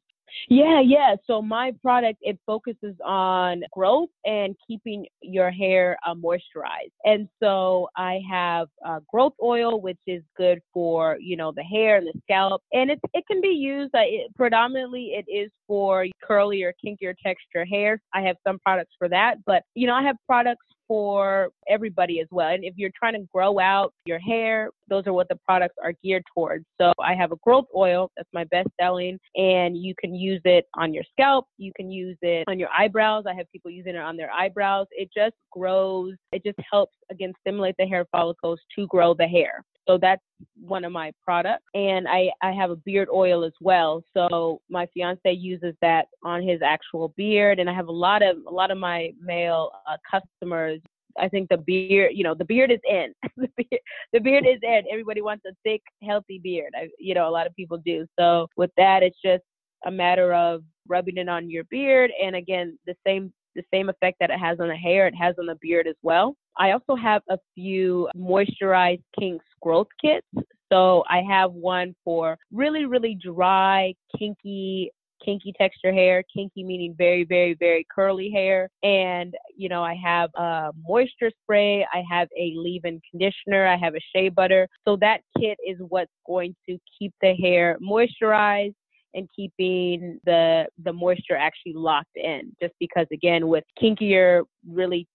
Yeah, 0.49 0.81
yeah. 0.81 1.17
So 1.27 1.43
my 1.43 1.73
product 1.83 2.19
it 2.23 2.39
focuses 2.47 2.95
on 3.05 3.63
growth 3.73 4.11
and 4.25 4.55
keeping 4.67 5.07
your 5.23 5.51
hair 5.51 5.97
uh, 6.07 6.15
moisturized. 6.15 6.93
And 7.05 7.29
so 7.43 7.89
I 7.97 8.21
have 8.31 8.69
uh, 8.85 9.01
growth 9.11 9.35
oil, 9.43 9.81
which 9.81 9.99
is 10.07 10.23
good 10.37 10.61
for 10.73 11.17
you 11.21 11.37
know 11.37 11.53
the 11.55 11.63
hair 11.63 11.97
and 11.97 12.07
the 12.07 12.19
scalp, 12.23 12.63
and 12.73 12.91
it 12.91 13.01
it 13.13 13.25
can 13.27 13.41
be 13.41 13.49
used. 13.49 13.95
Uh, 13.95 14.01
it, 14.03 14.35
predominantly, 14.35 15.15
it 15.17 15.31
is 15.31 15.51
for 15.67 16.07
curly 16.23 16.63
or 16.63 16.75
kinkier 16.85 17.15
texture 17.25 17.65
hair. 17.65 18.01
I 18.15 18.23
have 18.23 18.37
some 18.47 18.59
products 18.65 18.95
for 18.99 19.09
that, 19.09 19.39
but 19.47 19.63
you 19.75 19.87
know 19.87 19.95
I 19.95 20.03
have 20.03 20.17
products 20.27 20.65
for 20.91 21.51
everybody 21.69 22.19
as 22.19 22.27
well. 22.33 22.49
And 22.49 22.65
if 22.65 22.75
you're 22.77 22.91
trying 22.99 23.13
to 23.13 23.25
grow 23.33 23.61
out 23.61 23.95
your 24.07 24.19
hair, 24.19 24.71
those 24.89 25.07
are 25.07 25.13
what 25.13 25.29
the 25.29 25.39
products 25.47 25.77
are 25.81 25.93
geared 26.03 26.25
towards. 26.35 26.65
So 26.81 26.93
I 26.99 27.15
have 27.15 27.31
a 27.31 27.37
growth 27.45 27.67
oil 27.77 28.11
that's 28.17 28.29
my 28.33 28.43
best 28.51 28.67
selling, 28.81 29.17
and 29.37 29.77
you 29.77 29.95
can 30.01 30.17
use 30.17 30.41
it 30.45 30.67
on 30.75 30.93
your 30.93 31.05
scalp. 31.13 31.47
You 31.59 31.71
can 31.77 31.93
use 31.93 32.17
it 32.23 32.43
on 32.49 32.59
your 32.59 32.71
eyebrows. 32.77 33.23
I 33.29 33.35
have 33.35 33.47
people 33.53 33.71
using 33.71 33.95
it 33.95 34.01
on 34.01 34.17
their 34.17 34.33
eyebrows. 34.33 34.89
It 34.91 35.11
just 35.17 35.37
grows, 35.53 36.15
it 36.33 36.43
just 36.45 36.59
helps 36.69 36.97
again 37.09 37.35
stimulate 37.41 37.77
the 37.79 37.87
hair 37.87 38.05
follicles 38.11 38.59
to 38.75 38.89
grow 38.89 39.15
the 39.15 39.29
hair. 39.29 39.63
So 39.91 39.99
that's 40.01 40.23
one 40.61 40.85
of 40.85 40.93
my 40.93 41.11
products. 41.25 41.65
And 41.75 42.07
I, 42.07 42.31
I 42.43 42.53
have 42.53 42.71
a 42.71 42.77
beard 42.77 43.09
oil 43.13 43.43
as 43.43 43.53
well. 43.61 44.05
So 44.15 44.61
my 44.71 44.87
fiance 44.95 45.33
uses 45.33 45.75
that 45.83 46.07
on 46.25 46.47
his 46.47 46.61
actual 46.65 47.13
beard. 47.17 47.59
And 47.59 47.69
I 47.69 47.75
have 47.75 47.89
a 47.89 47.93
lot 47.93 48.23
of 48.23 48.37
a 48.47 48.51
lot 48.53 48.71
of 48.71 48.79
my 48.79 49.13
male 49.21 49.73
uh, 49.89 49.97
customers. 50.09 50.81
I 51.19 51.29
think 51.29 51.49
the 51.49 51.57
beard, 51.57 52.13
you 52.15 52.23
know, 52.23 52.35
the 52.35 52.45
beard 52.45 52.71
is 52.71 52.79
in. 52.89 53.13
the, 53.37 53.49
beard, 53.57 53.81
the 54.13 54.21
beard 54.21 54.47
is 54.47 54.61
in. 54.63 54.83
Everybody 54.89 55.23
wants 55.23 55.45
a 55.45 55.51
thick, 55.65 55.83
healthy 56.05 56.39
beard. 56.39 56.73
I, 56.77 56.89
you 57.01 57.15
know, 57.15 57.29
a 57.29 57.33
lot 57.33 57.49
of 57.49 57.57
people 57.57 57.79
do. 57.79 58.07
So 58.17 58.47
with 58.57 58.71
that, 58.77 59.03
it's 59.03 59.19
just 59.25 59.43
a 59.87 59.91
matter 59.91 60.33
of 60.33 60.63
rubbing 60.87 61.17
it 61.17 61.29
on 61.29 61.51
your 61.51 61.65
beard. 61.65 62.13
And 62.23 62.37
again, 62.37 62.79
the 62.87 62.95
same 63.05 63.33
the 63.57 63.65
same 63.75 63.89
effect 63.89 64.19
that 64.21 64.31
it 64.31 64.39
has 64.39 64.61
on 64.61 64.69
the 64.69 64.77
hair, 64.77 65.09
it 65.09 65.17
has 65.17 65.35
on 65.37 65.47
the 65.47 65.59
beard 65.61 65.89
as 65.89 65.97
well. 66.03 66.37
I 66.59 66.73
also 66.73 66.95
have 66.95 67.23
a 67.29 67.39
few 67.55 68.09
moisturized 68.17 69.03
kinks 69.19 69.45
growth 69.61 69.89
kits. 70.01 70.27
So 70.73 71.05
I 71.09 71.23
have 71.29 71.53
one 71.53 71.95
for 72.05 72.39
really, 72.53 72.85
really 72.85 73.17
dry, 73.21 73.95
kinky, 74.17 74.93
kinky 75.25 75.53
texture 75.59 75.93
hair, 75.93 76.23
kinky 76.35 76.63
meaning 76.63 76.95
very, 76.97 77.25
very, 77.25 77.55
very 77.55 77.87
curly 77.95 78.31
hair. 78.31 78.69
And, 78.83 79.35
you 79.57 79.69
know, 79.69 79.83
I 79.83 79.95
have 79.95 80.31
a 80.37 80.71
moisture 80.87 81.31
spray, 81.43 81.87
I 81.93 82.03
have 82.11 82.29
a 82.39 82.55
leave 82.57 82.85
in 82.85 83.01
conditioner, 83.11 83.67
I 83.67 83.77
have 83.77 83.95
a 83.95 84.01
shea 84.15 84.29
butter. 84.29 84.69
So 84.87 84.97
that 84.97 85.21
kit 85.39 85.59
is 85.67 85.77
what's 85.89 86.13
going 86.27 86.55
to 86.69 86.79
keep 86.99 87.13
the 87.21 87.35
hair 87.35 87.77
moisturized 87.83 88.75
and 89.15 89.29
keeping 89.35 90.21
the 90.25 90.67
the 90.85 90.93
moisture 90.93 91.37
actually 91.37 91.75
locked 91.75 92.17
in. 92.17 92.53
Just 92.63 92.75
because 92.79 93.07
again 93.13 93.49
with 93.49 93.65
kinkier, 93.83 94.45
really 94.69 95.07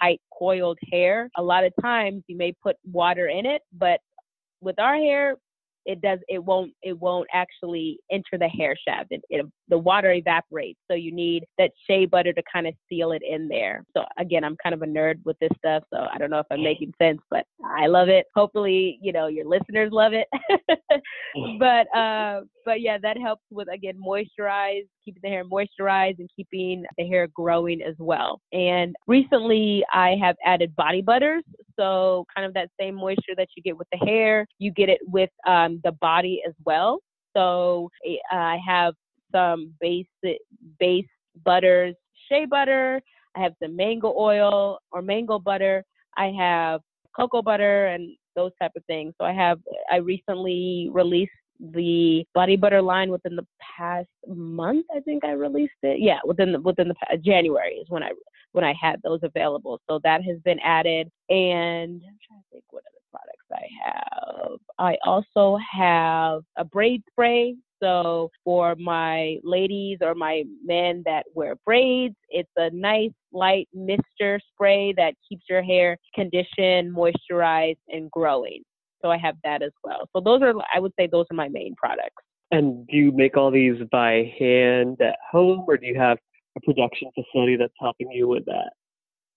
tight 0.00 0.20
coiled 0.38 0.78
hair, 0.92 1.30
a 1.36 1.42
lot 1.42 1.64
of 1.64 1.72
times 1.80 2.22
you 2.26 2.36
may 2.36 2.52
put 2.52 2.76
water 2.84 3.28
in 3.28 3.46
it, 3.46 3.62
but 3.72 4.00
with 4.60 4.78
our 4.78 4.96
hair, 4.96 5.36
it 5.86 6.00
does 6.00 6.18
it 6.28 6.42
won't 6.42 6.72
it 6.82 6.98
won't 6.98 7.28
actually 7.32 7.98
enter 8.10 8.38
the 8.38 8.48
hair 8.48 8.76
shaft. 8.86 9.08
It, 9.10 9.22
it, 9.30 9.46
the 9.68 9.78
water 9.78 10.12
evaporates 10.12 10.78
so 10.90 10.94
you 10.94 11.12
need 11.12 11.44
that 11.58 11.70
shea 11.88 12.06
butter 12.06 12.32
to 12.32 12.42
kind 12.52 12.66
of 12.66 12.74
seal 12.88 13.12
it 13.12 13.22
in 13.28 13.48
there. 13.48 13.84
So 13.96 14.04
again 14.18 14.44
i'm 14.44 14.56
kind 14.62 14.74
of 14.74 14.82
a 14.82 14.86
nerd 14.86 15.20
with 15.24 15.38
this 15.40 15.50
stuff 15.58 15.82
so 15.92 16.06
i 16.12 16.18
don't 16.18 16.30
know 16.30 16.38
if 16.38 16.46
i'm 16.50 16.62
making 16.62 16.92
sense 17.00 17.20
but 17.30 17.44
i 17.64 17.86
love 17.86 18.08
it. 18.08 18.26
Hopefully 18.34 18.98
you 19.00 19.12
know 19.12 19.26
your 19.26 19.46
listeners 19.46 19.90
love 19.92 20.12
it. 20.12 20.28
But 21.58 21.94
uh 21.96 22.42
but 22.64 22.80
yeah 22.80 22.98
that 23.02 23.18
helps 23.18 23.42
with 23.50 23.68
again 23.72 23.98
moisturize 23.98 24.86
keeping 25.04 25.20
the 25.22 25.28
hair 25.28 25.44
moisturized 25.44 26.18
and 26.18 26.30
keeping 26.34 26.84
the 26.96 27.06
hair 27.06 27.28
growing 27.34 27.82
as 27.82 27.94
well. 27.98 28.40
And 28.52 28.94
recently 29.06 29.84
i 29.92 30.16
have 30.20 30.36
added 30.44 30.74
body 30.76 31.02
butters 31.02 31.42
so 31.78 32.24
kind 32.34 32.46
of 32.46 32.54
that 32.54 32.70
same 32.80 32.94
moisture 32.94 33.34
that 33.36 33.48
you 33.56 33.62
get 33.62 33.76
with 33.76 33.88
the 33.92 33.98
hair 33.98 34.46
you 34.58 34.70
get 34.70 34.88
it 34.88 35.00
with 35.06 35.30
um, 35.46 35.73
the 35.82 35.92
body 35.92 36.42
as 36.46 36.54
well. 36.64 37.00
So 37.36 37.90
eh, 38.06 38.16
I 38.30 38.58
have 38.66 38.94
some 39.32 39.74
base 39.80 40.06
base 40.78 41.06
butters, 41.44 41.94
shea 42.28 42.46
butter. 42.46 43.00
I 43.36 43.40
have 43.40 43.54
some 43.62 43.76
mango 43.76 44.14
oil 44.16 44.78
or 44.92 45.02
mango 45.02 45.38
butter. 45.38 45.84
I 46.16 46.32
have 46.38 46.80
cocoa 47.16 47.42
butter 47.42 47.86
and 47.86 48.16
those 48.36 48.52
type 48.60 48.72
of 48.76 48.84
things. 48.86 49.14
So 49.20 49.26
I 49.26 49.32
have 49.32 49.58
I 49.90 49.96
recently 49.96 50.88
released 50.92 51.32
the 51.60 52.24
body 52.34 52.56
butter 52.56 52.82
line 52.82 53.10
within 53.10 53.36
the 53.36 53.46
past 53.76 54.08
month. 54.26 54.86
I 54.94 55.00
think 55.00 55.24
I 55.24 55.32
released 55.32 55.72
it. 55.82 56.00
Yeah, 56.00 56.18
within 56.24 56.52
the 56.52 56.60
within 56.60 56.88
the 56.88 57.18
January 57.18 57.74
is 57.74 57.88
when 57.88 58.02
I 58.02 58.10
when 58.52 58.64
I 58.64 58.74
had 58.80 59.00
those 59.02 59.20
available. 59.22 59.80
So 59.88 60.00
that 60.04 60.22
has 60.24 60.38
been 60.44 60.58
added. 60.60 61.10
And 61.28 62.00
I'm 62.06 62.18
trying 62.26 62.40
to 62.40 62.46
think 62.52 62.64
what 62.70 62.84
other 62.86 63.03
products 63.14 63.48
I 63.52 63.66
have. 63.84 64.58
I 64.78 64.96
also 65.06 65.58
have 65.70 66.42
a 66.56 66.64
braid 66.64 67.02
spray. 67.10 67.56
So 67.82 68.30
for 68.44 68.74
my 68.76 69.36
ladies 69.42 69.98
or 70.00 70.14
my 70.14 70.44
men 70.64 71.02
that 71.04 71.24
wear 71.34 71.54
braids, 71.66 72.16
it's 72.30 72.50
a 72.56 72.70
nice 72.70 73.12
light 73.32 73.68
mister 73.74 74.40
spray 74.52 74.94
that 74.96 75.14
keeps 75.28 75.44
your 75.48 75.62
hair 75.62 75.98
conditioned, 76.14 76.94
moisturized, 76.94 77.76
and 77.88 78.10
growing. 78.10 78.62
So 79.02 79.10
I 79.10 79.18
have 79.18 79.36
that 79.44 79.62
as 79.62 79.72
well. 79.82 80.08
So 80.14 80.20
those 80.20 80.40
are, 80.40 80.54
I 80.74 80.80
would 80.80 80.92
say, 80.98 81.08
those 81.10 81.26
are 81.30 81.36
my 81.36 81.48
main 81.48 81.74
products. 81.76 82.22
And 82.50 82.86
do 82.86 82.96
you 82.96 83.12
make 83.12 83.36
all 83.36 83.50
these 83.50 83.76
by 83.92 84.32
hand 84.38 84.96
at 85.02 85.18
home, 85.30 85.64
or 85.68 85.76
do 85.76 85.86
you 85.86 85.98
have 85.98 86.18
a 86.56 86.60
production 86.60 87.10
facility 87.14 87.56
that's 87.56 87.72
helping 87.80 88.10
you 88.10 88.28
with 88.28 88.44
that? 88.46 88.70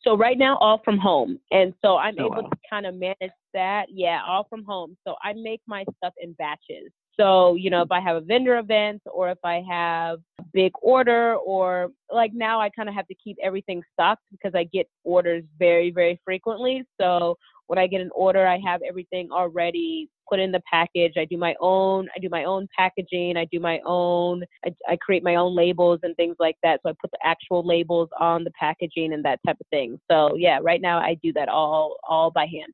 So 0.01 0.15
right 0.15 0.37
now, 0.37 0.57
all 0.57 0.81
from 0.85 0.97
home, 0.97 1.39
and 1.51 1.73
so 1.81 1.97
I'm 1.97 2.15
Oh, 2.19 2.25
able 2.25 2.43
wow. 2.43 2.49
to 2.49 2.57
kind 2.69 2.85
of 2.85 2.95
manage 2.95 3.31
that. 3.53 3.87
Yeah, 3.89 4.21
all 4.27 4.45
from 4.49 4.63
home. 4.63 4.95
So 5.05 5.15
I 5.23 5.33
make 5.33 5.61
my 5.67 5.83
stuff 5.97 6.13
in 6.21 6.33
batches. 6.33 6.91
So 7.19 7.55
you 7.55 7.69
know, 7.69 7.81
if 7.81 7.91
I 7.91 7.99
have 7.99 8.15
a 8.15 8.21
vendor 8.21 8.57
event 8.59 9.01
or 9.05 9.29
if 9.29 9.39
I 9.43 9.63
have 9.69 10.19
a 10.39 10.43
big 10.53 10.71
order, 10.81 11.35
or 11.35 11.89
like 12.11 12.31
now, 12.33 12.61
I 12.61 12.69
kind 12.69 12.87
of 12.87 12.95
have 12.95 13.07
to 13.07 13.15
keep 13.15 13.37
everything 13.43 13.81
stocked 13.93 14.23
because 14.31 14.53
I 14.55 14.65
get 14.65 14.87
orders 15.03 15.43
very, 15.57 15.91
very 15.91 16.19
frequently. 16.23 16.83
So 17.01 17.37
when 17.65 17.79
I 17.79 17.87
get 17.87 18.01
an 18.01 18.11
order, 18.13 18.47
I 18.47 18.59
have 18.65 18.81
everything 18.87 19.29
already 19.31 20.09
put 20.29 20.39
in 20.39 20.51
the 20.51 20.61
package. 20.69 21.13
I 21.17 21.25
do 21.25 21.37
my 21.37 21.55
own, 21.59 22.07
I 22.15 22.19
do 22.19 22.29
my 22.29 22.43
own 22.43 22.67
packaging. 22.77 23.37
I 23.37 23.45
do 23.45 23.59
my 23.59 23.79
own, 23.85 24.43
I, 24.65 24.73
I 24.87 24.95
create 24.97 25.23
my 25.23 25.35
own 25.35 25.55
labels 25.55 25.99
and 26.03 26.15
things 26.15 26.35
like 26.39 26.57
that. 26.63 26.79
So 26.83 26.89
I 26.89 26.93
put 26.99 27.11
the 27.11 27.19
actual 27.23 27.65
labels 27.65 28.09
on 28.19 28.43
the 28.43 28.51
packaging 28.59 29.13
and 29.13 29.23
that 29.25 29.39
type 29.45 29.57
of 29.59 29.67
thing. 29.69 29.99
So 30.09 30.35
yeah, 30.35 30.59
right 30.61 30.81
now 30.81 30.99
I 30.99 31.17
do 31.21 31.33
that 31.33 31.49
all, 31.49 31.97
all 32.07 32.31
by 32.31 32.45
hand. 32.45 32.73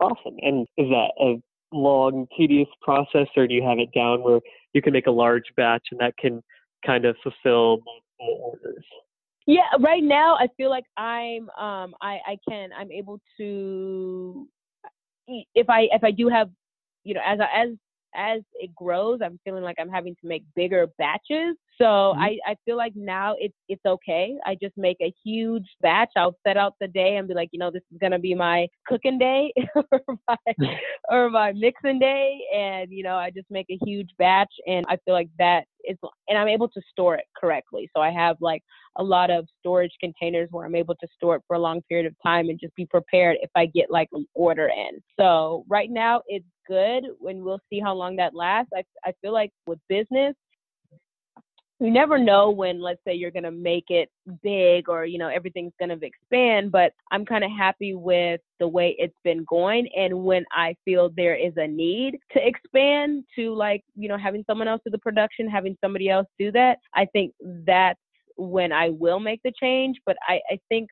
Awesome. 0.00 0.36
And 0.40 0.66
is 0.76 0.88
that 0.88 1.10
a 1.20 1.40
long, 1.72 2.26
tedious 2.36 2.68
process, 2.80 3.28
or 3.36 3.46
do 3.46 3.54
you 3.54 3.62
have 3.62 3.78
it 3.78 3.90
down 3.94 4.22
where 4.22 4.40
you 4.72 4.82
can 4.82 4.92
make 4.92 5.06
a 5.06 5.10
large 5.10 5.44
batch 5.56 5.86
and 5.90 6.00
that 6.00 6.16
can 6.16 6.42
kind 6.84 7.04
of 7.04 7.16
fulfill 7.22 7.78
multiple 7.84 8.52
orders? 8.52 8.84
Yeah, 9.46 9.62
right 9.80 10.02
now 10.02 10.36
I 10.36 10.46
feel 10.56 10.70
like 10.70 10.84
I'm 10.96 11.50
um 11.58 11.94
I 12.00 12.18
I 12.26 12.38
can 12.48 12.70
I'm 12.78 12.92
able 12.92 13.20
to 13.38 14.46
if 15.26 15.68
I 15.70 15.88
if 15.92 16.04
I 16.04 16.10
do 16.10 16.28
have 16.28 16.50
you 17.04 17.14
know 17.14 17.20
as 17.24 17.38
as 17.54 17.68
as 18.14 18.42
it 18.54 18.74
grows 18.74 19.20
I'm 19.22 19.38
feeling 19.44 19.62
like 19.62 19.76
I'm 19.78 19.88
having 19.88 20.14
to 20.16 20.26
make 20.26 20.44
bigger 20.54 20.86
batches. 20.98 21.56
So 21.80 22.12
Mhm. 22.12 22.18
I 22.18 22.38
I 22.46 22.56
feel 22.64 22.76
like 22.76 22.92
now 22.94 23.34
it's 23.38 23.54
it's 23.68 23.84
okay. 23.84 24.36
I 24.46 24.56
just 24.60 24.76
make 24.76 24.98
a 25.00 25.12
huge 25.24 25.66
batch. 25.80 26.10
I'll 26.16 26.36
set 26.46 26.56
out 26.56 26.74
the 26.80 26.88
day 26.88 27.16
and 27.16 27.26
be 27.28 27.34
like, 27.34 27.48
you 27.52 27.58
know, 27.58 27.70
this 27.70 27.82
is 27.92 27.98
going 27.98 28.12
to 28.12 28.18
be 28.18 28.34
my 28.34 28.68
cooking 28.86 29.18
day 29.18 29.52
or 29.74 30.00
my 30.28 30.36
or 31.10 31.30
my 31.30 31.52
mixing 31.52 31.98
day 31.98 32.40
and 32.54 32.90
you 32.92 33.02
know, 33.02 33.16
I 33.16 33.30
just 33.30 33.50
make 33.50 33.66
a 33.70 33.78
huge 33.84 34.10
batch 34.18 34.52
and 34.66 34.84
I 34.88 34.96
feel 35.04 35.14
like 35.14 35.28
that 35.38 35.64
is 35.84 35.96
and 36.28 36.38
I'm 36.38 36.48
able 36.48 36.68
to 36.68 36.80
store 36.90 37.16
it 37.16 37.24
correctly. 37.36 37.88
So 37.96 38.02
I 38.02 38.10
have 38.10 38.36
like 38.40 38.62
a 38.96 39.02
lot 39.02 39.30
of 39.30 39.46
storage 39.60 39.92
containers 40.00 40.48
where 40.50 40.66
I'm 40.66 40.74
able 40.74 40.94
to 40.96 41.08
store 41.16 41.36
it 41.36 41.42
for 41.46 41.56
a 41.56 41.58
long 41.60 41.82
period 41.88 42.06
of 42.06 42.14
time 42.24 42.48
and 42.50 42.60
just 42.60 42.74
be 42.76 42.86
prepared 42.86 43.38
if 43.40 43.50
I 43.56 43.66
get 43.66 43.90
like 43.90 44.08
an 44.12 44.26
order 44.34 44.68
in. 44.68 45.00
So 45.18 45.64
right 45.68 45.90
now 45.90 46.22
it's 46.28 46.44
good 46.68 47.04
when 47.18 47.42
we'll 47.42 47.60
see 47.70 47.80
how 47.80 47.94
long 47.94 48.16
that 48.16 48.34
lasts. 48.34 48.72
I 48.76 48.84
I 49.04 49.12
feel 49.22 49.32
like 49.32 49.50
with 49.66 49.78
business 49.88 50.34
you 51.80 51.90
never 51.90 52.18
know 52.18 52.50
when 52.50 52.80
let's 52.80 53.00
say 53.06 53.14
you're 53.14 53.30
going 53.30 53.42
to 53.42 53.50
make 53.50 53.86
it 53.88 54.10
big 54.42 54.88
or 54.88 55.04
you 55.04 55.18
know 55.18 55.28
everything's 55.28 55.72
going 55.78 55.88
to 55.88 56.06
expand 56.06 56.70
but 56.70 56.92
i'm 57.10 57.24
kind 57.24 57.44
of 57.44 57.50
happy 57.50 57.94
with 57.94 58.40
the 58.60 58.68
way 58.68 58.94
it's 58.98 59.16
been 59.24 59.44
going 59.48 59.88
and 59.96 60.12
when 60.12 60.44
i 60.52 60.74
feel 60.84 61.10
there 61.16 61.34
is 61.34 61.52
a 61.56 61.66
need 61.66 62.18
to 62.32 62.46
expand 62.46 63.24
to 63.34 63.54
like 63.54 63.82
you 63.96 64.08
know 64.08 64.18
having 64.18 64.44
someone 64.46 64.68
else 64.68 64.80
do 64.84 64.90
the 64.90 64.98
production 64.98 65.48
having 65.48 65.76
somebody 65.82 66.08
else 66.08 66.26
do 66.38 66.52
that 66.52 66.78
i 66.94 67.04
think 67.06 67.32
that's 67.66 67.98
when 68.36 68.72
i 68.72 68.88
will 68.90 69.20
make 69.20 69.40
the 69.44 69.52
change 69.60 69.98
but 70.06 70.16
i 70.28 70.40
i 70.50 70.58
think 70.68 70.88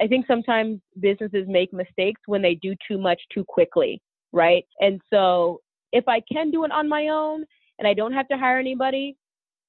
i 0.00 0.06
think 0.06 0.26
sometimes 0.26 0.80
businesses 1.00 1.46
make 1.48 1.72
mistakes 1.72 2.20
when 2.26 2.42
they 2.42 2.54
do 2.56 2.74
too 2.88 2.98
much 2.98 3.20
too 3.32 3.44
quickly 3.44 4.00
right? 4.32 4.64
And 4.80 5.00
so 5.12 5.60
if 5.92 6.08
i 6.08 6.20
can 6.32 6.50
do 6.50 6.64
it 6.64 6.72
on 6.72 6.88
my 6.88 7.08
own 7.08 7.44
and 7.78 7.86
i 7.86 7.94
don't 7.94 8.12
have 8.12 8.26
to 8.28 8.36
hire 8.36 8.58
anybody 8.58 9.16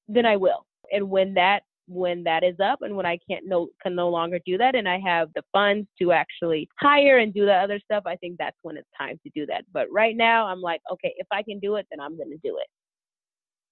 then 0.08 0.26
I 0.26 0.36
will. 0.36 0.66
And 0.92 1.10
when 1.10 1.34
that 1.36 1.64
when 1.88 2.24
that 2.24 2.44
is 2.44 2.56
up 2.64 2.82
and 2.82 2.96
when 2.96 3.06
I 3.06 3.20
can't 3.30 3.46
no 3.46 3.68
can 3.82 3.94
no 3.94 4.10
longer 4.10 4.40
do 4.46 4.58
that 4.58 4.76
and 4.76 4.88
I 4.88 5.00
have 5.00 5.30
the 5.36 5.44
funds 5.52 5.88
to 6.00 6.14
actually 6.14 6.70
hire 6.80 7.18
and 7.18 7.34
do 7.34 7.46
the 7.46 7.54
other 7.54 7.80
stuff, 7.84 8.04
I 8.06 8.16
think 8.16 8.38
that's 8.38 8.58
when 8.62 8.78
it's 8.78 8.88
time 8.98 9.20
to 9.24 9.32
do 9.36 9.46
that. 9.48 9.66
But 9.74 9.88
right 9.92 10.16
now 10.16 10.48
I'm 10.48 10.62
like, 10.62 10.82
okay, 10.92 11.14
if 11.18 11.28
I 11.32 11.44
can 11.44 11.60
do 11.60 11.76
it, 11.76 11.86
then 11.92 12.00
I'm 12.00 12.18
gonna 12.18 12.38
do 12.44 12.58
it. 12.58 12.68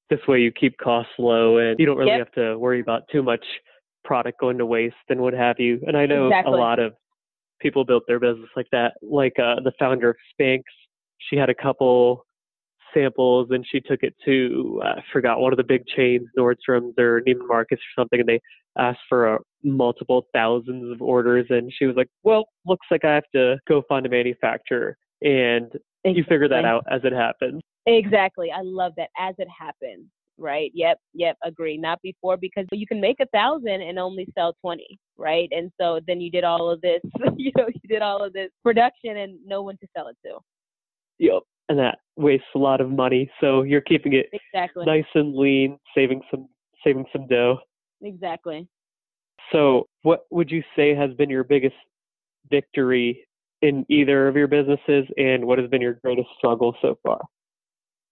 This 0.09 0.25
way 0.27 0.39
you 0.39 0.51
keep 0.51 0.77
costs 0.77 1.13
low 1.17 1.57
and 1.57 1.79
you 1.79 1.85
don't 1.85 1.97
really 1.97 2.11
Yep. 2.11 2.19
have 2.19 2.31
to 2.33 2.57
worry 2.57 2.81
about 2.81 3.03
too 3.09 3.23
much 3.23 3.45
product 4.03 4.39
going 4.39 4.57
to 4.57 4.65
waste 4.65 4.95
and 5.09 5.21
what 5.21 5.33
have 5.33 5.57
you. 5.59 5.79
And 5.87 5.95
I 5.95 6.05
know 6.05 6.27
Exactly. 6.27 6.53
a 6.53 6.57
lot 6.57 6.79
of 6.79 6.93
people 7.61 7.85
built 7.85 8.03
their 8.07 8.19
business 8.19 8.49
like 8.55 8.67
that. 8.71 8.95
Like 9.01 9.37
uh, 9.39 9.61
the 9.63 9.71
founder 9.79 10.09
of 10.09 10.15
Spanx, 10.37 10.63
she 11.29 11.37
had 11.37 11.49
a 11.49 11.55
couple 11.55 12.25
samples 12.93 13.47
and 13.51 13.65
she 13.69 13.79
took 13.79 14.03
it 14.03 14.15
to 14.25 14.81
uh, 14.83 14.95
I 14.97 15.03
forgot 15.11 15.39
one 15.39 15.53
of 15.53 15.57
the 15.57 15.63
big 15.63 15.85
chains, 15.87 16.27
Nordstrom's 16.37 16.93
or 16.97 17.21
Neiman 17.21 17.47
Marcus 17.47 17.79
or 17.79 18.01
something, 18.01 18.19
and 18.19 18.29
they 18.29 18.39
asked 18.77 18.99
for 19.09 19.35
uh, 19.35 19.37
multiple 19.63 20.27
thousands 20.33 20.91
of 20.91 21.01
orders, 21.01 21.45
and 21.49 21.71
she 21.77 21.85
was 21.85 21.95
like, 21.95 22.09
"Well, 22.23 22.45
looks 22.65 22.87
like 22.89 23.05
I 23.05 23.15
have 23.15 23.29
to 23.35 23.57
go 23.67 23.83
find 23.87 24.05
a 24.05 24.09
manufacturer." 24.09 24.97
And 25.21 25.71
you 26.03 26.23
figure 26.27 26.49
that 26.49 26.65
out 26.65 26.83
as 26.89 27.01
it 27.03 27.13
happens. 27.13 27.61
Exactly. 27.85 28.51
I 28.51 28.61
love 28.61 28.93
that 28.97 29.09
as 29.17 29.35
it 29.37 29.47
happens. 29.47 30.07
Right. 30.37 30.71
Yep. 30.73 30.97
Yep. 31.13 31.37
Agree. 31.43 31.77
Not 31.77 32.01
before 32.01 32.37
because 32.37 32.65
you 32.71 32.87
can 32.87 32.99
make 32.99 33.19
a 33.19 33.27
thousand 33.27 33.81
and 33.81 33.99
only 33.99 34.27
sell 34.35 34.55
20. 34.61 34.97
Right. 35.17 35.49
And 35.51 35.71
so 35.79 35.99
then 36.07 36.19
you 36.19 36.31
did 36.31 36.43
all 36.43 36.69
of 36.69 36.81
this, 36.81 37.01
you 37.37 37.51
know, 37.55 37.67
you 37.67 37.81
did 37.87 38.01
all 38.01 38.23
of 38.23 38.33
this 38.33 38.49
production 38.63 39.17
and 39.17 39.37
no 39.45 39.61
one 39.61 39.77
to 39.77 39.87
sell 39.95 40.07
it 40.07 40.17
to. 40.25 40.39
Yep. 41.19 41.43
And 41.71 41.79
that 41.79 41.99
wastes 42.17 42.47
a 42.53 42.59
lot 42.59 42.81
of 42.81 42.89
money. 42.89 43.31
So 43.39 43.61
you're 43.61 43.79
keeping 43.79 44.11
it 44.11 44.25
Exactly. 44.33 44.85
nice 44.85 45.05
and 45.15 45.33
lean, 45.33 45.79
saving 45.95 46.21
some 46.29 46.49
saving 46.83 47.05
some 47.13 47.27
dough. 47.27 47.59
Exactly. 48.01 48.67
So 49.53 49.87
what 50.01 50.25
would 50.31 50.51
you 50.51 50.63
say 50.75 50.93
has 50.93 51.13
been 51.13 51.29
your 51.29 51.45
biggest 51.45 51.77
victory 52.49 53.25
in 53.61 53.85
either 53.87 54.27
of 54.27 54.35
your 54.35 54.49
businesses 54.49 55.05
and 55.15 55.45
what 55.45 55.59
has 55.59 55.69
been 55.69 55.81
your 55.81 55.93
greatest 56.03 56.27
struggle 56.37 56.75
so 56.81 56.99
far? 57.03 57.21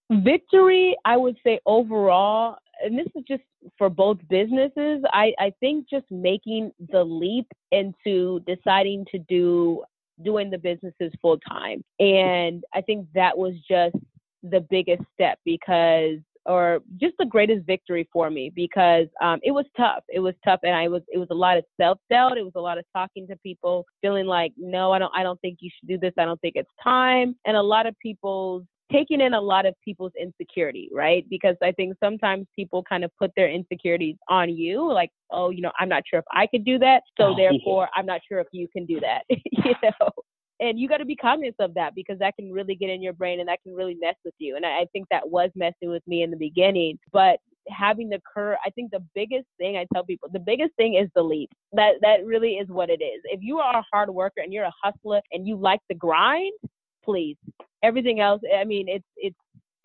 Victory, 0.10 0.96
I 1.04 1.18
would 1.18 1.36
say 1.44 1.60
overall, 1.66 2.56
and 2.82 2.98
this 2.98 3.08
is 3.14 3.26
just 3.28 3.44
for 3.78 3.90
both 3.90 4.20
businesses, 4.30 5.04
I, 5.12 5.34
I 5.38 5.52
think 5.60 5.90
just 5.90 6.06
making 6.10 6.72
the 6.94 7.04
leap 7.04 7.48
into 7.74 8.40
deciding 8.48 9.06
to 9.12 9.20
do 9.28 9.84
doing 10.24 10.50
the 10.50 10.58
businesses 10.58 11.12
full 11.22 11.38
time. 11.40 11.84
And 12.00 12.64
I 12.74 12.82
think 12.82 13.08
that 13.14 13.38
was 13.38 13.54
just 13.70 13.96
the 14.44 14.62
biggest 14.70 15.04
step 15.14 15.40
because 15.46 16.18
or 16.46 16.80
just 16.98 17.14
the 17.20 17.26
greatest 17.26 17.66
victory 17.66 18.08
for 18.12 18.30
me 18.32 18.52
because 18.56 19.08
um, 19.22 19.40
it 19.44 19.52
was 19.52 19.66
tough. 19.78 20.04
It 20.10 20.20
was 20.20 20.34
tough, 20.44 20.62
and 20.64 20.74
I 20.74 20.88
was 20.88 21.04
it 21.10 21.18
was 21.18 21.28
a 21.32 21.36
lot 21.36 21.58
of 21.58 21.64
self 21.80 22.00
doubt. 22.10 22.38
It 22.38 22.44
was 22.44 22.54
a 22.56 22.62
lot 22.62 22.78
of 22.78 22.86
talking 22.96 23.28
to 23.28 23.36
people, 23.38 23.86
feeling 24.02 24.26
like 24.26 24.54
no, 24.58 24.92
I 24.92 25.00
don't 25.00 25.12
I 25.16 25.24
don't 25.24 25.40
think 25.42 25.60
you 25.62 25.70
should 25.78 25.88
do 25.88 25.98
this. 25.98 26.14
I 26.18 26.26
don't 26.26 26.40
think 26.42 26.56
it's 26.56 26.70
time, 26.84 27.36
and 27.46 27.56
a 27.56 27.62
lot 27.62 27.86
of 27.86 27.96
people's 28.00 28.64
taking 28.92 29.22
in 29.22 29.34
a 29.34 29.42
lot 29.42 29.66
of 29.66 29.76
people's 29.84 30.12
insecurity, 30.20 30.90
right? 30.92 31.26
Because 31.30 31.56
I 31.62 31.72
think 31.72 31.96
sometimes 32.04 32.48
people 32.56 32.84
kind 32.84 33.04
of 33.04 33.12
put 33.18 33.32
their 33.36 33.50
insecurities 33.50 34.16
on 34.28 34.50
you, 34.56 34.92
like, 34.92 35.12
oh, 35.32 35.50
you 35.50 35.62
know, 35.62 35.72
I'm 35.80 35.90
not 35.90 36.04
sure 36.10 36.20
if 36.20 36.26
I 36.32 36.48
could 36.48 36.66
do 36.66 36.80
that, 36.80 37.04
so 37.18 37.28
oh, 37.28 37.36
therefore 37.38 37.90
I'm 37.96 38.06
not 38.06 38.22
sure 38.28 38.40
if 38.40 38.48
you 38.52 38.68
can 38.72 38.86
do 38.86 39.00
that, 39.00 39.24
you 39.30 39.74
know. 39.84 40.10
And 40.62 40.78
you 40.78 40.90
got 40.90 40.98
to 40.98 41.06
be 41.06 41.16
cognizant 41.16 41.56
of 41.60 41.74
that 41.76 41.96
because 41.96 42.20
that 42.20 42.36
can 42.36 42.52
really 42.52 42.76
get 42.76 42.90
in 42.90 43.02
your 43.02 43.14
brain 43.14 43.40
and 43.40 43.48
that 43.48 43.64
can 43.64 43.74
really 43.74 43.96
mess 43.96 44.16
with 44.26 44.34
you. 44.40 44.58
And 44.58 44.66
I 44.66 44.88
think 44.92 45.08
that 45.10 45.30
was 45.30 45.52
messing 45.56 45.90
with 45.90 46.06
me 46.06 46.22
in 46.22 46.32
the 46.32 46.38
beginning. 46.38 47.00
But 47.14 47.40
having 47.70 48.10
the 48.10 48.20
courage, 48.34 48.60
I 48.66 48.70
think 48.72 48.92
the 48.92 49.02
biggest 49.16 49.46
thing 49.58 49.78
I 49.78 49.86
tell 49.94 50.04
people, 50.04 50.28
the 50.34 50.40
biggest 50.40 50.76
thing 50.76 50.96
is 50.96 51.08
the 51.16 51.24
leap. 51.24 51.50
That 51.72 51.94
that 52.02 52.26
really 52.26 52.56
is 52.56 52.68
what 52.68 52.90
it 52.90 53.02
is. 53.02 53.22
If 53.26 53.40
you 53.42 53.60
are 53.60 53.78
a 53.78 53.86
hard 53.94 54.10
worker 54.10 54.42
and 54.42 54.52
you're 54.52 54.66
a 54.66 54.74
hustler 54.84 55.22
and 55.32 55.48
you 55.48 55.56
like 55.56 55.80
the 55.88 55.96
grind, 55.96 56.52
please 57.06 57.38
everything 57.84 58.20
else 58.20 58.42
i 58.58 58.64
mean 58.64 58.88
it's 58.88 59.08
it's 59.18 59.38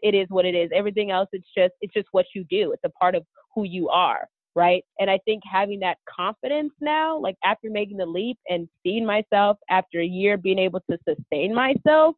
it 0.04 0.14
is 0.14 0.26
what 0.28 0.44
it 0.44 0.54
is. 0.54 0.70
Everything 0.74 1.10
else 1.10 1.28
it's 1.32 1.48
just 1.56 1.72
it's 1.80 1.94
just 1.94 2.08
what 2.12 2.26
you 2.34 2.44
do. 2.50 2.72
It's 2.72 2.84
a 2.84 2.90
part 2.90 3.14
of 3.14 3.24
who 3.54 3.64
you 3.64 3.88
are 3.88 4.28
right? 4.56 4.84
And 5.00 5.10
i 5.10 5.18
think 5.24 5.42
having 5.50 5.80
that 5.80 5.98
confidence 6.08 6.72
now 6.80 7.18
like 7.18 7.36
after 7.42 7.68
making 7.70 7.96
the 7.96 8.06
leap 8.06 8.38
and 8.48 8.68
seeing 8.84 9.04
myself 9.04 9.58
after 9.68 10.00
a 10.00 10.06
year 10.06 10.36
being 10.36 10.60
able 10.60 10.80
to 10.90 10.98
sustain 11.08 11.52
myself 11.52 12.14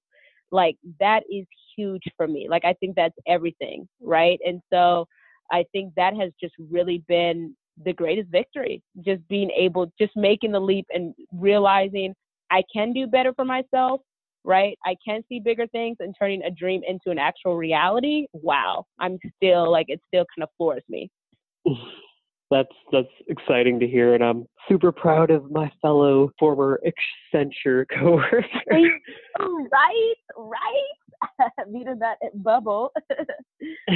like 0.52 0.76
that 1.00 1.22
is 1.32 1.46
huge 1.76 2.02
for 2.16 2.26
me. 2.28 2.46
Like 2.50 2.64
i 2.66 2.74
think 2.74 2.94
that's 2.94 3.16
everything 3.26 3.88
right? 4.00 4.38
And 4.44 4.60
so 4.72 5.06
i 5.50 5.64
think 5.72 5.94
that 5.96 6.14
has 6.16 6.30
just 6.40 6.54
really 6.70 7.02
been 7.08 7.56
the 7.84 7.92
greatest 7.92 8.30
victory. 8.30 8.82
Just 9.02 9.26
being 9.28 9.50
able 9.52 9.90
just 9.98 10.14
making 10.16 10.52
the 10.52 10.60
leap 10.60 10.86
and 10.92 11.14
realizing 11.32 12.14
i 12.50 12.62
can 12.72 12.92
do 12.92 13.06
better 13.06 13.32
for 13.34 13.44
myself 13.44 14.00
right? 14.46 14.78
I 14.86 14.96
can 15.04 15.22
see 15.28 15.40
bigger 15.40 15.66
things 15.66 15.96
and 16.00 16.14
turning 16.18 16.42
a 16.44 16.50
dream 16.50 16.82
into 16.86 17.10
an 17.10 17.18
actual 17.18 17.56
reality. 17.56 18.26
Wow. 18.32 18.86
I'm 18.98 19.18
still 19.36 19.70
like 19.70 19.86
it 19.88 20.00
still 20.06 20.24
kind 20.34 20.44
of 20.44 20.48
floors 20.56 20.82
me. 20.88 21.10
That's 22.48 22.68
that's 22.92 23.08
exciting 23.26 23.80
to 23.80 23.88
hear 23.88 24.14
and 24.14 24.22
I'm 24.22 24.46
super 24.68 24.92
proud 24.92 25.32
of 25.32 25.50
my 25.50 25.68
fellow 25.82 26.30
former 26.38 26.80
Accenture 26.86 27.86
coworker. 27.98 28.44
right, 28.70 30.14
right. 30.36 31.50
Meeting 31.68 31.98
that 31.98 32.18
eh, 32.22 32.28
bubble. 32.34 32.92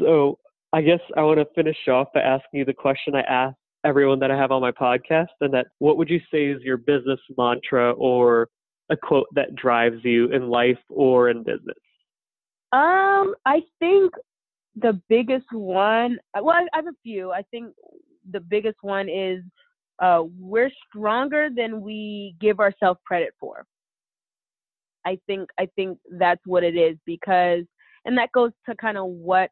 so 0.00 0.40
I 0.72 0.80
guess 0.82 0.98
I 1.16 1.22
want 1.22 1.38
to 1.38 1.46
finish 1.54 1.76
off 1.86 2.08
by 2.12 2.22
asking 2.22 2.58
you 2.58 2.64
the 2.64 2.74
question 2.74 3.14
I 3.14 3.20
ask 3.20 3.56
everyone 3.84 4.18
that 4.18 4.32
I 4.32 4.36
have 4.36 4.50
on 4.50 4.60
my 4.60 4.72
podcast, 4.72 5.28
and 5.40 5.54
that 5.54 5.66
what 5.78 5.96
would 5.98 6.10
you 6.10 6.18
say 6.32 6.46
is 6.46 6.60
your 6.62 6.76
business 6.76 7.20
mantra 7.38 7.92
or 7.92 8.48
a 8.90 8.96
quote 8.96 9.26
that 9.32 9.54
drives 9.54 10.04
you 10.04 10.32
in 10.32 10.48
life 10.48 10.78
or 10.88 11.30
in 11.30 11.42
business? 11.42 11.76
Um, 12.72 13.34
I 13.44 13.62
think 13.78 14.12
the 14.76 15.00
biggest 15.08 15.46
one, 15.52 16.18
well, 16.34 16.56
I 16.56 16.66
have 16.74 16.86
a 16.86 16.96
few. 17.02 17.32
I 17.32 17.42
think 17.50 17.72
the 18.30 18.40
biggest 18.40 18.78
one 18.82 19.08
is 19.08 19.42
uh, 19.98 20.24
we're 20.38 20.70
stronger 20.88 21.48
than 21.54 21.80
we 21.80 22.36
give 22.40 22.60
ourselves 22.60 23.00
credit 23.06 23.30
for. 23.40 23.64
I 25.06 25.18
think 25.26 25.48
I 25.58 25.66
think 25.76 25.98
that's 26.18 26.40
what 26.44 26.64
it 26.64 26.76
is 26.76 26.96
because, 27.06 27.64
and 28.04 28.18
that 28.18 28.32
goes 28.32 28.50
to 28.68 28.74
kind 28.74 28.98
of 28.98 29.06
what 29.06 29.50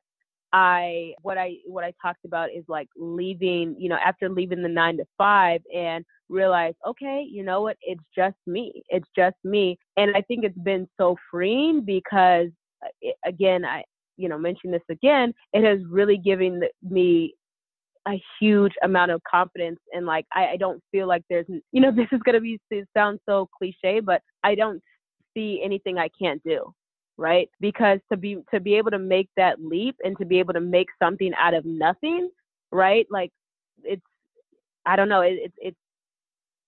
I 0.53 1.15
what 1.23 1.39
I 1.39 1.57
what 1.67 1.85
I 1.85 1.93
talked 2.03 2.25
about 2.25 2.51
is 2.51 2.65
like 2.69 2.89
leaving, 2.97 3.77
you 3.79 3.89
know, 3.89 3.99
after 4.05 4.29
leaving 4.29 4.63
the 4.63 4.69
9 4.69 4.99
to 4.99 5.05
5 5.17 5.61
and 5.75 6.05
realize, 6.29 6.75
okay, 6.87 7.27
you 7.29 7.43
know 7.43 7.63
what? 7.63 7.77
It's 7.83 8.05
just 8.15 8.37
me. 8.47 8.83
It's 8.89 9.09
just 9.17 9.37
me. 9.45 9.79
And 9.97 10.17
I 10.17 10.23
think 10.23 10.45
it's 10.45 10.59
been 10.59 10.89
so 10.99 11.17
freeing 11.31 11.83
because 11.85 12.49
uh, 12.85 13.11
again, 13.27 13.65
I 13.65 13.85
you 14.17 14.29
know, 14.29 14.39
mention 14.39 14.71
this 14.71 14.83
again, 14.91 15.35
it 15.53 15.65
has 15.65 15.81
really 15.91 16.19
given 16.19 16.63
me 16.89 17.35
a 18.07 18.23
huge 18.39 18.73
amount 18.83 19.11
of 19.11 19.21
confidence 19.29 19.81
and 19.93 20.05
like 20.05 20.27
I, 20.35 20.49
I 20.49 20.57
don't 20.59 20.83
feel 20.93 21.09
like 21.09 21.23
there's 21.31 21.47
you 21.73 21.81
know 21.81 21.91
this 21.97 22.07
is 22.13 22.21
gonna 22.23 22.41
be 22.41 22.61
it 22.71 22.87
sounds 22.95 23.19
so 23.27 23.49
cliche 23.57 24.01
but 24.01 24.21
I 24.43 24.55
don't 24.55 24.79
see 25.35 25.63
anything 25.65 25.97
I 25.97 26.11
can't 26.21 26.43
do 26.45 26.71
right? 27.17 27.49
Because 27.61 28.01
to 28.11 28.17
be 28.17 28.39
to 28.53 28.61
be 28.61 28.75
able 28.75 28.91
to 28.91 28.99
make 28.99 29.29
that 29.37 29.63
leap 29.63 29.97
and 30.05 30.17
to 30.19 30.25
be 30.25 30.39
able 30.39 30.55
to 30.55 30.61
make 30.61 30.89
something 31.03 31.33
out 31.39 31.55
of 31.55 31.65
nothing, 31.65 32.31
right? 32.73 33.07
Like 33.11 33.31
it's 33.83 34.03
I 34.87 34.97
don't 34.97 35.09
know, 35.09 35.23
it, 35.23 35.35
it 35.41 35.53
it's 35.59 35.77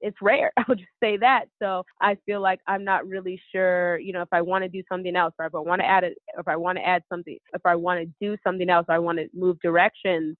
it's 0.00 0.16
rare. 0.20 0.52
I'll 0.56 0.74
just 0.74 0.88
say 1.02 1.16
that. 1.18 1.46
So 1.60 1.82
I 2.00 2.16
feel 2.26 2.40
like 2.40 2.60
I'm 2.66 2.84
not 2.84 3.06
really 3.06 3.40
sure, 3.52 3.98
you 3.98 4.12
know, 4.12 4.22
if 4.22 4.28
I 4.32 4.42
want 4.42 4.64
to 4.64 4.68
do 4.68 4.82
something 4.90 5.16
else, 5.16 5.34
or 5.38 5.46
if 5.46 5.54
I 5.54 5.58
want 5.58 5.80
to 5.80 5.86
add 5.86 6.04
it, 6.04 6.16
if 6.38 6.48
I 6.48 6.56
want 6.56 6.78
to 6.78 6.86
add 6.86 7.02
something, 7.10 7.36
if 7.52 7.62
I 7.64 7.74
want 7.74 8.00
to 8.00 8.12
do 8.20 8.36
something 8.44 8.68
else, 8.68 8.86
I 8.88 8.98
want 8.98 9.18
to 9.18 9.28
move 9.34 9.58
directions. 9.62 10.36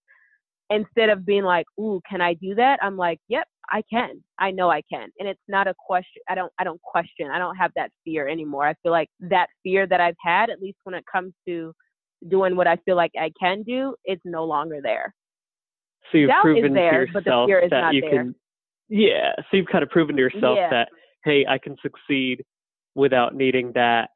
Instead 0.68 1.10
of 1.10 1.24
being 1.24 1.44
like, 1.44 1.66
"Ooh, 1.78 2.00
can 2.08 2.20
I 2.20 2.34
do 2.34 2.54
that?" 2.56 2.80
I'm 2.82 2.96
like, 2.96 3.20
"Yep, 3.28 3.46
I 3.70 3.82
can. 3.88 4.22
I 4.38 4.50
know 4.50 4.70
I 4.70 4.82
can. 4.92 5.08
And 5.18 5.28
it's 5.28 5.40
not 5.48 5.66
a 5.66 5.74
question. 5.78 6.22
I 6.28 6.34
don't 6.34 6.52
I 6.58 6.64
don't 6.64 6.80
question. 6.82 7.30
I 7.30 7.38
don't 7.38 7.56
have 7.56 7.72
that 7.76 7.90
fear 8.04 8.28
anymore. 8.28 8.66
I 8.66 8.74
feel 8.82 8.92
like 8.92 9.08
that 9.20 9.48
fear 9.62 9.86
that 9.86 10.00
I've 10.00 10.16
had 10.20 10.50
at 10.50 10.60
least 10.60 10.78
when 10.84 10.94
it 10.94 11.04
comes 11.10 11.32
to 11.46 11.72
doing 12.28 12.56
what 12.56 12.66
I 12.66 12.76
feel 12.84 12.96
like 12.96 13.12
I 13.18 13.30
can 13.38 13.62
do, 13.62 13.94
it's 14.04 14.22
no 14.24 14.44
longer 14.44 14.80
there. 14.82 15.14
So 16.10 16.18
you've 16.18 16.28
Doubt 16.28 16.42
proven 16.42 16.72
there, 16.72 17.06
to 17.06 17.12
yourself 17.12 17.24
but 17.24 17.24
the 17.24 17.46
fear 17.46 17.58
is 17.60 17.70
that 17.70 17.94
you 17.94 18.00
there. 18.00 18.10
can 18.10 18.34
Yeah, 18.88 19.32
so 19.36 19.56
you've 19.56 19.66
kind 19.66 19.82
of 19.82 19.90
proven 19.90 20.16
to 20.16 20.22
yourself 20.22 20.56
yeah. 20.56 20.70
that 20.70 20.88
hey, 21.24 21.44
I 21.48 21.58
can 21.58 21.76
succeed 21.82 22.44
without 22.94 23.34
needing 23.34 23.72
that 23.74 24.10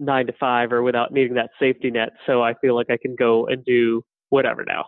9 0.00 0.26
to 0.26 0.32
5 0.38 0.72
or 0.72 0.82
without 0.82 1.12
needing 1.12 1.34
that 1.34 1.50
safety 1.58 1.90
net. 1.90 2.10
So 2.26 2.42
I 2.42 2.54
feel 2.54 2.74
like 2.74 2.90
I 2.90 2.98
can 3.00 3.14
go 3.14 3.46
and 3.46 3.64
do 3.64 4.02
whatever 4.30 4.64
now. 4.66 4.86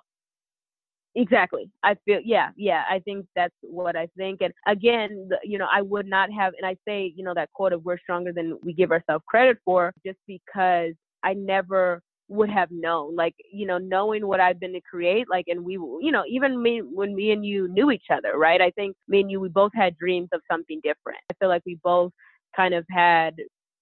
Exactly. 1.15 1.71
I 1.83 1.95
feel, 2.05 2.21
yeah, 2.23 2.51
yeah, 2.57 2.83
I 2.91 2.99
think 2.99 3.27
that's 3.35 3.55
what 3.63 3.97
I 3.97 4.09
think. 4.19 4.43
And 4.43 4.53
again, 4.67 5.29
the, 5.31 5.39
you 5.45 5.57
know, 5.57 5.69
I 5.73 5.81
would 5.81 6.07
not 6.07 6.31
have, 6.31 6.53
and 6.61 6.67
I 6.67 6.77
say, 6.87 7.11
you 7.17 7.25
know, 7.25 7.33
that 7.35 7.51
quote 7.55 7.73
of 7.73 7.85
we're 7.85 7.99
stronger 7.99 8.33
than 8.33 8.59
we 8.63 8.75
give 8.75 8.91
ourselves 8.91 9.25
credit 9.27 9.57
for 9.65 9.95
just 10.05 10.19
because 10.27 10.93
I 11.23 11.33
never 11.33 12.03
would 12.29 12.51
have 12.51 12.71
known, 12.71 13.15
like, 13.15 13.35
you 13.53 13.67
know, 13.67 13.79
knowing 13.79 14.27
what 14.27 14.41
I've 14.41 14.59
been 14.59 14.73
to 14.73 14.81
create, 14.81 15.27
like, 15.31 15.47
and 15.49 15.65
we, 15.65 15.75
you 15.75 16.11
know, 16.11 16.25
even 16.29 16.61
me, 16.61 16.83
when 16.83 17.15
me 17.15 17.31
and 17.33 17.45
you 17.45 17.69
knew 17.69 17.91
each 17.91 18.07
other, 18.11 18.37
right? 18.37 18.61
I 18.61 18.71
think 18.73 18.97
me 19.09 19.21
and 19.21 19.31
you, 19.31 19.41
we 19.41 19.49
both 19.49 19.73
had 19.75 19.97
dreams 19.97 20.29
of 20.33 20.41
something 20.51 20.81
different. 20.83 21.19
I 21.31 21.35
feel 21.39 21.49
like 21.49 21.63
we 21.65 21.79
both 21.85 22.13
kind 22.57 22.75
of 22.75 22.85
had, 22.91 23.37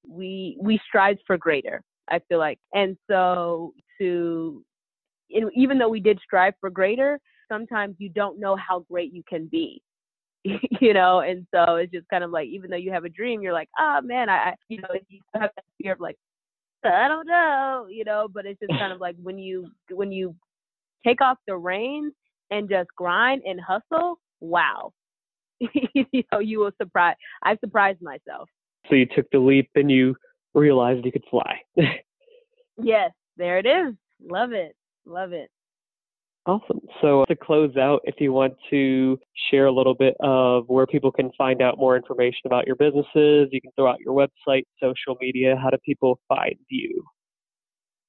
we, 0.06 0.58
we 0.60 0.78
strived 0.86 1.20
for 1.26 1.38
greater, 1.38 1.80
I 2.10 2.20
feel 2.28 2.38
like. 2.38 2.58
And 2.74 2.96
so 3.08 3.72
to 3.98 4.62
and 5.30 5.50
even 5.54 5.78
though 5.78 5.88
we 5.88 6.00
did 6.00 6.18
strive 6.22 6.54
for 6.60 6.70
greater, 6.70 7.18
sometimes 7.50 7.96
you 7.98 8.08
don't 8.08 8.38
know 8.38 8.56
how 8.56 8.80
great 8.90 9.12
you 9.12 9.22
can 9.28 9.46
be. 9.46 9.82
you 10.44 10.92
know, 10.92 11.20
and 11.20 11.46
so 11.54 11.76
it's 11.76 11.92
just 11.92 12.08
kind 12.08 12.22
of 12.22 12.30
like 12.30 12.48
even 12.48 12.70
though 12.70 12.76
you 12.76 12.92
have 12.92 13.04
a 13.04 13.08
dream, 13.08 13.40
you're 13.40 13.54
like, 13.54 13.68
oh 13.78 14.00
man, 14.02 14.28
I, 14.28 14.54
you 14.68 14.80
know, 14.82 14.88
you 15.08 15.20
have 15.34 15.50
that 15.56 15.64
fear 15.80 15.94
of 15.94 16.00
like, 16.00 16.16
I 16.84 17.08
don't 17.08 17.26
know, 17.26 17.86
you 17.90 18.04
know, 18.04 18.28
but 18.32 18.46
it's 18.46 18.60
just 18.60 18.72
kind 18.78 18.92
of 18.92 19.00
like 19.00 19.16
when 19.22 19.38
you 19.38 19.66
when 19.90 20.12
you 20.12 20.34
take 21.06 21.20
off 21.20 21.38
the 21.46 21.56
reins 21.56 22.12
and 22.50 22.68
just 22.68 22.88
grind 22.96 23.42
and 23.46 23.60
hustle, 23.60 24.18
wow. 24.40 24.92
you 25.60 26.24
know, 26.32 26.40
you 26.40 26.58
will 26.58 26.72
surprise 26.80 27.16
I 27.42 27.56
surprised 27.56 28.02
myself. 28.02 28.48
So 28.88 28.96
you 28.96 29.06
took 29.06 29.30
the 29.30 29.38
leap 29.38 29.70
and 29.74 29.90
you 29.90 30.14
realized 30.54 31.04
you 31.04 31.12
could 31.12 31.24
fly. 31.30 31.60
yes, 32.82 33.10
there 33.36 33.58
it 33.58 33.66
is. 33.66 33.94
Love 34.22 34.52
it. 34.52 34.76
Love 35.06 35.32
it. 35.32 35.50
Awesome. 36.46 36.80
So 37.00 37.24
to 37.26 37.34
close 37.34 37.74
out, 37.76 38.00
if 38.04 38.16
you 38.18 38.32
want 38.32 38.54
to 38.68 39.18
share 39.50 39.64
a 39.64 39.72
little 39.72 39.94
bit 39.94 40.14
of 40.20 40.64
where 40.66 40.86
people 40.86 41.10
can 41.10 41.30
find 41.38 41.62
out 41.62 41.78
more 41.78 41.96
information 41.96 42.42
about 42.44 42.66
your 42.66 42.76
businesses, 42.76 43.48
you 43.50 43.60
can 43.62 43.70
throw 43.76 43.88
out 43.88 43.98
your 43.98 44.14
website, 44.14 44.64
social 44.78 45.16
media. 45.20 45.56
How 45.60 45.70
do 45.70 45.78
people 45.84 46.18
find 46.28 46.56
you? 46.68 47.02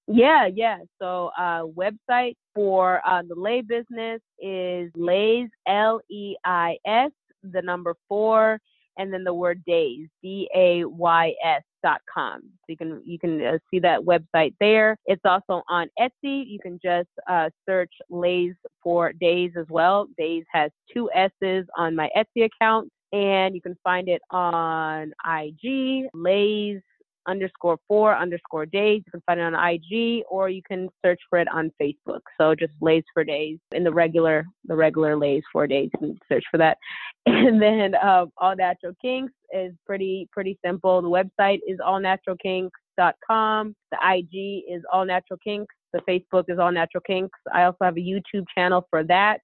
Yeah, 0.08 0.48
yeah. 0.54 0.80
So 1.02 1.32
uh, 1.38 1.64
website 1.64 2.36
for 2.54 3.02
uh, 3.08 3.22
the 3.28 3.36
Lei 3.36 3.62
business 3.62 4.22
is 4.40 4.92
Leis 4.96 5.50
L 5.66 6.02
E 6.12 6.36
I 6.44 6.76
S 6.86 7.12
the 7.42 7.62
number 7.62 7.96
four 8.08 8.60
and 8.98 9.14
then 9.14 9.24
the 9.24 9.34
word 9.34 9.64
days 9.66 10.08
D 10.22 10.50
A 10.56 10.86
Y 10.86 11.34
S 11.44 11.64
dot 11.84 12.02
com. 12.12 12.42
So 12.42 12.66
you 12.70 12.78
can 12.78 13.02
you 13.06 13.20
can 13.20 13.42
uh, 13.42 13.58
see 13.70 13.80
that 13.80 14.02
website 14.02 14.54
there. 14.60 14.98
It's 15.06 15.22
also 15.26 15.64
on 15.70 15.88
Etsy. 16.00 16.46
You 16.48 16.60
can 16.62 16.80
just 16.84 17.10
uh, 17.30 17.50
search 17.68 17.92
Leis 18.10 18.56
for 18.82 19.14
Days 19.14 19.52
as 19.58 19.66
well. 19.70 20.08
Days 20.18 20.44
has 20.52 20.72
two 20.94 21.10
S's 21.14 21.66
on 21.78 21.96
my 21.96 22.10
Etsy 22.18 22.46
account, 22.46 22.90
and 23.12 23.56
you 23.56 23.62
can 23.62 23.78
find 23.84 24.08
it 24.08 24.22
on 24.32 25.14
IG 25.26 26.08
Leis 26.14 26.82
underscore 27.28 27.78
four 27.88 28.16
underscore 28.16 28.66
days. 28.66 29.02
You 29.06 29.12
can 29.12 29.22
find 29.26 29.40
it 29.40 29.44
on 29.44 29.56
IG 29.56 30.24
or 30.30 30.50
you 30.50 30.62
can 30.68 30.90
search 31.04 31.20
for 31.30 31.40
it 31.40 31.48
on 31.52 31.72
Facebook. 31.82 32.22
So 32.40 32.56
just 32.56 32.74
Leis 32.82 33.04
for 33.14 33.24
Days 33.24 33.60
in 33.74 33.84
the 33.84 33.92
regular 33.92 34.46
the 34.66 34.76
regular 34.76 35.16
Leis 35.16 35.44
for 35.52 35.68
Days. 35.68 35.90
Can 35.98 36.18
search 36.32 36.46
for 36.50 36.58
that. 36.58 36.78
And 37.28 37.60
then 37.62 37.96
uh, 37.96 38.26
All 38.38 38.56
Natural 38.56 38.94
Kinks 39.02 39.34
is 39.52 39.74
pretty 39.86 40.28
pretty 40.32 40.60
simple. 40.64 41.02
The 41.02 41.08
website 41.10 41.60
is 41.68 41.80
allnaturalkinks.com. 41.80 43.76
The 43.92 43.98
IG 44.16 44.64
is 44.72 44.84
All 44.92 45.06
Natural 45.06 45.40
Kinks. 45.44 45.74
The 45.94 46.02
Facebook 46.08 46.44
is 46.50 46.60
All 46.60 46.72
Natural 46.72 47.02
Kinks. 47.06 47.38
I 47.52 47.64
also 47.64 47.80
have 47.82 47.98
a 47.98 48.00
YouTube 48.00 48.46
channel 48.56 48.86
for 48.92 49.04
that 49.06 49.40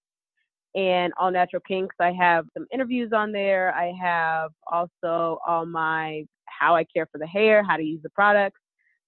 and 0.76 1.14
All 1.20 1.32
Natural 1.32 1.62
Kinks. 1.68 1.96
I 2.00 2.12
have 2.12 2.46
some 2.56 2.66
interviews 2.74 3.12
on 3.14 3.32
there. 3.32 3.74
I 3.74 3.94
have 4.02 4.52
also 4.72 5.40
all 5.48 5.66
my 5.66 6.26
how 6.46 6.76
I 6.76 6.84
care 6.84 7.08
for 7.12 7.18
the 7.18 7.28
hair, 7.28 7.64
how 7.64 7.78
to 7.78 7.84
use 7.84 8.02
the 8.04 8.10
products. 8.10 8.60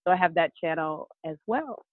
So 0.05 0.11
I 0.11 0.15
have 0.15 0.33
that 0.35 0.51
channel 0.61 1.07
as 1.25 1.37
well. 1.47 1.85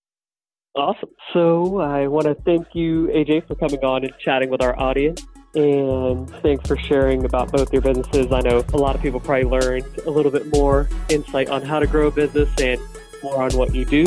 Awesome. 0.75 1.11
So 1.33 1.81
I 1.81 2.07
want 2.07 2.27
to 2.27 2.35
thank 2.35 2.69
you, 2.75 3.09
AJ, 3.09 3.47
for 3.49 3.57
coming 3.57 3.85
on 3.85 4.05
and 4.05 4.13
chatting 4.21 4.51
with 4.51 4.63
our 4.63 4.79
audience. 4.79 5.27
And 5.55 6.31
thanks 6.43 6.69
for 6.69 6.79
sharing 6.79 7.25
about 7.25 7.51
both 7.51 7.73
your 7.73 7.83
businesses. 7.83 8.33
I 8.33 8.41
know 8.41 8.65
a 8.73 8.77
lot 8.77 8.95
of 8.95 9.03
people 9.03 9.19
probably 9.19 9.45
learned 9.45 9.99
a 10.07 10.11
little 10.11 10.31
bit 10.31 10.47
more 10.53 10.89
insight 11.09 11.51
on 11.51 11.63
how 11.63 11.81
to 11.81 11.89
grow 11.89 12.07
a 12.07 12.11
business 12.13 12.49
and 12.61 12.81
more 13.23 13.43
on 13.43 13.51
what 13.53 13.75
you 13.75 13.85
do. 13.85 14.07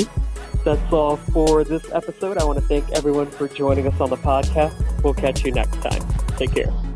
That's 0.63 0.93
all 0.93 1.17
for 1.17 1.63
this 1.63 1.91
episode. 1.91 2.37
I 2.37 2.45
want 2.45 2.59
to 2.59 2.65
thank 2.65 2.89
everyone 2.91 3.29
for 3.29 3.47
joining 3.47 3.87
us 3.87 3.99
on 3.99 4.09
the 4.09 4.17
podcast. 4.17 5.03
We'll 5.03 5.13
catch 5.13 5.43
you 5.43 5.51
next 5.51 5.81
time. 5.81 6.01
Take 6.37 6.53
care. 6.53 6.92